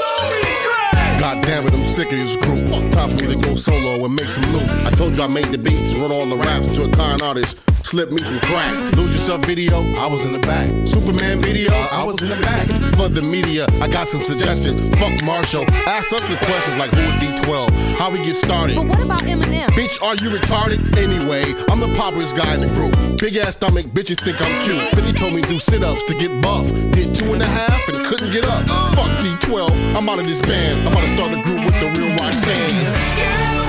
[1.19, 2.69] God damn it, I'm sick of this group.
[2.91, 4.69] Time for me to go solo and make some loot.
[4.85, 7.21] I told you I made the beats and wrote all the raps to a con
[7.21, 7.57] artist.
[7.87, 8.75] Slip me some crack.
[8.97, 10.67] Lose yourself video, I was in the back.
[10.85, 12.67] Superman video, I was in the back.
[12.97, 14.89] For the media, I got some suggestions.
[14.99, 15.63] Fuck Marshall.
[15.87, 17.69] Ask us some questions like who is D12?
[17.95, 18.75] How we get started?
[18.75, 19.67] But what about Eminem?
[19.67, 20.97] Bitch, are you retarded?
[20.97, 22.93] Anyway, I'm the poppiest guy in the group.
[23.21, 24.81] Big ass stomach, bitches think I'm cute.
[24.91, 26.67] 50 told me do sit ups to get buff.
[26.91, 28.67] Did two and a half and couldn't get up.
[28.95, 30.85] Fuck D12, I'm out of this band.
[30.85, 32.83] I'm about to start a group with the real Roxanne.
[33.15, 33.66] Girl,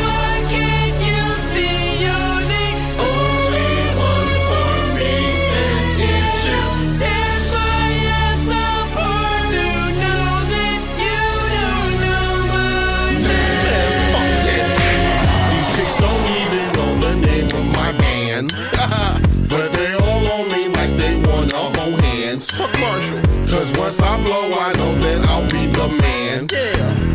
[23.76, 26.46] Once I blow, I know that I'll be the man.
[26.52, 27.07] Yeah.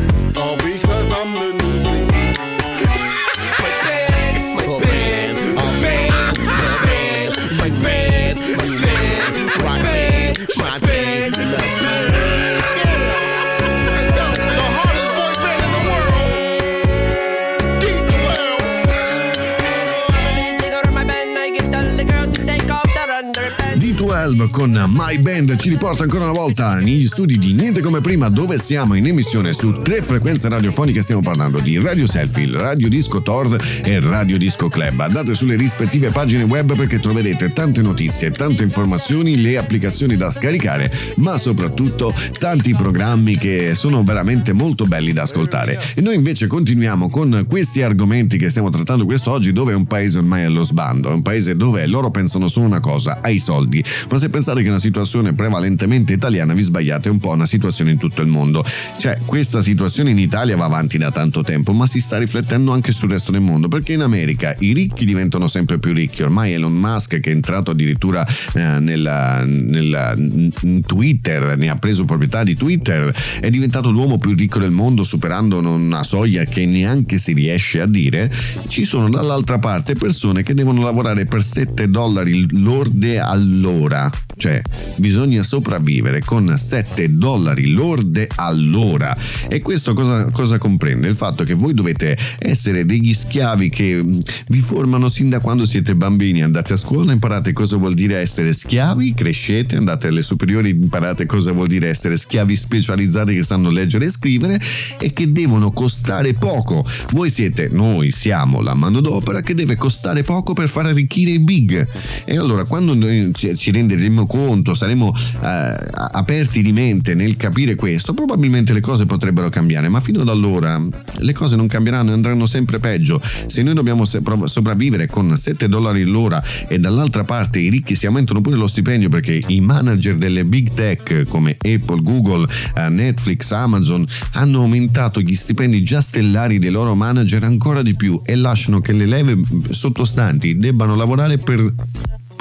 [24.24, 28.30] D12 con My Band ci riporta ancora una volta negli studi di Niente come prima
[28.30, 31.02] dove siamo in emissione su tre frequenze radiofoniche.
[31.02, 35.02] Stiamo parlando di Radio Selfie, Radio Disco Tor e Radio Disco Club.
[35.02, 40.90] Andate sulle rispettive pagine web perché troverete tante notizie, tante informazioni le applicazioni da scaricare
[41.16, 45.78] ma soprattutto tanti programmi che sono veramente molto belli da ascoltare.
[45.96, 50.20] E noi invece continuiamo con questi argomenti che stiamo trattando quest'oggi dove è un paese
[50.20, 53.84] ormai allo sbando è un paese dove loro pensano solo una cosa ai soldi
[54.14, 57.48] ma se pensate che è una situazione prevalentemente italiana vi sbagliate è un po' una
[57.48, 58.64] situazione in tutto il mondo.
[59.00, 62.92] Cioè questa situazione in Italia va avanti da tanto tempo ma si sta riflettendo anche
[62.92, 66.22] sul resto del mondo perché in America i ricchi diventano sempre più ricchi.
[66.22, 68.24] Ormai Elon Musk che è entrato addirittura
[68.54, 74.36] eh, nella, nella- in Twitter ne ha preso proprietà di Twitter è diventato l'uomo più
[74.36, 78.32] ricco del mondo superando una soglia che neanche si riesce a dire.
[78.68, 84.02] Ci sono dall'altra parte persone che devono lavorare per 7 dollari lorde all'ora
[84.38, 84.62] cioè
[84.98, 89.16] bisogna sopravvivere con 7 dollari lorde all'ora.
[89.48, 91.08] E questo cosa, cosa comprende?
[91.08, 95.66] Il fatto che voi dovete essere degli schiavi che mh, vi formano sin da quando
[95.66, 96.42] siete bambini.
[96.42, 101.52] Andate a scuola imparate cosa vuol dire essere schiavi crescete andate alle superiori imparate cosa
[101.52, 104.60] vuol dire essere schiavi specializzati che sanno leggere e scrivere
[105.00, 106.86] e che devono costare poco.
[107.12, 111.88] Voi siete noi siamo la manodopera che deve costare poco per far arricchire i big.
[112.26, 115.14] E allora quando noi ci ci renderemo conto saremo
[115.44, 115.76] eh,
[116.12, 120.82] aperti di mente nel capire questo probabilmente le cose potrebbero cambiare ma fino ad allora
[121.20, 123.22] le cose non cambieranno e andranno sempre peggio.
[123.46, 128.42] Se noi dobbiamo sopravvivere con 7 dollari l'ora e dall'altra parte i ricchi si aumentano
[128.42, 134.06] pure lo stipendio perché i manager delle big tech come Apple, Google, eh, Netflix, Amazon
[134.34, 138.92] hanno aumentato gli stipendi già stellari dei loro manager ancora di più e lasciano che
[138.92, 139.38] le leve
[139.70, 141.74] sottostanti debbano lavorare per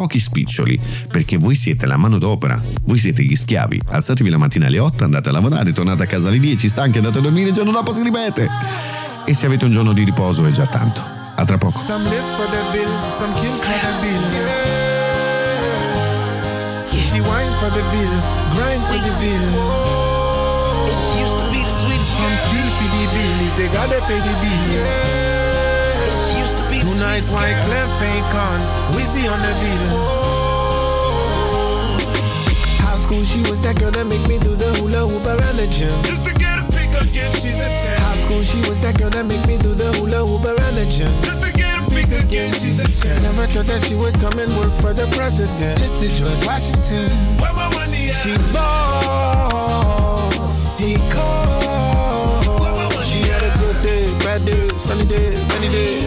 [0.02, 3.80] pochi spiccioli, perché voi siete la manodopera, voi siete gli schiavi.
[3.88, 7.18] Alzatevi la mattina alle 8, andate a lavorare, tornate a casa alle 10, stanchi, andate
[7.18, 8.48] a dormire, il giorno dopo si ripete.
[9.24, 11.00] E se avete un giorno di riposo è già tanto.
[11.36, 11.78] A tra poco.
[11.78, 14.22] Some live for the bill, some kill for the bill.
[14.32, 14.80] Yeah.
[16.90, 18.20] She whine for the bill,
[18.54, 19.38] grind for the bill.
[20.82, 22.10] And she used to be the sweetest.
[22.18, 25.31] Some steal for the bill if they gotta pay the bill.
[26.82, 27.62] And she used to be the Two nights white girl.
[27.64, 28.60] Clef ain't con,
[28.94, 29.86] Wizzy on the bill.
[32.82, 35.66] High school, she was that girl that make me do the hula hoop around the
[35.70, 35.90] gym.
[36.04, 38.00] Just to get a pick again, she's a 10.
[38.02, 40.86] High school, she was that girl that make me do the hula hoop around the
[40.90, 41.10] gym.
[41.22, 43.22] Just to get a pick again, she's a 10.
[43.22, 45.78] Never thought that she would come and work for the president.
[45.78, 47.06] Just to George Washington.
[47.38, 48.18] Where my money at?
[48.26, 50.34] She boss.
[50.82, 52.90] He called.
[53.06, 56.01] She had a good day, bad day, sunny day, rainy day.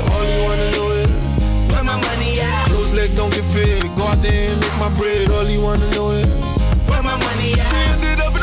[3.36, 3.84] Get fit.
[3.96, 5.30] Go out there and make my bread.
[5.32, 6.30] All you wanna know is
[6.88, 7.68] Where my money at?
[7.68, 8.35] She ended up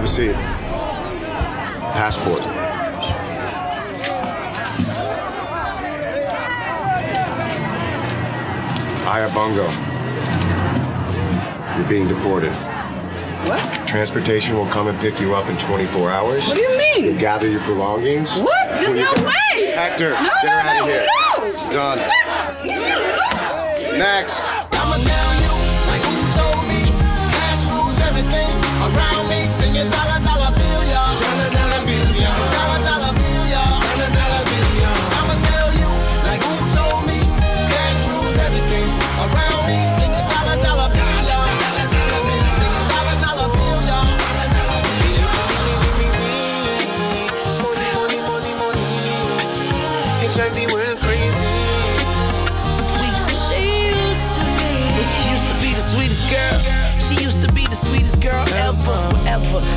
[0.00, 0.32] Have a seat.
[1.92, 2.40] Passport.
[9.06, 9.68] Aya Bongo.
[11.76, 12.50] You're being deported.
[13.46, 13.60] What?
[13.86, 16.46] Transportation will come and pick you up in 24 hours.
[16.48, 17.04] What do you mean?
[17.04, 18.38] You gather your belongings.
[18.38, 18.70] What?
[18.70, 19.66] There's you no way!
[19.72, 21.06] Hector, No, get her out no, of here.
[21.66, 21.72] no!
[21.74, 21.98] Done.
[23.98, 24.59] Next.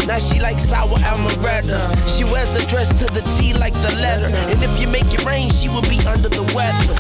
[0.06, 1.80] Now she like sour amaretto.
[2.06, 4.30] She wears a dress to the T like the letter.
[4.52, 6.95] And if you make it rain, she will be under the weather.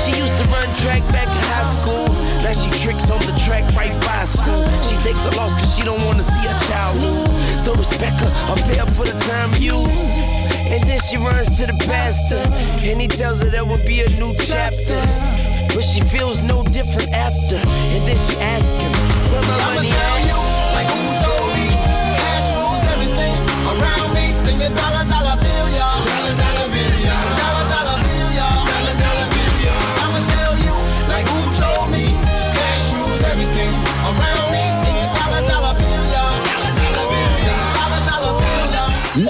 [0.00, 2.08] She used to run track back in high school.
[2.40, 4.64] Now she tricks on the track right by school.
[4.88, 7.32] She take the loss cause she don't wanna see her child lose.
[7.60, 10.16] So respect her, or pay her for the time used.
[10.72, 12.40] And then she runs to the pastor.
[12.84, 15.00] And he tells her there will be a new chapter.
[15.74, 17.60] But she feels no different after.
[17.92, 18.92] And then she asks him,
[19.32, 20.37] Where my I'ma money at?
[24.74, 25.17] Dollar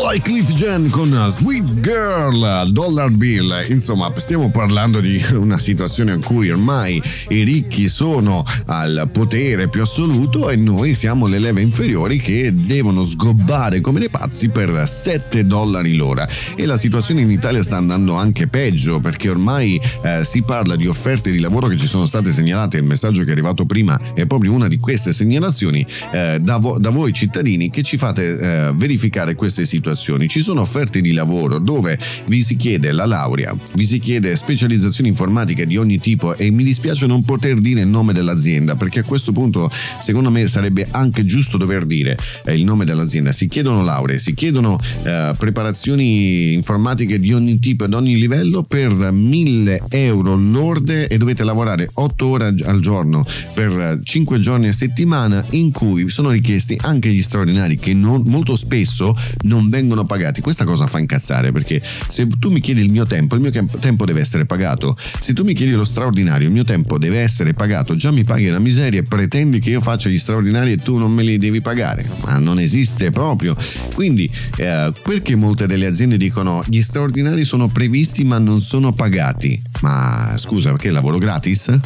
[0.01, 6.51] Wycliffe Jean con Sweet Girl, Dollar Bill, insomma stiamo parlando di una situazione in cui
[6.51, 12.53] ormai i ricchi sono al potere più assoluto e noi siamo le leve inferiori che
[12.55, 16.29] devono sgobbare come dei pazzi per 7 dollari l'ora.
[16.55, 20.87] E la situazione in Italia sta andando anche peggio perché ormai eh, si parla di
[20.87, 24.27] offerte di lavoro che ci sono state segnalate, il messaggio che è arrivato prima è
[24.27, 28.73] proprio una di queste segnalazioni eh, da, vo- da voi cittadini che ci fate eh,
[28.75, 29.87] verificare queste situazioni.
[30.28, 35.09] Ci sono offerte di lavoro dove vi si chiede la laurea, vi si chiede specializzazioni
[35.09, 39.02] informatiche di ogni tipo e mi dispiace non poter dire il nome dell'azienda perché a
[39.02, 39.70] questo punto
[40.01, 43.32] secondo me sarebbe anche giusto dover dire eh, il nome dell'azienda.
[43.32, 48.90] Si chiedono lauree, si chiedono eh, preparazioni informatiche di ogni tipo ed ogni livello per
[48.90, 53.24] 1000 euro lorde e dovete lavorare 8 ore al giorno
[53.55, 58.56] per 5 giorni a settimana in cui sono richiesti anche gli straordinari che non- molto
[58.56, 60.41] spesso non vengono pagati.
[60.41, 64.05] Questa cosa fa incazzare perché se tu mi chiedi il mio tempo, il mio tempo
[64.05, 64.97] deve essere pagato.
[65.21, 67.95] Se tu mi chiedi lo straordinario, il mio tempo deve essere pagato.
[67.95, 71.13] Già mi paghi la miseria e pretendi che io faccia gli straordinari e tu non
[71.13, 72.09] me li devi pagare.
[72.25, 73.57] Ma non esiste proprio.
[73.95, 79.61] Quindi eh, perché molte delle aziende dicono gli straordinari sono previsti ma non sono pagati?
[79.81, 81.79] Ma scusa, perché lavoro gratis?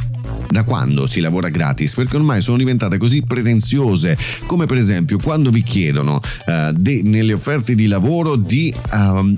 [0.51, 1.95] Da quando si lavora gratis?
[1.95, 7.33] Perché ormai sono diventate così pretenziose, come per esempio quando vi chiedono eh, de- nelle
[7.33, 9.35] offerte di lavoro di ehm,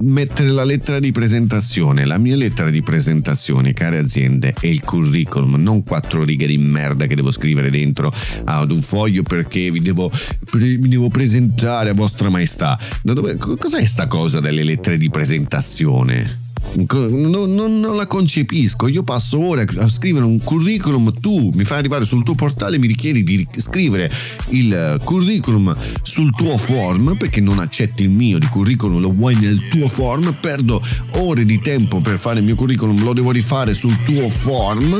[0.00, 2.04] mettere la lettera di presentazione.
[2.04, 7.06] La mia lettera di presentazione, care aziende, è il curriculum, non quattro righe di merda
[7.06, 8.12] che devo scrivere dentro
[8.44, 10.10] ad un foglio perché vi devo,
[10.50, 12.78] pre- mi devo presentare a vostra maestà.
[13.02, 16.49] Da dove, co- cos'è sta cosa delle lettere di presentazione?
[16.72, 18.86] Non, non- non la concepisco.
[18.88, 21.12] Io passo ore a scrivere un curriculum.
[21.20, 24.10] Tu mi fai arrivare sul tuo portale e mi richiedi di scrivere
[24.50, 29.34] il eh, curriculum sul tuo form perché non accetti il mio di curriculum, lo vuoi
[29.34, 30.36] nel tuo form.
[30.40, 30.80] Perdo
[31.12, 34.94] ore di tempo per fare il mio curriculum, lo devo rifare sul tuo form.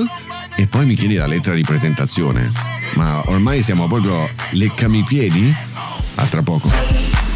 [0.57, 2.51] E poi mi chiedi la lettera di presentazione.
[2.97, 5.55] Ma ormai siamo proprio leccami i piedi?
[6.17, 7.30] A tra poco.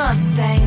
[0.00, 0.59] Mustang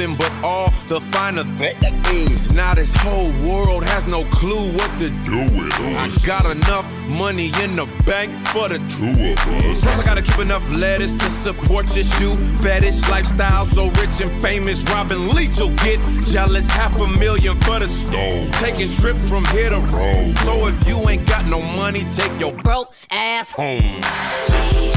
[0.00, 2.50] heaven, but all the finer things.
[2.50, 6.24] Now this whole world has no clue what to do with us.
[6.24, 9.82] I got enough money in the bank for the two of us.
[9.82, 13.64] Plus, I gotta keep enough lettuce to support your shoe fetish lifestyle.
[13.66, 16.68] So rich and famous, Robin Leach will get jealous.
[16.68, 18.50] Half a million for the stove.
[18.52, 20.34] Taking trips from here to Rome.
[20.44, 24.02] So if you ain't got no money, take your broke ass home.
[24.48, 24.90] Change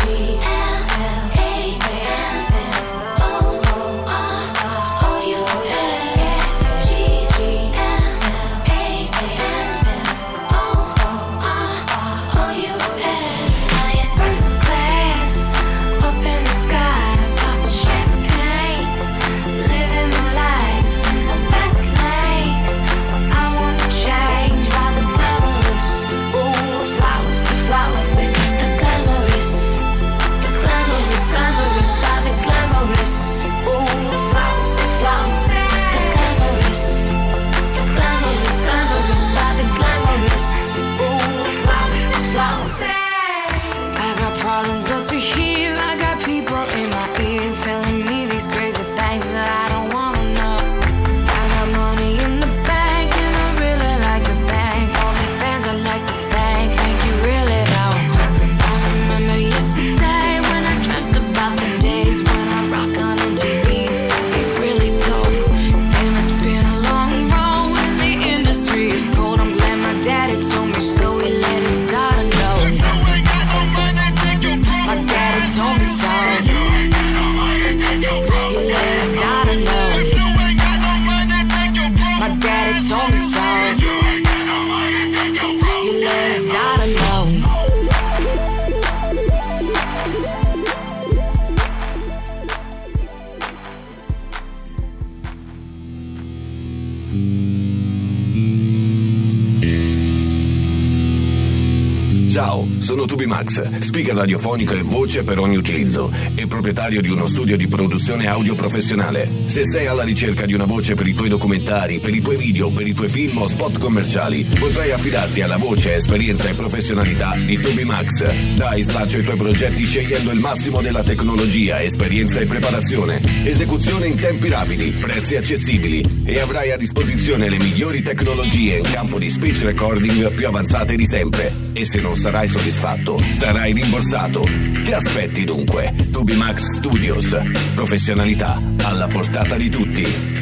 [103.23, 107.55] sono Tubi Max, speaker radiofonico e voce per ogni utilizzo e proprietario di uno studio
[107.55, 109.29] di produzione audio professionale.
[109.45, 112.69] Se sei alla ricerca di una voce per i tuoi documentari, per i tuoi video,
[112.69, 117.57] per i tuoi film o spot commerciali, potrai affidarti alla voce, esperienza e professionalità di
[117.59, 118.55] Tubi Max.
[118.55, 123.21] Dai slancio ai tuoi progetti scegliendo il massimo della tecnologia, esperienza e preparazione.
[123.43, 129.17] Esecuzione in tempi rapidi, prezzi accessibili e avrai a disposizione le migliori tecnologie in campo
[129.19, 131.53] di speech recording più avanzate di sempre.
[131.73, 134.41] E se non sarai soddisfatto, sarai rimborsato.
[134.83, 135.93] Che aspetti dunque?
[136.11, 137.41] Tubi Max Studios.
[137.73, 140.32] Professionalità alla portata di tutti.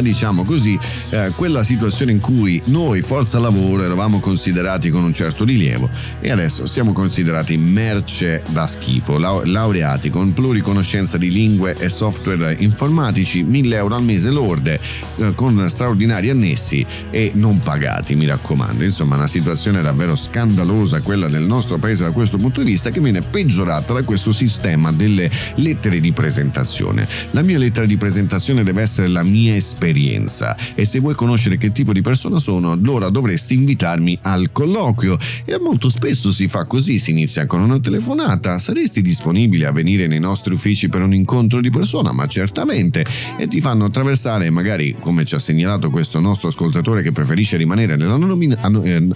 [0.00, 0.78] Diciamo così,
[1.10, 6.30] eh, quella situazione in cui noi, forza lavoro, eravamo considerati con un certo rilievo e
[6.30, 13.42] adesso siamo considerati merce da schifo, lau- laureati con pluriconoscenza di lingue e software informatici,
[13.42, 14.80] 1000 euro al mese lorde,
[15.16, 18.84] eh, con straordinari annessi e non pagati, mi raccomando.
[18.84, 23.00] Insomma, una situazione davvero scandalosa quella del nostro paese da questo punto di vista che
[23.00, 27.06] viene peggiorata da questo sistema delle lettere di presentazione.
[27.32, 31.72] La mia lettera di presentazione deve essere la mia esperienza e se vuoi conoscere che
[31.72, 35.18] tipo di persona sono, allora dovresti invitarmi al colloquio.
[35.44, 38.58] E molto spesso si fa così, si inizia con una telefonata.
[38.58, 42.12] Saresti disponibile a venire nei nostri uffici per un incontro di persona?
[42.12, 43.04] Ma certamente.
[43.38, 47.96] E ti fanno attraversare, magari come ci ha segnalato questo nostro ascoltatore che preferisce rimanere
[47.96, 49.08] nell'anonimo, ano- eh,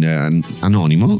[0.00, 0.42] eh,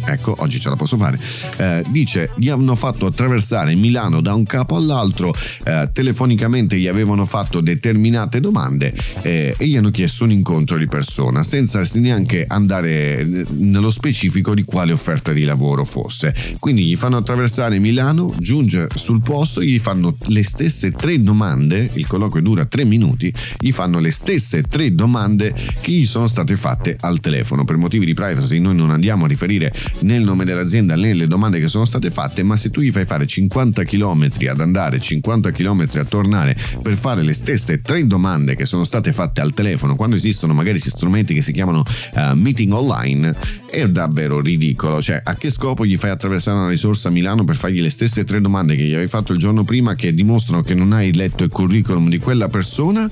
[0.05, 1.19] ecco, oggi ce la posso fare,
[1.59, 5.35] eh, dice gli hanno fatto attraversare Milano da un capo all'altro,
[5.65, 10.87] eh, telefonicamente gli avevano fatto determinate domande eh, e gli hanno chiesto un incontro di
[10.87, 16.35] persona senza neanche andare nello specifico di quale offerta di lavoro fosse.
[16.59, 22.07] Quindi gli fanno attraversare Milano, giunge sul posto, gli fanno le stesse tre domande, il
[22.07, 26.99] colloquio dura tre minuti, gli fanno le stesse tre domande che gli sono state fatte
[27.01, 27.65] al telefono.
[27.65, 31.27] Per motivi di privacy noi non andiamo a riferire né il nome dell'azienda né le
[31.27, 35.01] domande che sono state fatte, ma se tu gli fai fare 50 km ad andare,
[35.01, 39.55] 50 km a tornare per fare le stesse tre domande che sono state fatte al
[39.55, 41.85] telefono, quando esistono magari questi strumenti che si chiamano
[42.15, 43.35] eh, meeting online,
[43.71, 45.01] è davvero ridicolo.
[45.01, 48.25] Cioè, a che scopo gli fai attraversare una risorsa a Milano per fargli le stesse
[48.25, 51.45] tre domande che gli avevi fatto il giorno prima che dimostrano che non hai letto
[51.45, 53.09] il curriculum di quella persona?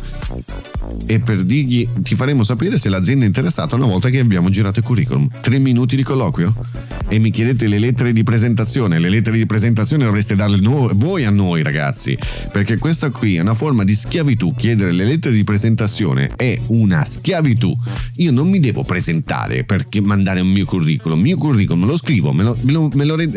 [1.07, 4.81] E per dirgli ti faremo sapere se l'azienda è interessata una volta che abbiamo girato
[4.81, 5.29] il curriculum.
[5.41, 6.55] Tre minuti di colloquio?
[7.09, 8.99] E mi chiedete le lettere di presentazione.
[8.99, 10.59] Le lettere di presentazione dovreste darle
[10.95, 12.17] voi a noi, ragazzi.
[12.51, 14.55] Perché questa qui è una forma di schiavitù.
[14.55, 17.77] Chiedere le lettere di presentazione è una schiavitù.
[18.17, 21.19] Io non mi devo presentare per mandare un mio curriculum.
[21.19, 23.31] Il mio curriculum lo scrivo, me lo, me lo- me lo re-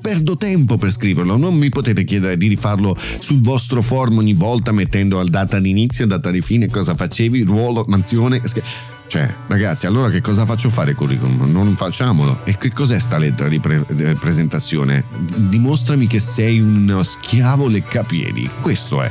[0.00, 1.36] perdo tempo per scriverlo.
[1.36, 5.70] Non mi potete chiedere di rifarlo sul vostro form ogni volta mettendo al data di
[5.70, 8.40] inizio, data di fine, cosa facevi, ruolo, mansione.
[8.44, 8.62] sch-
[9.08, 11.50] Cioè, ragazzi, allora che cosa faccio fare curriculum?
[11.50, 12.44] Non facciamolo.
[12.44, 15.04] E che cos'è sta lettera di pre- di presentazione?
[15.48, 18.48] Dimostrami che sei uno schiavo leccapiedi.
[18.60, 19.10] Questo è.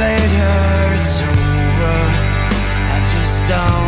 [3.51, 3.80] just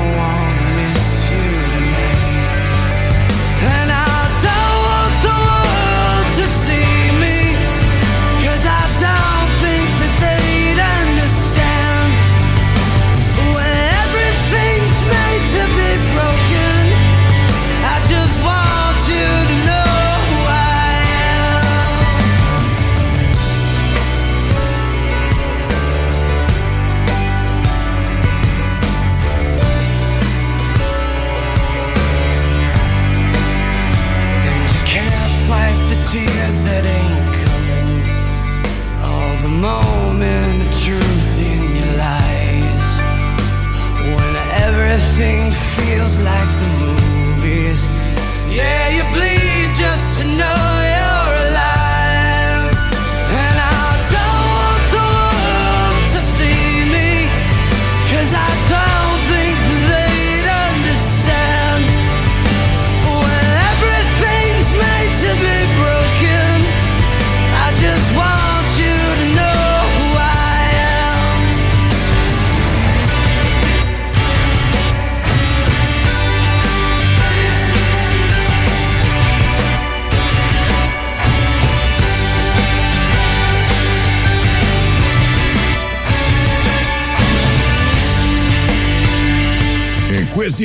[46.23, 46.72] like the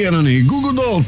[0.09, 0.58] erano i Google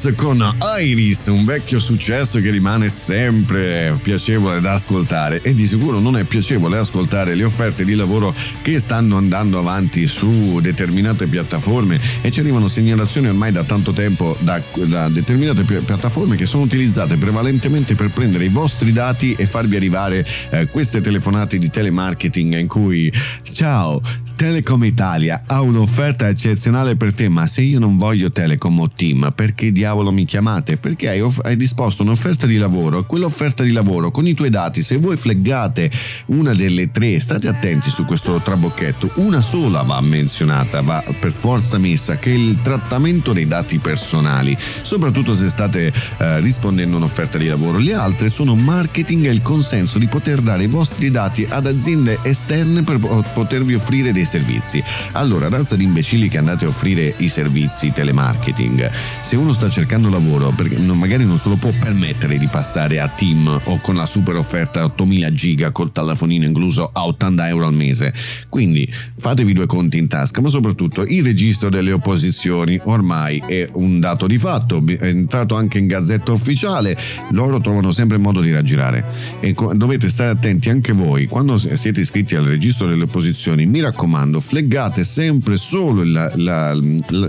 [0.00, 5.98] Dolls con Iris, un vecchio successo che rimane sempre piacevole da ascoltare e di sicuro
[5.98, 12.00] non è piacevole ascoltare le offerte di lavoro che stanno andando avanti su determinate piattaforme
[12.22, 16.62] e ci arrivano segnalazioni ormai da tanto tempo da, da determinate pi- piattaforme che sono
[16.62, 22.56] utilizzate prevalentemente per prendere i vostri dati e farvi arrivare eh, queste telefonate di telemarketing
[22.56, 23.12] in cui
[23.42, 24.00] ciao
[24.40, 29.34] Telecom Italia ha un'offerta eccezionale per te, ma se io non voglio Telecom o Team,
[29.36, 30.76] perché diavolo mi chiamate?
[30.76, 34.82] Perché hai, off- hai disposto un'offerta di lavoro, quell'offerta di lavoro con i tuoi dati,
[34.82, 35.90] se voi fleggate
[36.26, 41.76] una delle tre, state attenti su questo trabocchetto, una sola va menzionata, va per forza
[41.78, 47.36] messa, che è il trattamento dei dati personali, soprattutto se state eh, rispondendo a un'offerta
[47.36, 47.78] di lavoro.
[47.78, 52.18] Le altre sono marketing e il consenso di poter dare i vostri dati ad aziende
[52.22, 54.82] esterne per po- potervi offrire dei servizi.
[55.12, 58.90] Allora, razza di imbecilli che andate a offrire i servizi telemarketing,
[59.20, 59.78] se uno sta cercando
[60.10, 64.06] lavoro, perché magari non se lo può permettere di passare a Team o con la
[64.06, 68.12] super offerta 8000 giga col telefonino incluso a 80 euro al mese.
[68.48, 74.00] Quindi fatevi due conti in tasca, ma soprattutto il registro delle opposizioni ormai è un
[74.00, 76.96] dato di fatto, è entrato anche in gazzetta ufficiale,
[77.30, 79.04] loro trovano sempre modo di raggirare
[79.40, 84.40] e dovete stare attenti anche voi quando siete iscritti al registro delle opposizioni, mi raccomando,
[84.40, 86.72] flaggate sempre solo il, la- la-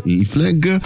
[0.04, 0.80] il flag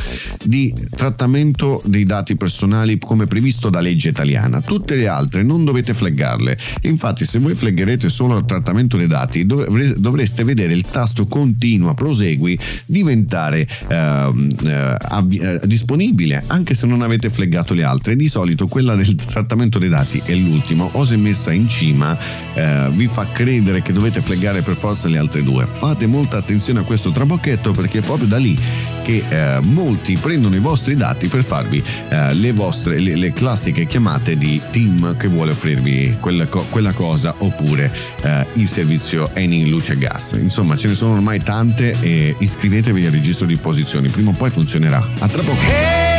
[0.43, 1.54] di trattamento
[1.85, 4.61] dei dati personali come previsto da legge italiana.
[4.61, 6.57] Tutte le altre non dovete flaggarle.
[6.81, 11.93] Infatti, se voi flaggerete solo il trattamento dei dati, dovre- dovreste vedere il tasto continua
[11.93, 18.15] prosegui diventare ehm, eh, avvi- eh, disponibile anche se non avete flaggato le altre.
[18.15, 22.17] Di solito quella del trattamento dei dati è l'ultimo, o se messa in cima
[22.53, 25.65] eh, vi fa credere che dovete flaggare per forza le altre due.
[25.65, 28.57] Fate molta attenzione a questo trabocchetto perché è proprio da lì
[29.05, 33.85] che eh, molti prendono i vostri dati per farvi eh, le vostre le, le classiche
[33.85, 37.91] chiamate di team che vuole offrirvi quella, co- quella cosa oppure
[38.21, 40.37] eh, il servizio Eni Luce Gas.
[40.39, 44.49] Insomma, ce ne sono ormai tante e iscrivetevi al registro di posizioni, prima o poi
[44.49, 45.05] funzionerà.
[45.19, 45.61] A tra poco.
[45.61, 46.14] In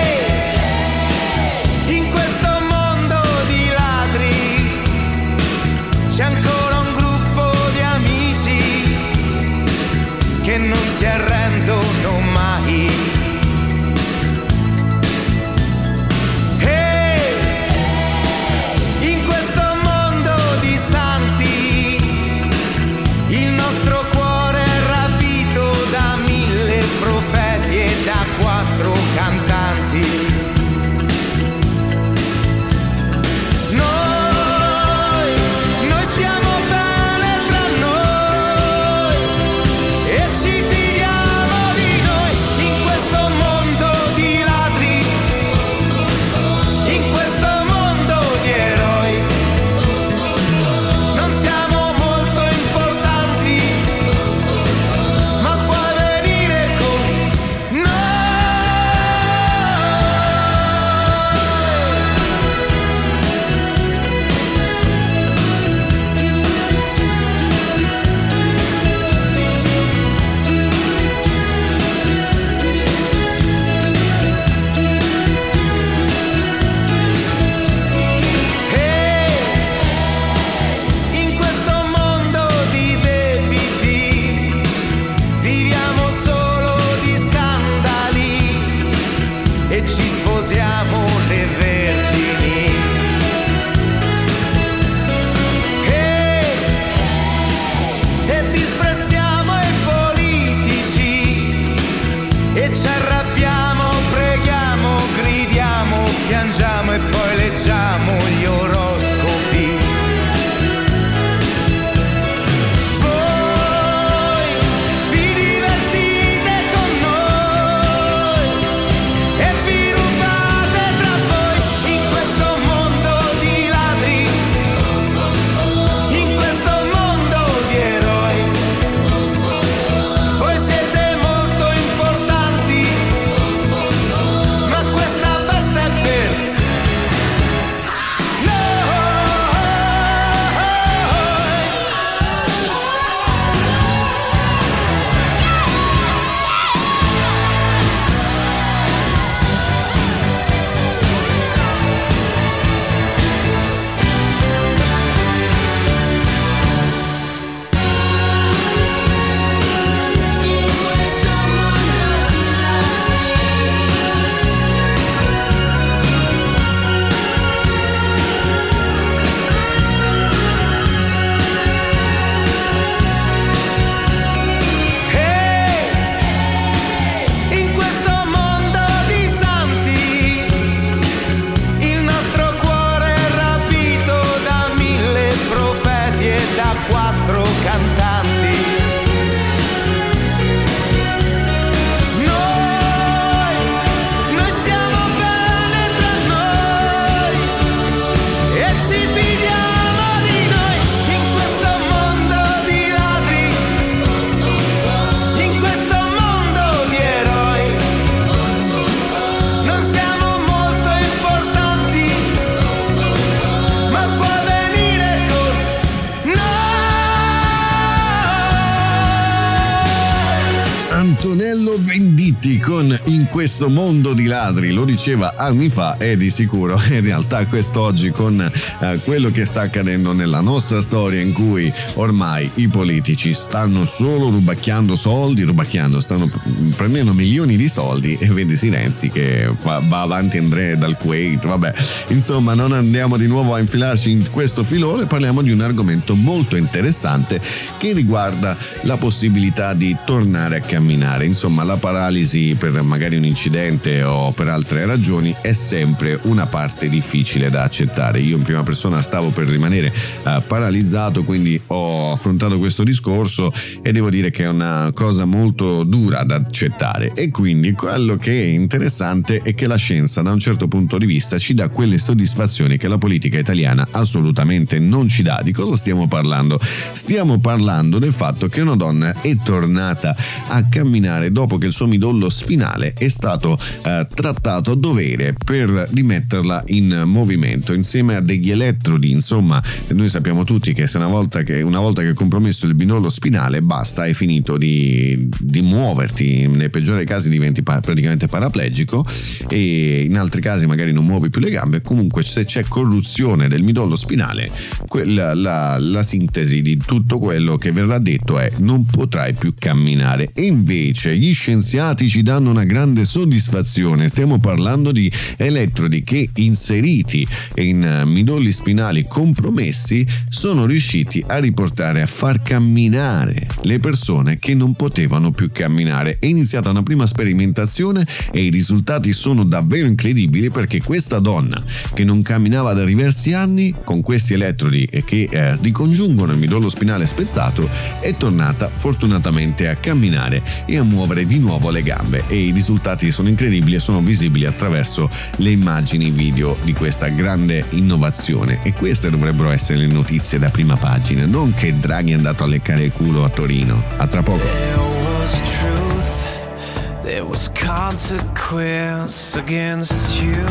[223.56, 228.40] questo mondo di ladri, lo diceva anni fa e di sicuro in realtà quest'oggi con
[228.40, 234.30] eh, quello che sta accadendo nella nostra storia in cui ormai i politici stanno solo
[234.30, 236.30] rubacchiando soldi, rubacchiando, stanno
[236.76, 241.72] prendendo milioni di soldi e vedi Renzi che fa- va avanti Andrea dal Kuwait, vabbè,
[242.08, 246.56] insomma non andiamo di nuovo a infilarci in questo filone, parliamo di un argomento molto
[246.56, 247.40] interessante
[247.78, 251.26] che riguarda la possibilità di tornare a camminare.
[251.26, 256.90] Insomma, la paralisi per magari un incidente o per altre ragioni è sempre una parte
[256.90, 258.20] difficile da accettare.
[258.20, 263.50] Io in prima persona stavo per rimanere eh, paralizzato, quindi ho affrontato questo discorso
[263.82, 267.12] e devo dire che è una cosa molto dura da accettare.
[267.12, 271.06] E quindi quello che è interessante è che la scienza da un certo punto di
[271.06, 275.40] vista ci dà quelle soddisfazioni che la politica italiana assolutamente non ci dà.
[275.42, 276.60] Di cosa stiamo parlando?
[276.60, 280.14] Stiamo parlando del fatto che una donna è tornata
[280.48, 285.88] a camminare dopo che il suo midollo spinale è stato eh, trattato a dovere per
[285.92, 289.12] rimetterla in movimento insieme a degli elettrodi.
[289.12, 292.74] Insomma, noi sappiamo tutti che se una volta che, una volta che hai compromesso il
[292.74, 296.48] midollo spinale basta, hai finito di, di muoverti.
[296.48, 299.06] Nei peggiori casi diventi pa- praticamente paraplegico
[299.48, 301.80] e in altri casi magari non muovi più le gambe.
[301.82, 304.50] Comunque, se c'è corruzione del midollo spinale,
[304.88, 310.30] quella- la, la sintesi di tutto quello che verrà detto è non potrai più camminare.
[310.34, 314.08] E invece gli scienziati ci danno una grande soddisfazione.
[314.16, 322.00] Stiamo parlando di elettrodi che inseriti in eh, midolli spinali compromessi sono riusciti a riportare
[322.00, 326.16] a far camminare le persone che non potevano più camminare.
[326.18, 331.62] È iniziata una prima sperimentazione e i risultati sono davvero incredibili perché questa donna
[331.92, 337.04] che non camminava da diversi anni con questi elettrodi che eh, ricongiungono il midollo spinale
[337.04, 337.68] spezzato
[338.00, 343.10] è tornata fortunatamente a camminare e a muovere di nuovo le gambe e i risultati
[343.10, 349.10] sono incredibili e sono visibili attraverso le immagini video di questa grande innovazione e queste
[349.10, 352.92] dovrebbero essere le notizie da prima pagina non che Draghi è andato a leccare il
[352.92, 354.86] culo a Torino a tra poco
[355.26, 360.46] was truth, there was consequence against you.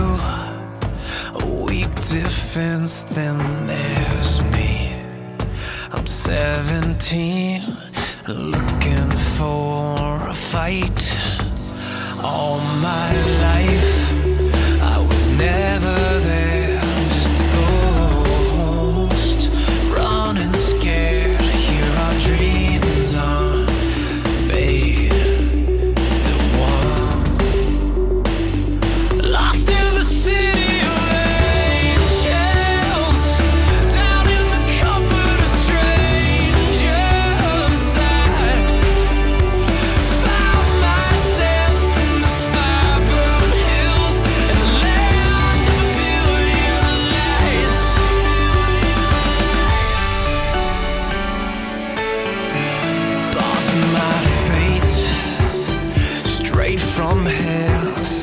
[1.40, 3.38] A weak defense, then
[3.68, 4.94] there's me.
[5.94, 7.62] I'm 17,
[8.28, 11.45] looking for a fight.
[12.24, 13.12] All my
[13.42, 13.95] life,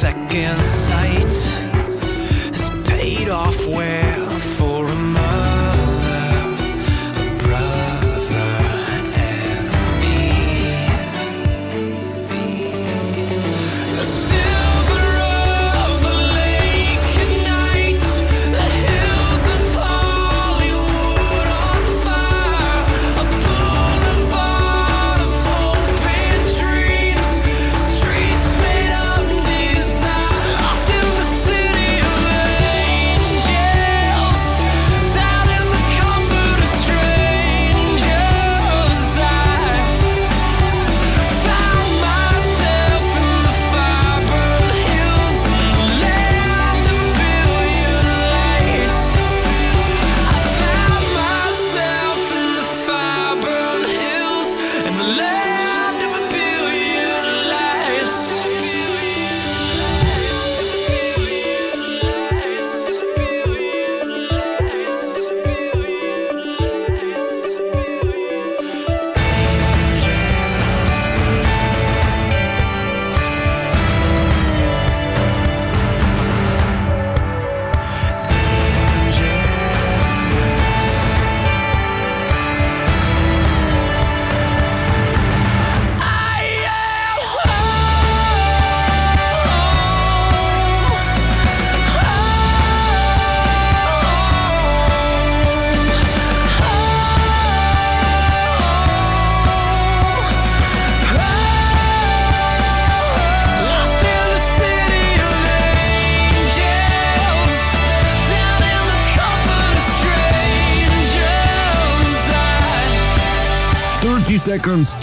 [0.02, 1.22] Second sight
[2.50, 4.11] has paid off well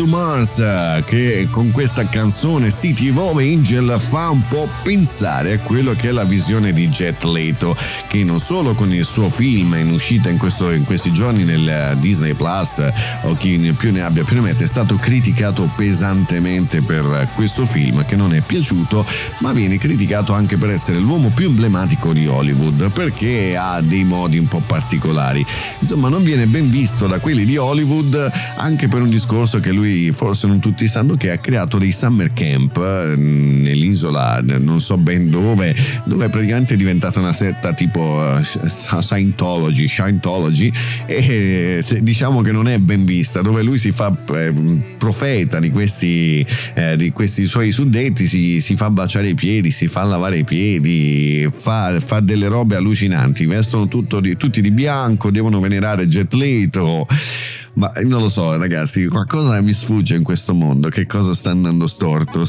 [0.10, 5.94] Mars eh, che con questa canzone City of Angel fa un po' pensare a quello
[5.94, 7.77] che è la visione di Jet Leto
[8.07, 11.68] che non solo con il suo film in uscita in, questo- in questi giorni nel
[11.68, 12.84] eh, Disney Plus
[13.22, 18.03] o chi più ne abbia più ne mette è stato criticato pesantemente per questo film
[18.03, 19.06] che non è piaciuto
[19.40, 24.40] ma viene criticato anche per essere l'uomo più emblematico di Hollywood perché ha dei modi
[24.40, 25.45] un po' particolari.
[25.80, 29.99] Insomma non viene ben visto da quelli di Hollywood anche per un discorso che lui
[30.12, 34.98] forse non tutti sanno che ha creato dei summer camp eh, nell'isola eh, non so
[34.98, 40.72] ben dove dove praticamente è diventata una setta tipo eh, Scientology Scientology
[41.06, 44.16] e diciamo che non è ben vista dove lui si fa
[44.98, 46.46] profeta di questi,
[46.96, 51.50] di questi suoi suddetti si, si fa baciare i piedi si fa lavare i piedi
[51.56, 57.08] fa, fa delle robe allucinanti vestono tutto tutti di bianco devono venerare Jet Leto
[57.80, 60.90] ma non lo so, ragazzi, qualcosa mi sfugge in questo mondo.
[60.90, 62.44] Che cosa sta andando storto?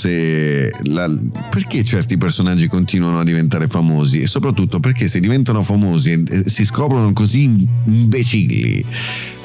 [0.82, 1.10] La-
[1.48, 4.20] perché certi personaggi continuano a diventare famosi?
[4.20, 7.44] E soprattutto perché se diventano famosi e si scoprono così
[7.84, 8.84] imbecilli,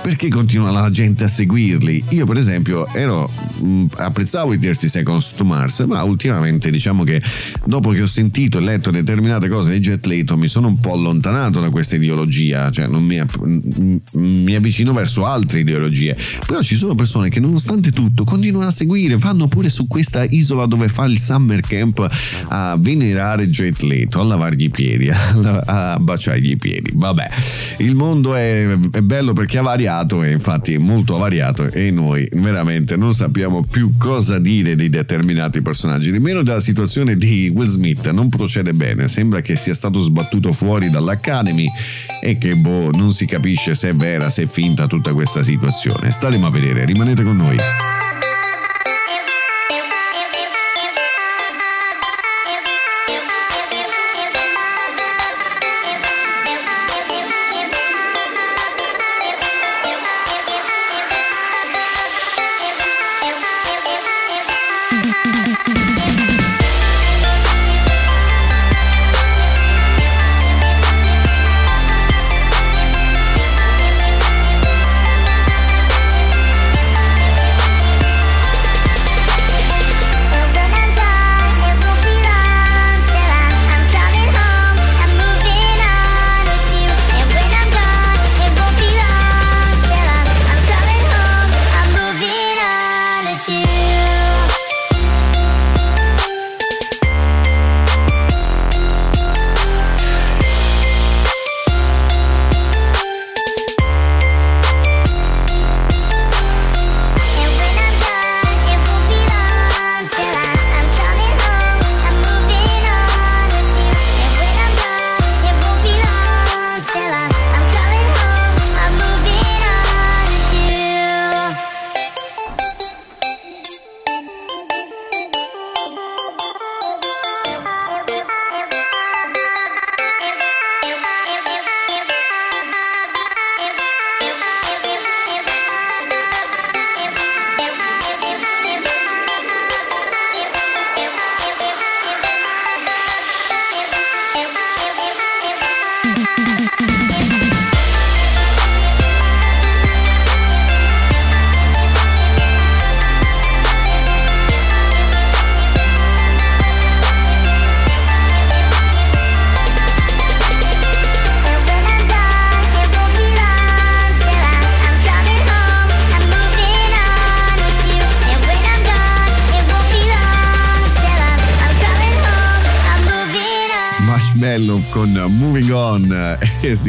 [0.06, 2.04] perché continua la gente a seguirli?
[2.10, 3.28] Io, per esempio, ero
[3.60, 7.20] mh, apprezzavo i 30 Seconds to Mars, ma ultimamente diciamo che
[7.64, 10.94] dopo che ho sentito e letto determinate cose di Jet Leto mi sono un po'
[10.94, 16.16] allontanato da questa ideologia, cioè mi, mh, mi avvicino verso altre ideologie.
[16.46, 20.68] Però ci sono persone che nonostante tutto continuano a seguire, vanno pure su questa isola
[20.68, 22.08] dove fa il summer camp
[22.50, 26.92] a venerare Jet Leto, a lavargli i piedi, a, baciargli i piedi.
[26.94, 27.28] Vabbè,
[27.78, 29.64] il mondo è, è bello perché ha
[29.96, 34.90] variato e infatti è molto variato e noi veramente non sappiamo più cosa dire di
[34.90, 40.00] determinati personaggi, nemmeno della situazione di Will Smith non procede bene, sembra che sia stato
[40.00, 41.68] sbattuto fuori dall'Academy
[42.22, 46.12] e che boh, non si capisce se è vera, se è finta tutta questa situazione.
[46.12, 47.58] Staremo a vedere, rimanete con noi.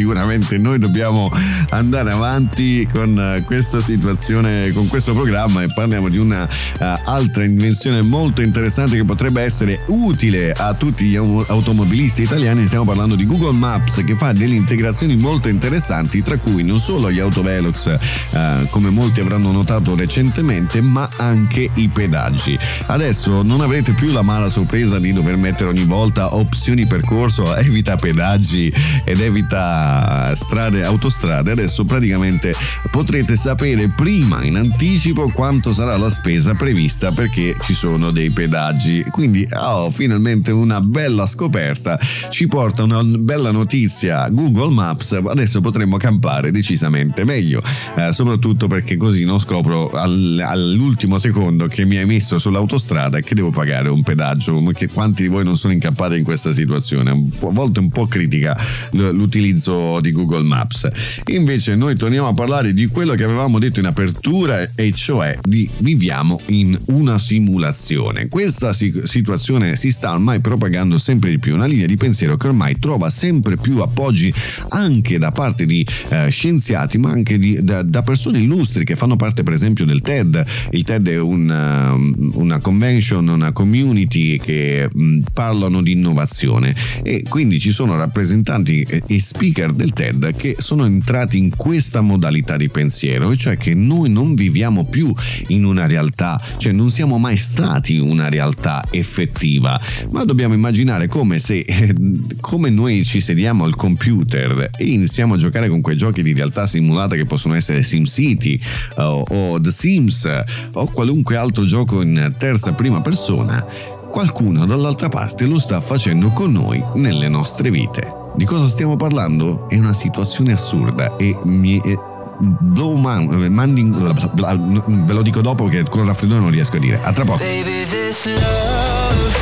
[0.06, 1.28] Sicuramente noi dobbiamo
[1.76, 8.00] andare avanti con questa situazione, con questo programma e parliamo di una eh, altra invenzione
[8.00, 12.64] molto interessante che potrebbe essere utile a tutti gli au- automobilisti italiani.
[12.64, 17.10] Stiamo parlando di Google Maps che fa delle integrazioni molto interessanti, tra cui non solo
[17.10, 17.98] gli autovelox,
[18.30, 22.58] eh, come molti avranno notato recentemente, ma anche i pedaggi.
[22.86, 27.96] Adesso non avrete più la mala sorpresa di dover mettere ogni volta opzioni percorso evita
[27.96, 28.72] pedaggi
[29.04, 32.54] ed evita strade, autostrade, adesso praticamente
[32.90, 39.04] potrete sapere prima in anticipo quanto sarà la spesa prevista perché ci sono dei pedaggi.
[39.10, 41.98] Quindi oh, finalmente una bella scoperta,
[42.30, 47.62] ci porta una bella notizia Google Maps, adesso potremo campare decisamente meglio,
[47.96, 53.22] eh, soprattutto perché così non scopro al- all'ultimo secondo che mi hai messo sull'autostrada e
[53.22, 57.10] che devo pagare un pedaggio, che quanti di voi non sono incappati in questa situazione,
[57.10, 57.16] a
[57.50, 58.56] volte un po' critica
[58.92, 60.88] l'utilizzo di Google Maps.
[61.26, 65.68] Invece noi torniamo a parlare di quello che avevamo detto in apertura e cioè di
[65.78, 68.28] viviamo in una simulazione.
[68.28, 72.48] Questa si- situazione si sta ormai propagando sempre di più, una linea di pensiero che
[72.48, 74.32] ormai trova sempre più appoggi
[74.70, 79.16] anche da parte di eh, scienziati, ma anche di- da, da persone illustri che fanno
[79.16, 80.44] parte per esempio del TED.
[80.70, 87.22] Il TED è un, um, una convention, una community che mh, parlano di innovazione e
[87.28, 92.56] quindi ci sono rappresentanti e e speaker del TED che sono entrati in questa modalità
[92.56, 95.12] di pensiero, e cioè che noi non viviamo più
[95.48, 99.80] in una realtà, cioè non siamo mai stati una realtà effettiva,
[100.10, 101.94] ma dobbiamo immaginare come se eh,
[102.40, 106.66] come noi ci sediamo al computer e iniziamo a giocare con quei giochi di realtà
[106.66, 108.58] simulata che possono essere SimCity
[108.96, 110.28] o, o The Sims
[110.72, 113.64] o qualunque altro gioco in terza prima persona,
[114.10, 118.25] qualcuno dall'altra parte lo sta facendo con noi nelle nostre vite.
[118.36, 119.66] Di cosa stiamo parlando?
[119.68, 121.80] È una situazione assurda e mi...
[121.84, 121.98] eh,
[122.38, 126.50] Blow man, manding, bla bla bla, ve lo dico dopo che con il raffreddore non
[126.50, 127.00] riesco a dire.
[127.02, 127.38] A tra poco.
[127.38, 129.38] Baby, this love,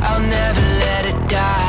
[0.00, 1.65] I'll never let it die.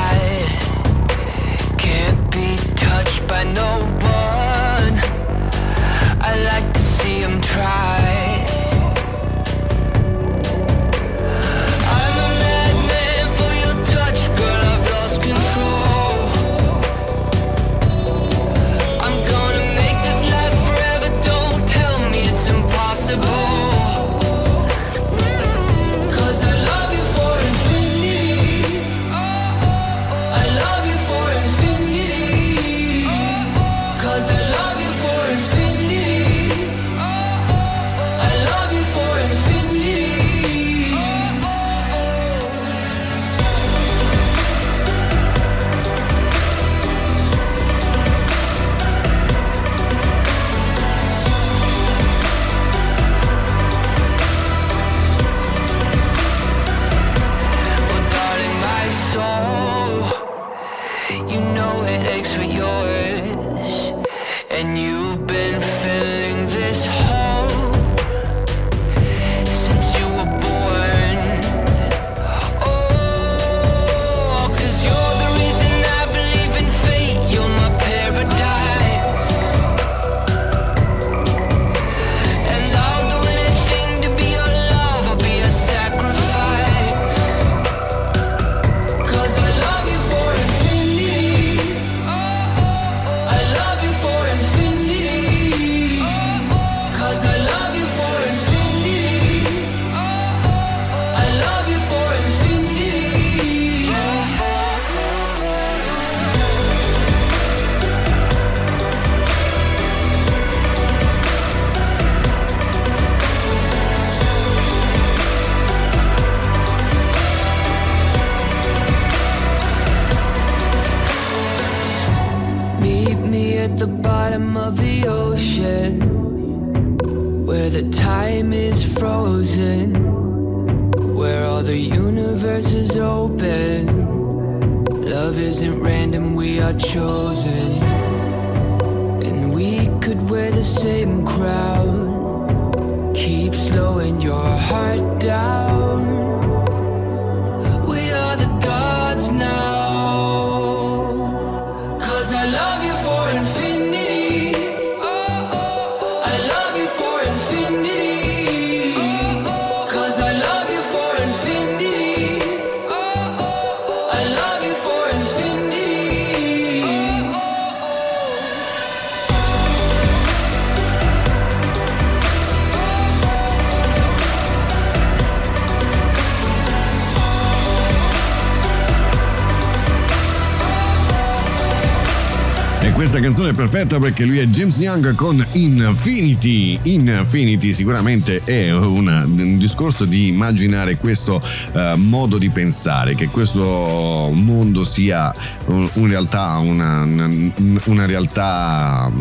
[184.17, 186.79] Perché lui è James Young con Infinity.
[186.81, 191.39] Infinity sicuramente è una- un discorso di immaginare questo
[191.73, 195.31] eh, modo di pensare, che questo mondo sia
[195.67, 199.11] un- in realtà una, una- realtà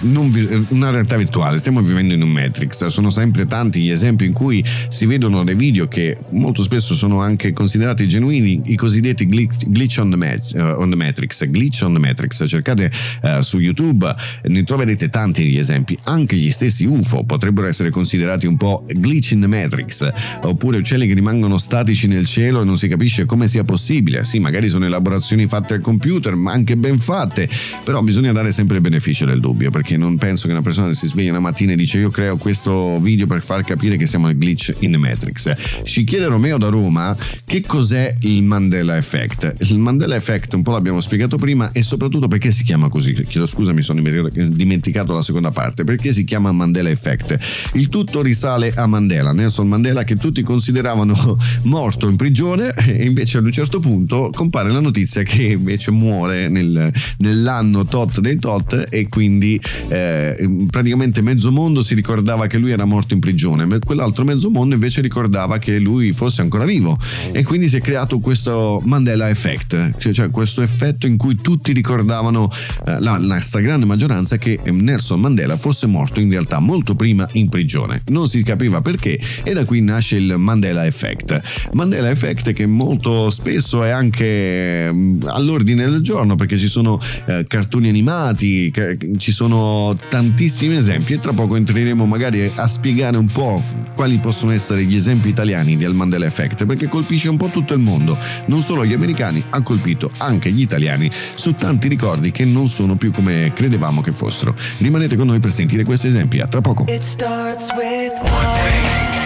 [0.00, 1.58] vi- una realtà virtuale.
[1.58, 2.86] Stiamo vivendo in un Matrix.
[2.86, 7.20] Sono sempre tanti gli esempi in cui si vedono dei video che molto spesso sono
[7.20, 11.46] anche considerati genuini, i cosiddetti glitch, glitch on, the mat- eh, on the Matrix.
[11.50, 12.44] Glitch on the Matrix.
[12.48, 12.90] Cercate
[13.22, 15.98] eh, su YouTube, ne troverete tanti di esempi.
[16.04, 20.10] Anche gli stessi UFO potrebbero essere considerati un po' glitch in the Matrix,
[20.42, 24.24] oppure uccelli che rimangono statici nel cielo e non si capisce come sia possibile.
[24.24, 27.48] Sì, magari sono elaborazioni fatte al computer, ma anche ben fatte,
[27.84, 31.06] però bisogna dare sempre il beneficio del dubbio, perché non penso che una persona si
[31.06, 34.36] sveglia una mattina e dice io creo questo video per far capire che siamo nel
[34.36, 35.54] glitch in the Matrix.
[35.84, 39.54] Ci chiede Romeo da Roma che cos'è il Mandela Effect.
[39.70, 43.12] Il Mandela Effect un po' l'abbiamo spiegato prima e soprattutto perché si chiama così.
[43.12, 44.00] Chiedo scusa, mi sono
[44.48, 45.84] dimenticato la seconda parte.
[45.84, 47.36] Perché si chiama Mandela Effect?
[47.74, 53.38] Il tutto risale a Mandela, Nelson Mandela che tutti consideravano morto in prigione e invece
[53.38, 58.86] ad un certo punto compare la notizia che invece muore nel- nell'anno tot dei tot
[58.90, 63.78] e quindi eh, praticamente mezzo mondo si ricordava che lui era morto in prigione, ma
[63.78, 66.98] quell'altro mezzo mondo invece ricordava che lui fosse ancora vivo
[67.32, 71.72] e quindi si è creato questo Mandela Effect, cioè- cioè questo effetto in cui tutti
[71.72, 72.50] ricordavano
[72.86, 74.00] eh, la, la stragrande maggioranza
[74.38, 78.02] che Nelson Mandela fosse morto in realtà molto prima in prigione.
[78.06, 81.68] Non si capiva perché e da qui nasce il Mandela Effect.
[81.74, 87.44] Mandela Effect che molto spesso è anche mm, all'ordine del giorno perché ci sono eh,
[87.46, 93.30] cartoni animati, ca- ci sono tantissimi esempi e tra poco entreremo magari a spiegare un
[93.30, 93.62] po'
[93.94, 97.80] quali possono essere gli esempi italiani del Mandela Effect perché colpisce un po' tutto il
[97.80, 102.66] mondo, non solo gli americani, ha colpito anche gli italiani su tanti ricordi che non
[102.66, 104.54] sono più come credevamo che fossero.
[104.78, 106.84] Rimanete con noi per sentire questi esempi, a tra poco.
[106.88, 108.12] It starts with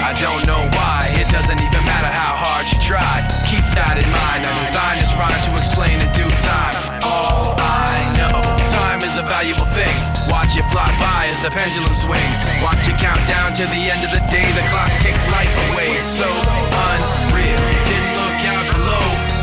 [0.06, 3.26] I don't know why, it doesn't even matter how hard you try.
[3.50, 4.46] Keep that in mind.
[4.46, 6.74] I designed this rhyme to explain in due time.
[7.02, 8.38] All I know,
[8.70, 9.94] time is a valuable thing.
[10.30, 12.38] Watch it fly by as the pendulum swings.
[12.62, 14.46] Watch it count down to the end of the day.
[14.54, 15.98] The clock takes life away.
[15.98, 17.35] It's so unreal.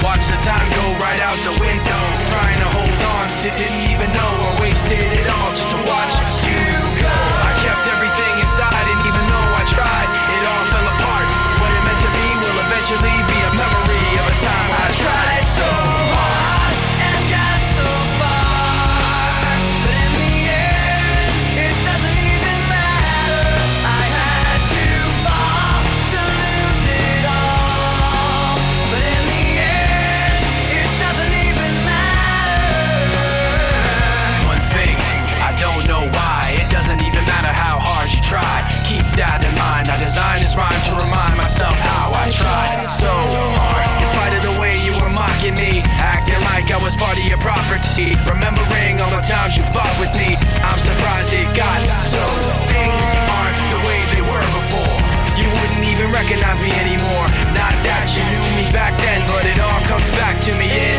[0.03, 2.01] Watch the time go right out the window.
[2.27, 6.43] Trying to hold on didn't even know or wasted it all just to watch you
[47.94, 50.34] Remembering all the times you fought with me,
[50.65, 52.18] I'm surprised it got so.
[52.65, 54.98] Things aren't the way they were before.
[55.38, 57.28] You wouldn't even recognize me anymore.
[57.53, 60.93] Not that you knew me back then, but it all comes back to me in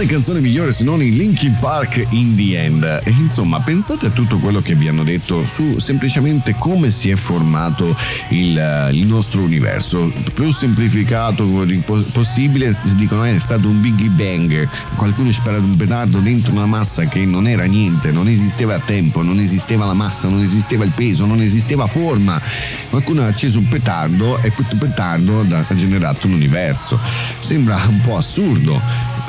[0.00, 2.84] Quale canzone migliore se non i Linkin Park in the End?
[3.04, 7.16] E insomma, pensate a tutto quello che vi hanno detto su semplicemente come si è
[7.16, 7.94] formato
[8.30, 10.10] il, eh, il nostro universo.
[10.32, 11.44] Più semplificato
[11.84, 14.66] po- possibile, si dicono "Eh, è stato un Big Bang.
[14.94, 19.38] Qualcuno spara un petardo dentro una massa che non era niente, non esisteva tempo, non
[19.38, 22.40] esisteva la massa, non esisteva il peso, non esisteva forma.
[22.88, 26.98] Qualcuno ha acceso un petardo e questo petardo ha generato l'universo.
[27.38, 28.80] Sembra un po' assurdo,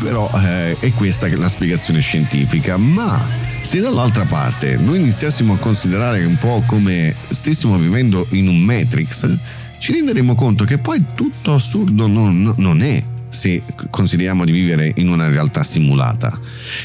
[0.02, 3.24] però eh, è questa la spiegazione scientifica, ma
[3.62, 9.38] se dall'altra parte noi iniziassimo a considerare un po' come stessimo vivendo in un Matrix,
[9.78, 13.21] ci renderemo conto che poi tutto assurdo non, non è.
[13.32, 16.38] Se consideriamo di vivere in una realtà simulata.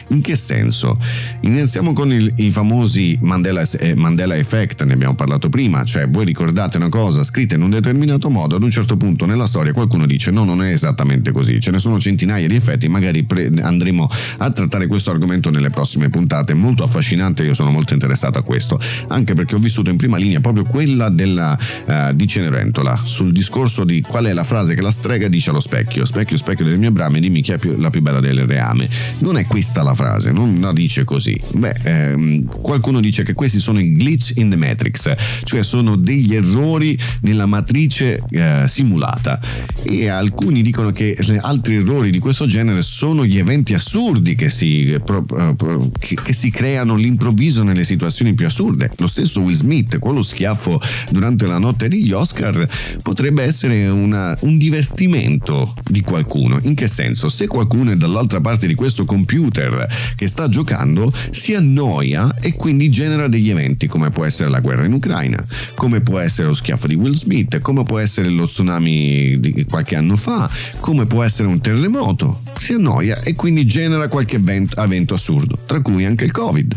[0.09, 0.99] In che senso?
[1.41, 6.25] Iniziamo con il- i famosi Mandela, eh, Mandela Effect, ne abbiamo parlato prima, cioè voi
[6.25, 10.07] ricordate una cosa scritta in un determinato modo, ad un certo punto nella storia qualcuno
[10.07, 14.09] dice no, non è esattamente così, ce ne sono centinaia di effetti, magari pre- andremo
[14.39, 18.79] a trattare questo argomento nelle prossime puntate, molto affascinante, io sono molto interessato a questo,
[19.09, 23.85] anche perché ho vissuto in prima linea proprio quella della, eh, di Cenerentola, sul discorso
[23.85, 26.91] di qual è la frase che la strega dice allo specchio, specchio, specchio delle mie
[26.91, 28.89] brame, dimmi chi è più- la più bella delle reame.
[29.19, 31.39] Non è questa la frase, non la dice così.
[31.55, 35.15] Beh, ehm, qualcuno dice che questi sono i glitch in the matrix,
[35.45, 39.41] cioè sono degli errori nella matrice eh, simulata
[39.83, 44.93] e alcuni dicono che altri errori di questo genere sono gli eventi assurdi che si,
[44.93, 48.91] eh, pro- eh, pro- che- che si creano all'improvviso nelle situazioni più assurde.
[48.97, 50.81] Lo stesso Will Smith, quello schiaffo
[51.11, 52.67] durante la notte degli Oscar,
[53.03, 56.26] potrebbe essere una- un divertimento di qualcuno.
[56.63, 57.29] In che senso?
[57.29, 62.91] Se qualcuno è dall'altra parte di questo computer che sta giocando, si annoia e quindi
[62.91, 65.45] genera degli eventi come può essere la guerra in Ucraina,
[65.75, 69.97] come può essere lo schiaffo di Will Smith, come può essere lo tsunami di qualche
[69.97, 70.51] anno fa,
[70.81, 72.43] come può essere un terremoto.
[72.59, 76.77] Si annoia e quindi genera qualche evento, evento assurdo, tra cui anche il Covid.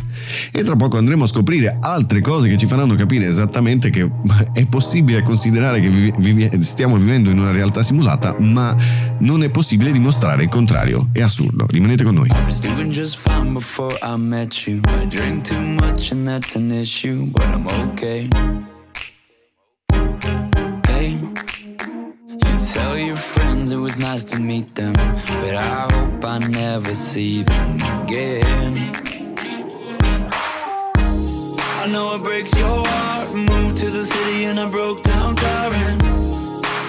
[0.51, 4.09] E tra poco andremo a scoprire altre cose che ci faranno capire esattamente che
[4.53, 8.75] è possibile considerare che vivi- vivi- stiamo vivendo in una realtà simulata, ma
[9.19, 11.09] non è possibile dimostrare il contrario.
[11.11, 11.65] È assurdo.
[11.67, 12.29] Rimanete con noi.
[23.71, 29.18] It was nice to meet them, but I hope I never see them again.
[31.89, 33.33] I know it breaks your heart.
[33.33, 35.33] Moved to the city in a broke down
[35.73, 35.99] and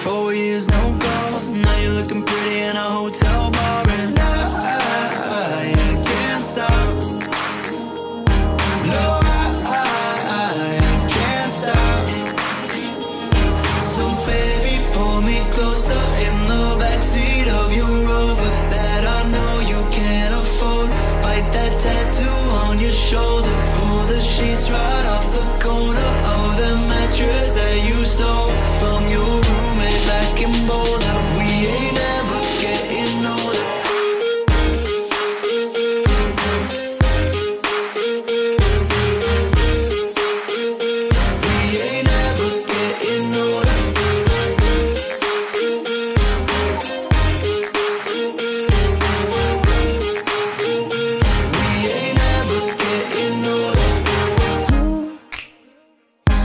[0.05, 1.49] four years no calls.
[1.49, 4.90] Now you're looking pretty in a hotel bar and I,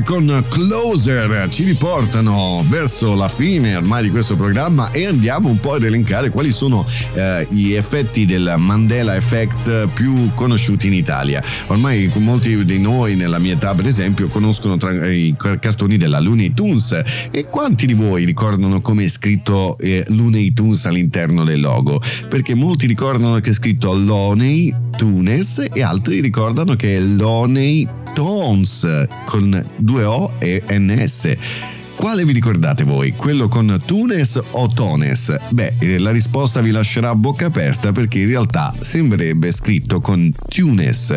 [0.00, 5.74] Con Closer ci riportano verso la fine ormai di questo programma e andiamo un po'
[5.74, 11.42] ad elencare quali sono eh, gli effetti del Mandela Effect più conosciuti in Italia.
[11.66, 16.54] Ormai molti di noi nella mia età per esempio conoscono tra i cartoni della Looney
[16.54, 22.00] Tunes e quanti di voi ricordano come è scritto eh, Looney Tunes all'interno del logo?
[22.30, 29.06] Perché molti ricordano che è scritto Loney Tunes e altri ricordano che è Loney Tones
[29.26, 31.81] con due O e NS.
[32.02, 33.12] Quale vi ricordate voi?
[33.12, 35.36] Quello con Tunes o Tones?
[35.50, 40.28] Beh, eh, la risposta vi lascerà a bocca aperta perché in realtà sembrerebbe scritto con
[40.48, 41.16] Tunes.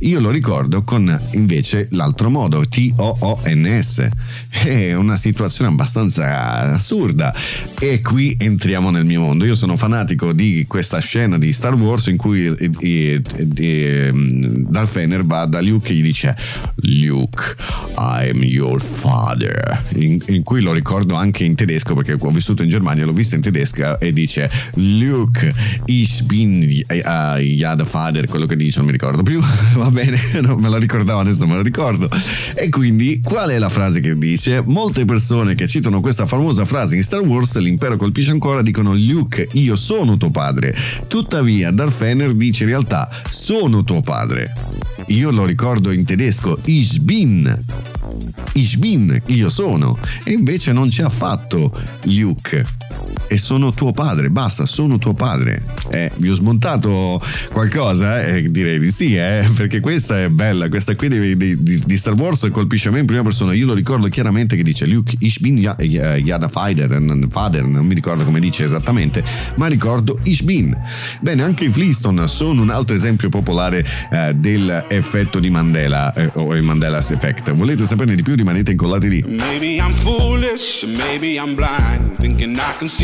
[0.00, 4.08] Io lo ricordo con invece l'altro modo, T-O-O-N-S.
[4.48, 7.32] È una situazione abbastanza assurda.
[7.78, 9.44] E qui entriamo nel mio mondo.
[9.44, 13.20] Io sono fanatico di questa scena di Star Wars in cui eh, eh,
[13.54, 16.36] eh, Darth Vader va da Luke e gli dice
[16.74, 17.54] Luke,
[17.96, 19.84] I'm your father.
[19.94, 23.34] In, in cui lo ricordo anche in tedesco perché ho vissuto in Germania, l'ho visto
[23.34, 25.52] in tedesca e dice Luke,
[25.86, 29.40] ich bin uh, ja der Vater, quello che dice, non mi ricordo più,
[29.74, 32.08] va bene, non me lo ricordavo, adesso me lo ricordo.
[32.54, 34.62] E quindi qual è la frase che dice?
[34.64, 39.48] Molte persone che citano questa famosa frase in Star Wars, l'impero colpisce ancora, dicono Luke,
[39.52, 40.74] io sono tuo padre.
[41.08, 44.52] Tuttavia Darth Vader dice in realtà sono tuo padre.
[45.08, 47.93] Io lo ricordo in tedesco, ich bin.
[48.52, 49.98] Ich bin, io sono.
[50.24, 52.83] E invece non ci ha fatto Luke.
[53.26, 55.62] E sono tuo padre, basta, sono tuo padre.
[55.90, 57.20] Eh, vi ho smontato
[57.52, 58.22] qualcosa?
[58.24, 60.68] Eh, direi di sì, eh, perché questa è bella.
[60.68, 63.52] Questa qui di, di- di- Star Wars colpisce me in prima persona.
[63.54, 67.94] Io lo ricordo chiaramente che dice Luke, ich bin ja- Yada Fader, Fader, non mi
[67.94, 69.22] ricordo come dice esattamente,
[69.56, 70.76] ma ricordo ich bin.
[71.20, 76.54] Bene, anche i Flintstone sono un altro esempio popolare eh, dell'effetto di Mandela eh, o
[76.54, 77.52] il Mandela's Effect.
[77.52, 78.34] Volete saperne di più?
[78.34, 79.24] Rimanete incollati lì.
[79.26, 82.16] Maybe I'm foolish, maybe I'm blind.
[82.20, 83.03] Thinking I can see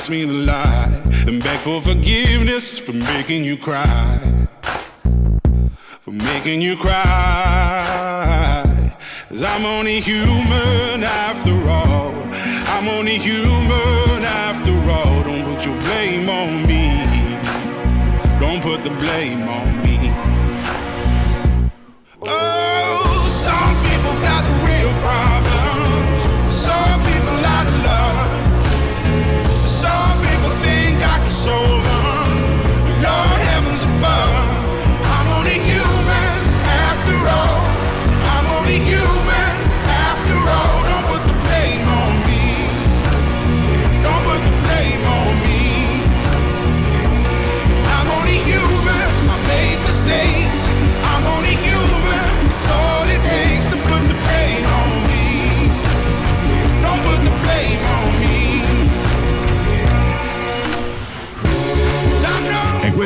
[0.00, 0.88] Ask me to lie.
[1.28, 4.18] And beg for forgiveness for making you cry.
[6.00, 7.04] For making you cry.
[9.28, 12.14] Cause I'm only human after all.
[12.74, 15.22] I'm only human after all.
[15.22, 16.82] Don't put your blame on me.
[18.40, 19.79] Don't put the blame on me.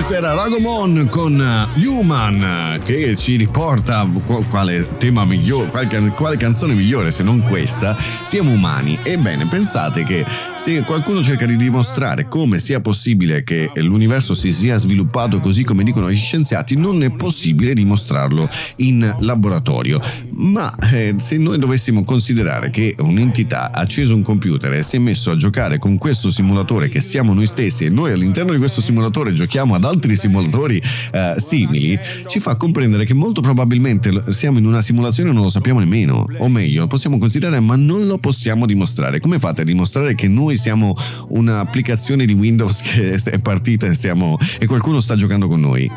[0.07, 6.36] Questo era Ragomon con eh, Human che ci riporta qu- quale tema migliore, quale, quale
[6.36, 8.99] canzone migliore se non questa, siamo umani.
[9.02, 10.26] Ebbene, pensate che
[10.57, 15.83] se qualcuno cerca di dimostrare come sia possibile che l'universo si sia sviluppato così come
[15.83, 19.99] dicono gli scienziati, non è possibile dimostrarlo in laboratorio.
[20.33, 24.99] Ma eh, se noi dovessimo considerare che un'entità ha acceso un computer e si è
[24.99, 28.83] messo a giocare con questo simulatore che siamo noi stessi e noi all'interno di questo
[28.83, 30.81] simulatore giochiamo ad altri simulatori
[31.12, 35.50] eh, simili, ci fa comprendere che molto probabilmente siamo in una simulazione e non lo
[35.50, 36.26] sappiamo nemmeno.
[36.39, 39.20] O meglio, possiamo considerare, ma non lo possiamo dimostrare.
[39.20, 40.94] Come fate a dimostrare che noi siamo
[41.28, 45.90] un'applicazione di Windows che è partita e, stiamo, e qualcuno sta giocando con noi?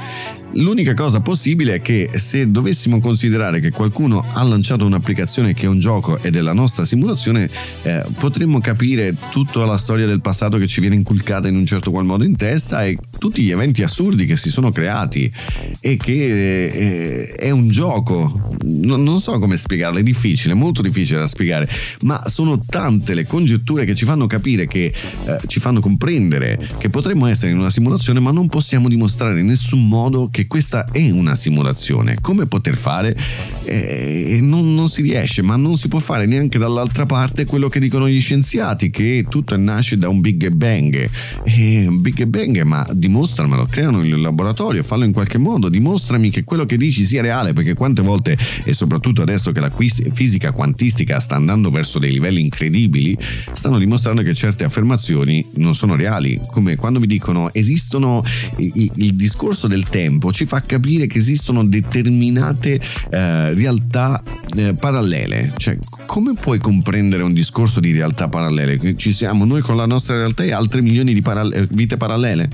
[0.58, 5.69] L'unica cosa possibile è che se dovessimo considerare che qualcuno ha lanciato un'applicazione che è
[5.69, 7.48] un gioco ed è la nostra simulazione,
[7.84, 11.92] eh, potremmo capire tutta la storia del passato che ci viene inculcata in un certo
[11.92, 15.32] qual modo in testa e tutti gli eventi assurdi che si sono creati
[15.80, 18.56] e che eh, è un gioco.
[18.64, 21.69] Non, non so come spiegarlo, è difficile, molto difficile da spiegare,
[22.02, 26.90] ma sono tante le congetture che ci fanno capire che eh, ci fanno comprendere che
[26.90, 31.09] potremmo essere in una simulazione, ma non possiamo dimostrare in nessun modo che questa è
[31.11, 32.17] una simulazione.
[32.22, 33.16] Come poter fare?
[33.64, 37.80] Eh, non, non si riesce, ma non si può fare neanche dall'altra parte quello che
[37.80, 41.09] dicono gli scienziati, che tutto nasce da un Big Bang.
[41.43, 46.66] E Big Bang, ma dimostramelo, creano il laboratorio, fallo in qualche modo, dimostrami che quello
[46.66, 49.72] che dici sia reale, perché quante volte, e soprattutto adesso che la
[50.11, 53.17] fisica quantistica sta andando verso dei livelli incredibili,
[53.53, 58.24] stanno dimostrando che certe affermazioni non sono reali, come quando mi dicono esistono
[58.58, 64.22] i- i- il discorso del tempo ci fa capire che esistono determinate eh, realtà
[64.56, 65.75] eh, parallele, cioè
[66.06, 68.95] come puoi comprendere un discorso di realtà parallele?
[68.95, 72.49] Ci siamo noi con la nostra realtà e altre milioni di paral- eh, vite parallele?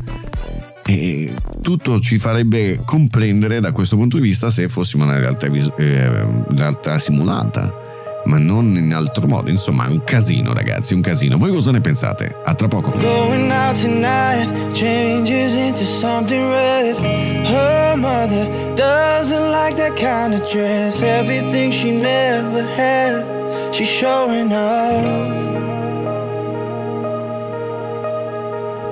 [0.85, 5.73] E tutto ci farebbe comprendere da questo punto di vista se fossimo una realtà, vis-
[5.77, 6.09] eh,
[6.55, 7.82] realtà simulata,
[8.25, 9.49] ma non in altro modo.
[9.49, 11.37] Insomma, è un casino, ragazzi, un casino.
[11.37, 12.39] Voi cosa ne pensate?
[12.43, 12.91] A tra poco.
[12.97, 16.97] Going out tonight changes into something red.
[17.45, 21.01] Her mother doesn't like that kind of dress.
[21.01, 25.72] Everything she never had, she's showing off.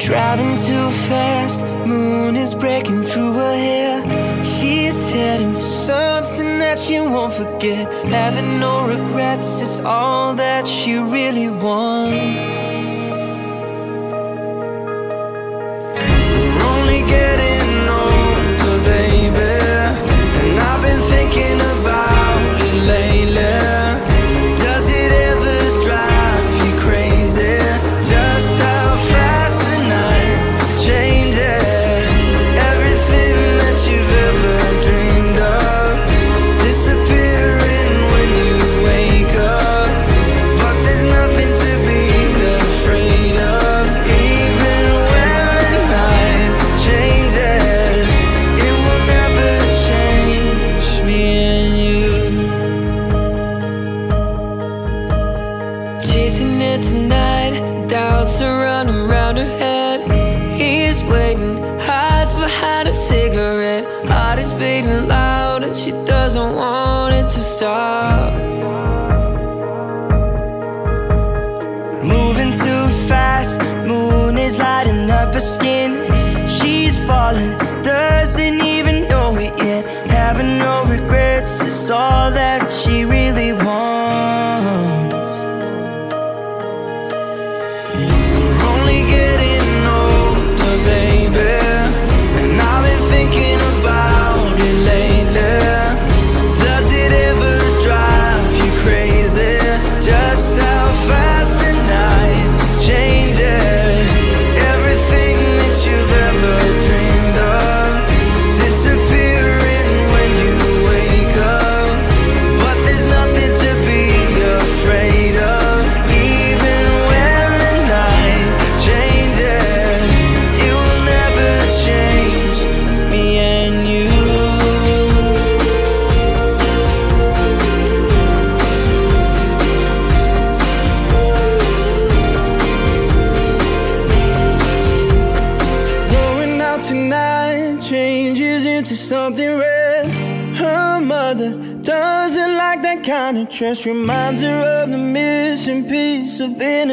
[0.06, 4.44] Driving too fast, moon is breaking through her hair.
[4.44, 7.88] She's heading for something that she won't forget.
[8.06, 12.62] Having no regrets is all that she really wants.
[16.34, 17.61] We're only getting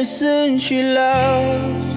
[0.09, 1.88] of innocence she lost.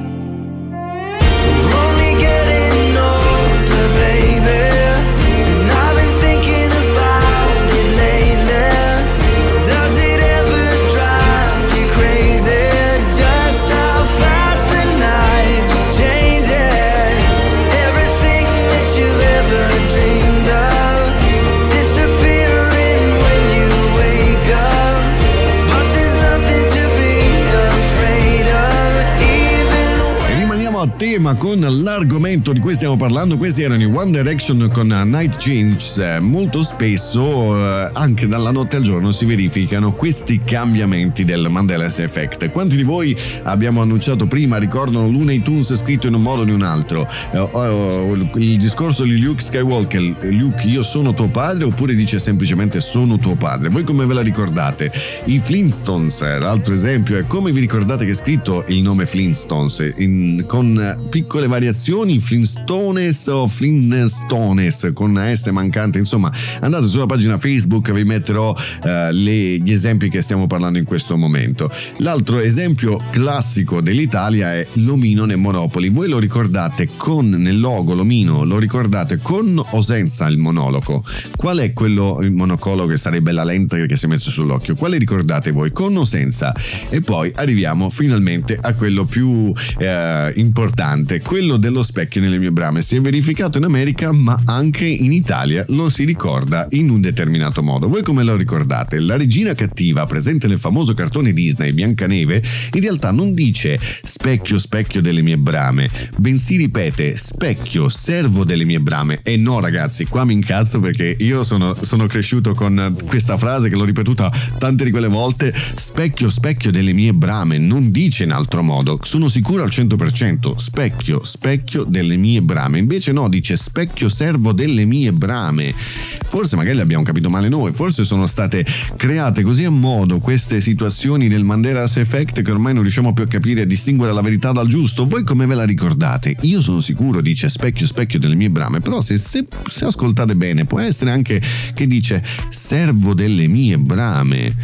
[31.02, 33.36] Tema con l'argomento di cui stiamo parlando.
[33.36, 35.98] Questi erano i One Direction con Night Changes.
[35.98, 41.98] Eh, Molto spesso, eh, anche dalla notte al giorno, si verificano questi cambiamenti del Mandela's
[41.98, 42.48] Effect.
[42.50, 46.52] Quanti di voi abbiamo annunciato prima ricordano Looney Tunes scritto in un modo o in
[46.52, 47.08] un altro?
[47.32, 52.78] Eh, oh, il discorso di Luke Skywalker, Luke io sono tuo padre oppure dice semplicemente
[52.78, 53.70] sono tuo padre?
[53.70, 54.92] Voi come ve la ricordate?
[55.24, 60.44] I Flintstones, l'altro esempio è come vi ricordate che è scritto il nome Flintstones in-
[60.46, 68.04] con piccole variazioni Flintstones o Flintstones con S mancante insomma andate sulla pagina Facebook vi
[68.04, 68.54] metterò
[68.84, 71.70] eh, le- gli esempi che stiamo parlando in questo momento.
[71.98, 75.88] L'altro esempio classico dell'Italia è l'omino nel Monopoli.
[75.88, 81.04] Voi lo ricordate con nel logo l'omino lo ricordate con o senza il monologo
[81.36, 84.74] qual è quello il monocolo che sarebbe la lente che si è messo sull'occhio?
[84.74, 86.54] Quale ricordate voi con o senza?
[86.88, 90.81] E poi arriviamo finalmente a quello più eh, importante,
[91.22, 92.82] quello dello specchio nelle mie brame.
[92.82, 97.62] Si è verificato in America, ma anche in Italia lo si ricorda in un determinato
[97.62, 97.88] modo.
[97.88, 98.98] Voi come lo ricordate?
[98.98, 105.00] La regina cattiva, presente nel famoso cartone Disney Biancaneve, in realtà non dice specchio, specchio
[105.00, 105.88] delle mie brame,
[106.18, 109.20] bensì ripete specchio, servo delle mie brame.
[109.22, 113.76] E no, ragazzi, qua mi incazzo perché io sono, sono cresciuto con questa frase che
[113.76, 117.58] l'ho ripetuta tante di quelle volte: specchio, specchio delle mie brame.
[117.58, 120.70] Non dice in altro modo, sono sicuro al 100%.
[120.74, 122.78] Specchio, specchio delle mie brame.
[122.78, 125.74] Invece no, dice specchio, servo delle mie brame.
[125.76, 128.64] Forse magari l'abbiamo capito male noi, forse sono state
[128.96, 133.26] create così a modo queste situazioni del Mandela's Effect che ormai non riusciamo più a
[133.26, 135.06] capire e distinguere la verità dal giusto.
[135.06, 136.36] Voi come ve la ricordate?
[136.40, 140.64] Io sono sicuro, dice specchio, specchio delle mie brame, però se, se, se ascoltate bene
[140.64, 141.38] può essere anche
[141.74, 144.54] che dice servo delle mie brame.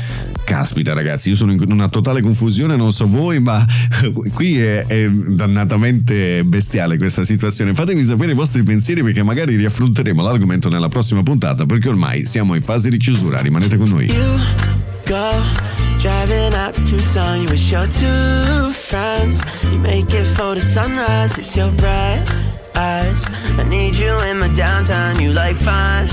[0.43, 3.63] Caspita ragazzi, io sono in una totale confusione, non so voi, ma
[4.33, 7.75] qui è, è dannatamente bestiale questa situazione.
[7.75, 12.55] Fatemi sapere i vostri pensieri perché magari riaffronteremo l'argomento nella prossima puntata perché ormai siamo
[12.55, 14.13] in fase di chiusura, rimanete con noi.
[15.99, 17.43] driving out to Tucson.
[17.43, 19.43] You wish your two friends.
[19.65, 21.37] You make it for the sunrise.
[21.39, 22.23] It's your bright
[22.77, 23.29] eyes.
[23.59, 25.19] I need you in my downtown.
[25.19, 26.09] You like fine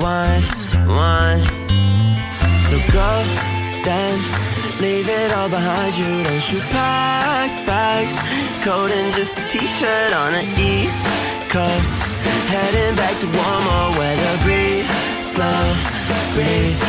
[0.00, 0.42] wine,
[0.86, 1.44] wine.
[2.62, 3.24] So go
[3.84, 4.69] then.
[4.80, 6.22] Leave it all behind you.
[6.24, 8.16] Don't you pack bags?
[8.64, 11.04] Cold in just a t-shirt on the east
[11.48, 12.02] coast.
[12.52, 14.34] Heading back to warmer weather.
[14.44, 14.88] Breathe
[15.30, 15.64] slow,
[16.34, 16.80] breathe.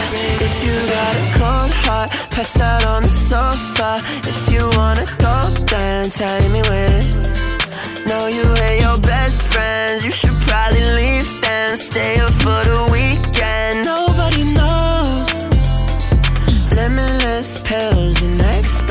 [0.48, 4.02] If you got a cold heart, pass out on the sofa.
[4.32, 5.36] If you wanna go,
[5.72, 8.08] then take me with it.
[8.08, 11.76] Know you and your best friends, you should probably leave them.
[11.78, 12.91] Stay up for the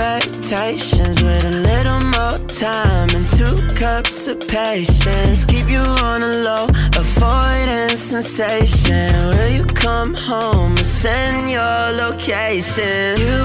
[0.00, 5.44] expectations with a little more time and two cups of patience.
[5.44, 9.12] Keep you on a low, avoiding sensation.
[9.28, 13.18] Will you come home and send your location?
[13.18, 13.38] You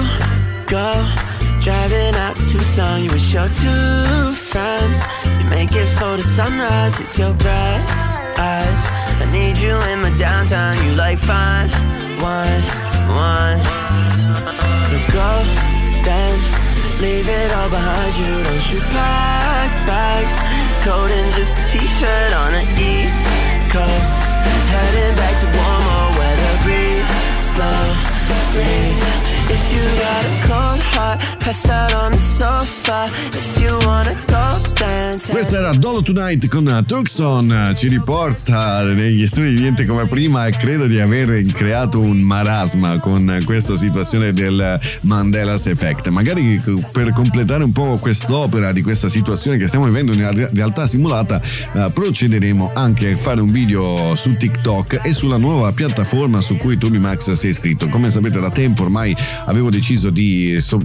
[0.66, 0.88] go
[1.60, 3.04] driving out to Tucson.
[3.04, 5.02] You wish your two friends.
[5.38, 6.98] You make it for the sunrise.
[7.00, 7.84] It's your bright
[8.38, 8.84] eyes.
[9.22, 10.76] I need you in my downtown.
[10.86, 11.68] You like fine
[12.20, 12.64] wine,
[13.08, 13.60] wine.
[14.88, 15.75] So go
[16.06, 16.38] then,
[17.02, 18.32] leave it all behind you.
[18.44, 20.36] Don't you pack bags?
[20.86, 23.26] Cold in just a t-shirt on the east
[23.74, 24.22] coast.
[24.70, 26.54] Heading back to warmer weather.
[26.62, 27.10] Breathe
[27.42, 27.82] slow,
[28.52, 29.25] breathe.
[29.48, 33.08] If you got a cold heart, pass out on the sofa.
[33.32, 34.66] If you wanna go,
[35.28, 40.52] Questa era Dolo Tonight con Tucson, ci riporta negli studi di Niente come prima e
[40.52, 46.08] credo di aver creato un marasma con questa situazione del Mandela's Effect.
[46.08, 46.60] Magari
[46.92, 51.90] per completare un po' quest'opera di questa situazione che stiamo vivendo real- realtà simulata, eh,
[51.92, 56.98] procederemo anche a fare un video su TikTok e sulla nuova piattaforma su cui Toby
[56.98, 57.88] Max si è iscritto.
[57.88, 60.80] Come sapete da tempo ormai avevo deciso di so-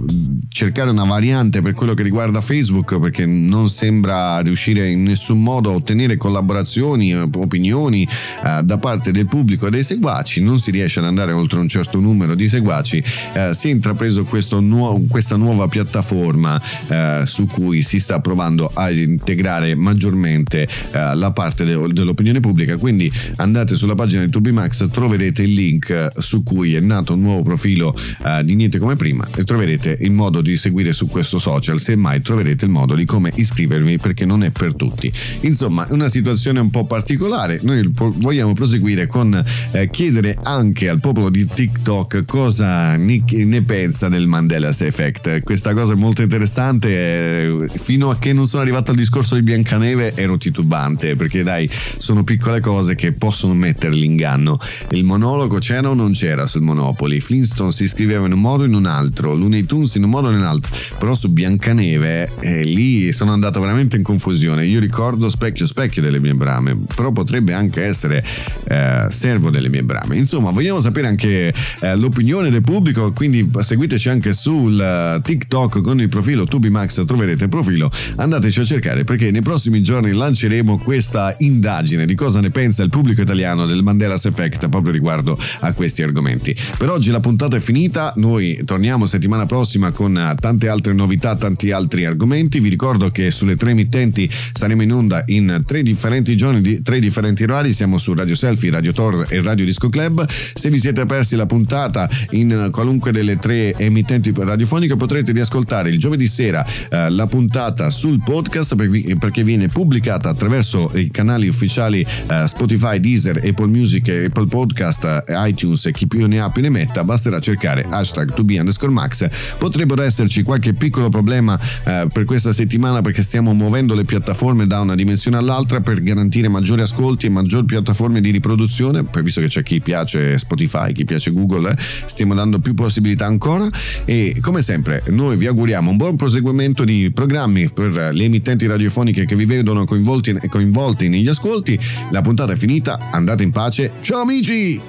[0.48, 5.70] cercare una variante per quello che riguarda Facebook perché non sembra riuscire in nessun modo
[5.70, 8.06] a ottenere collaborazioni, eh, opinioni
[8.44, 11.68] eh, da parte del pubblico e dei seguaci, non si riesce ad andare oltre un
[11.68, 14.26] certo numero di seguaci, eh, si è intrapreso
[14.60, 21.30] nuo- questa nuova piattaforma eh, su cui si sta provando a integrare maggiormente eh, la
[21.32, 26.42] parte de- dell'opinione pubblica, quindi andate sulla pagina di Tubimax, troverete il link eh, su
[26.42, 27.94] cui è nato un nuovo profilo
[28.42, 32.70] di Niente come prima troverete il modo di seguire su questo social, semmai troverete il
[32.70, 35.12] modo di come iscrivervi perché non è per tutti.
[35.40, 37.60] Insomma, una situazione un po' particolare.
[37.62, 44.08] Noi vogliamo proseguire con eh, chiedere anche al popolo di TikTok cosa ne, ne pensa
[44.08, 45.40] del Mandela's Effect.
[45.40, 46.88] Questa cosa è molto interessante.
[46.88, 51.68] eh, fino a che non sono arrivato al discorso di Biancaneve ero titubante perché dai,
[51.98, 54.58] sono piccole cose che possono mettere l'inganno.
[54.90, 57.20] Il monologo c'era o non c'era sul Monopoli?
[57.20, 60.28] Flintstone si scriveva in un modo o in un altro, Looney Tunes in un modo
[60.28, 60.74] o in un altro.
[60.98, 64.66] Però su Biancaneve eh, lì sono andato veramente in confusione.
[64.66, 68.24] Io ricordo specchio specchio delle mie brame, però potrebbe anche essere
[68.68, 70.16] eh, servo delle mie brame.
[70.16, 76.00] Insomma, vogliamo sapere anche eh, l'opinione del pubblico, quindi seguiteci anche sul eh, TikTok con
[76.00, 81.34] il profilo Tubimax, troverete il profilo, andateci a cercare perché nei prossimi giorni lanceremo questa
[81.40, 86.02] indagine di cosa ne pensa il pubblico italiano del Mandela's Effect proprio riguardo a questi
[86.02, 86.56] argomenti.
[86.78, 91.34] Per oggi la puntata è finita, noi torniamo settimana prossima con eh, tante altre novità,
[91.34, 92.60] tanti altri argomenti.
[92.60, 97.42] Vi ricordo che sulle tre emittenti staremo in onda in tre differenti giorni, tre differenti
[97.42, 97.72] orari.
[97.72, 100.24] Siamo su Radio Selfie, Radio Tor e Radio Disco Club.
[100.28, 105.98] Se vi siete persi la puntata in qualunque delle tre emittenti radiofoniche, potrete riascoltare il
[105.98, 112.06] giovedì sera eh, la puntata sul podcast per- perché viene pubblicata attraverso i canali ufficiali
[112.28, 116.62] eh, Spotify, Deezer, Apple Music, Apple Podcast, eh, iTunes e chi più ne ha più
[116.62, 117.02] ne metta.
[117.02, 119.28] Basterà cercare hashtag 2B underscore max.
[119.58, 124.80] Potrebbero esserci qualche piccolo problema eh, per questa settimana perché stiamo muovendo le piattaforme da
[124.80, 129.62] una dimensione all'altra per garantire maggiori ascolti e maggiori piattaforme di riproduzione, visto che c'è
[129.62, 133.68] chi piace Spotify, chi piace Google, eh, stiamo dando più possibilità ancora
[134.04, 139.24] e come sempre noi vi auguriamo un buon proseguimento di programmi per le emittenti radiofoniche
[139.24, 141.78] che vi vedono coinvolti, coinvolti negli ascolti.
[142.10, 143.94] La puntata è finita, andate in pace.
[144.00, 144.80] Ciao amici!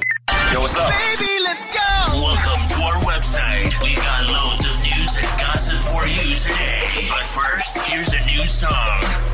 [0.52, 0.66] Yo,
[3.24, 3.82] website.
[3.82, 7.08] We got loads of news and gossip for you today.
[7.10, 9.33] But first, here's a new song.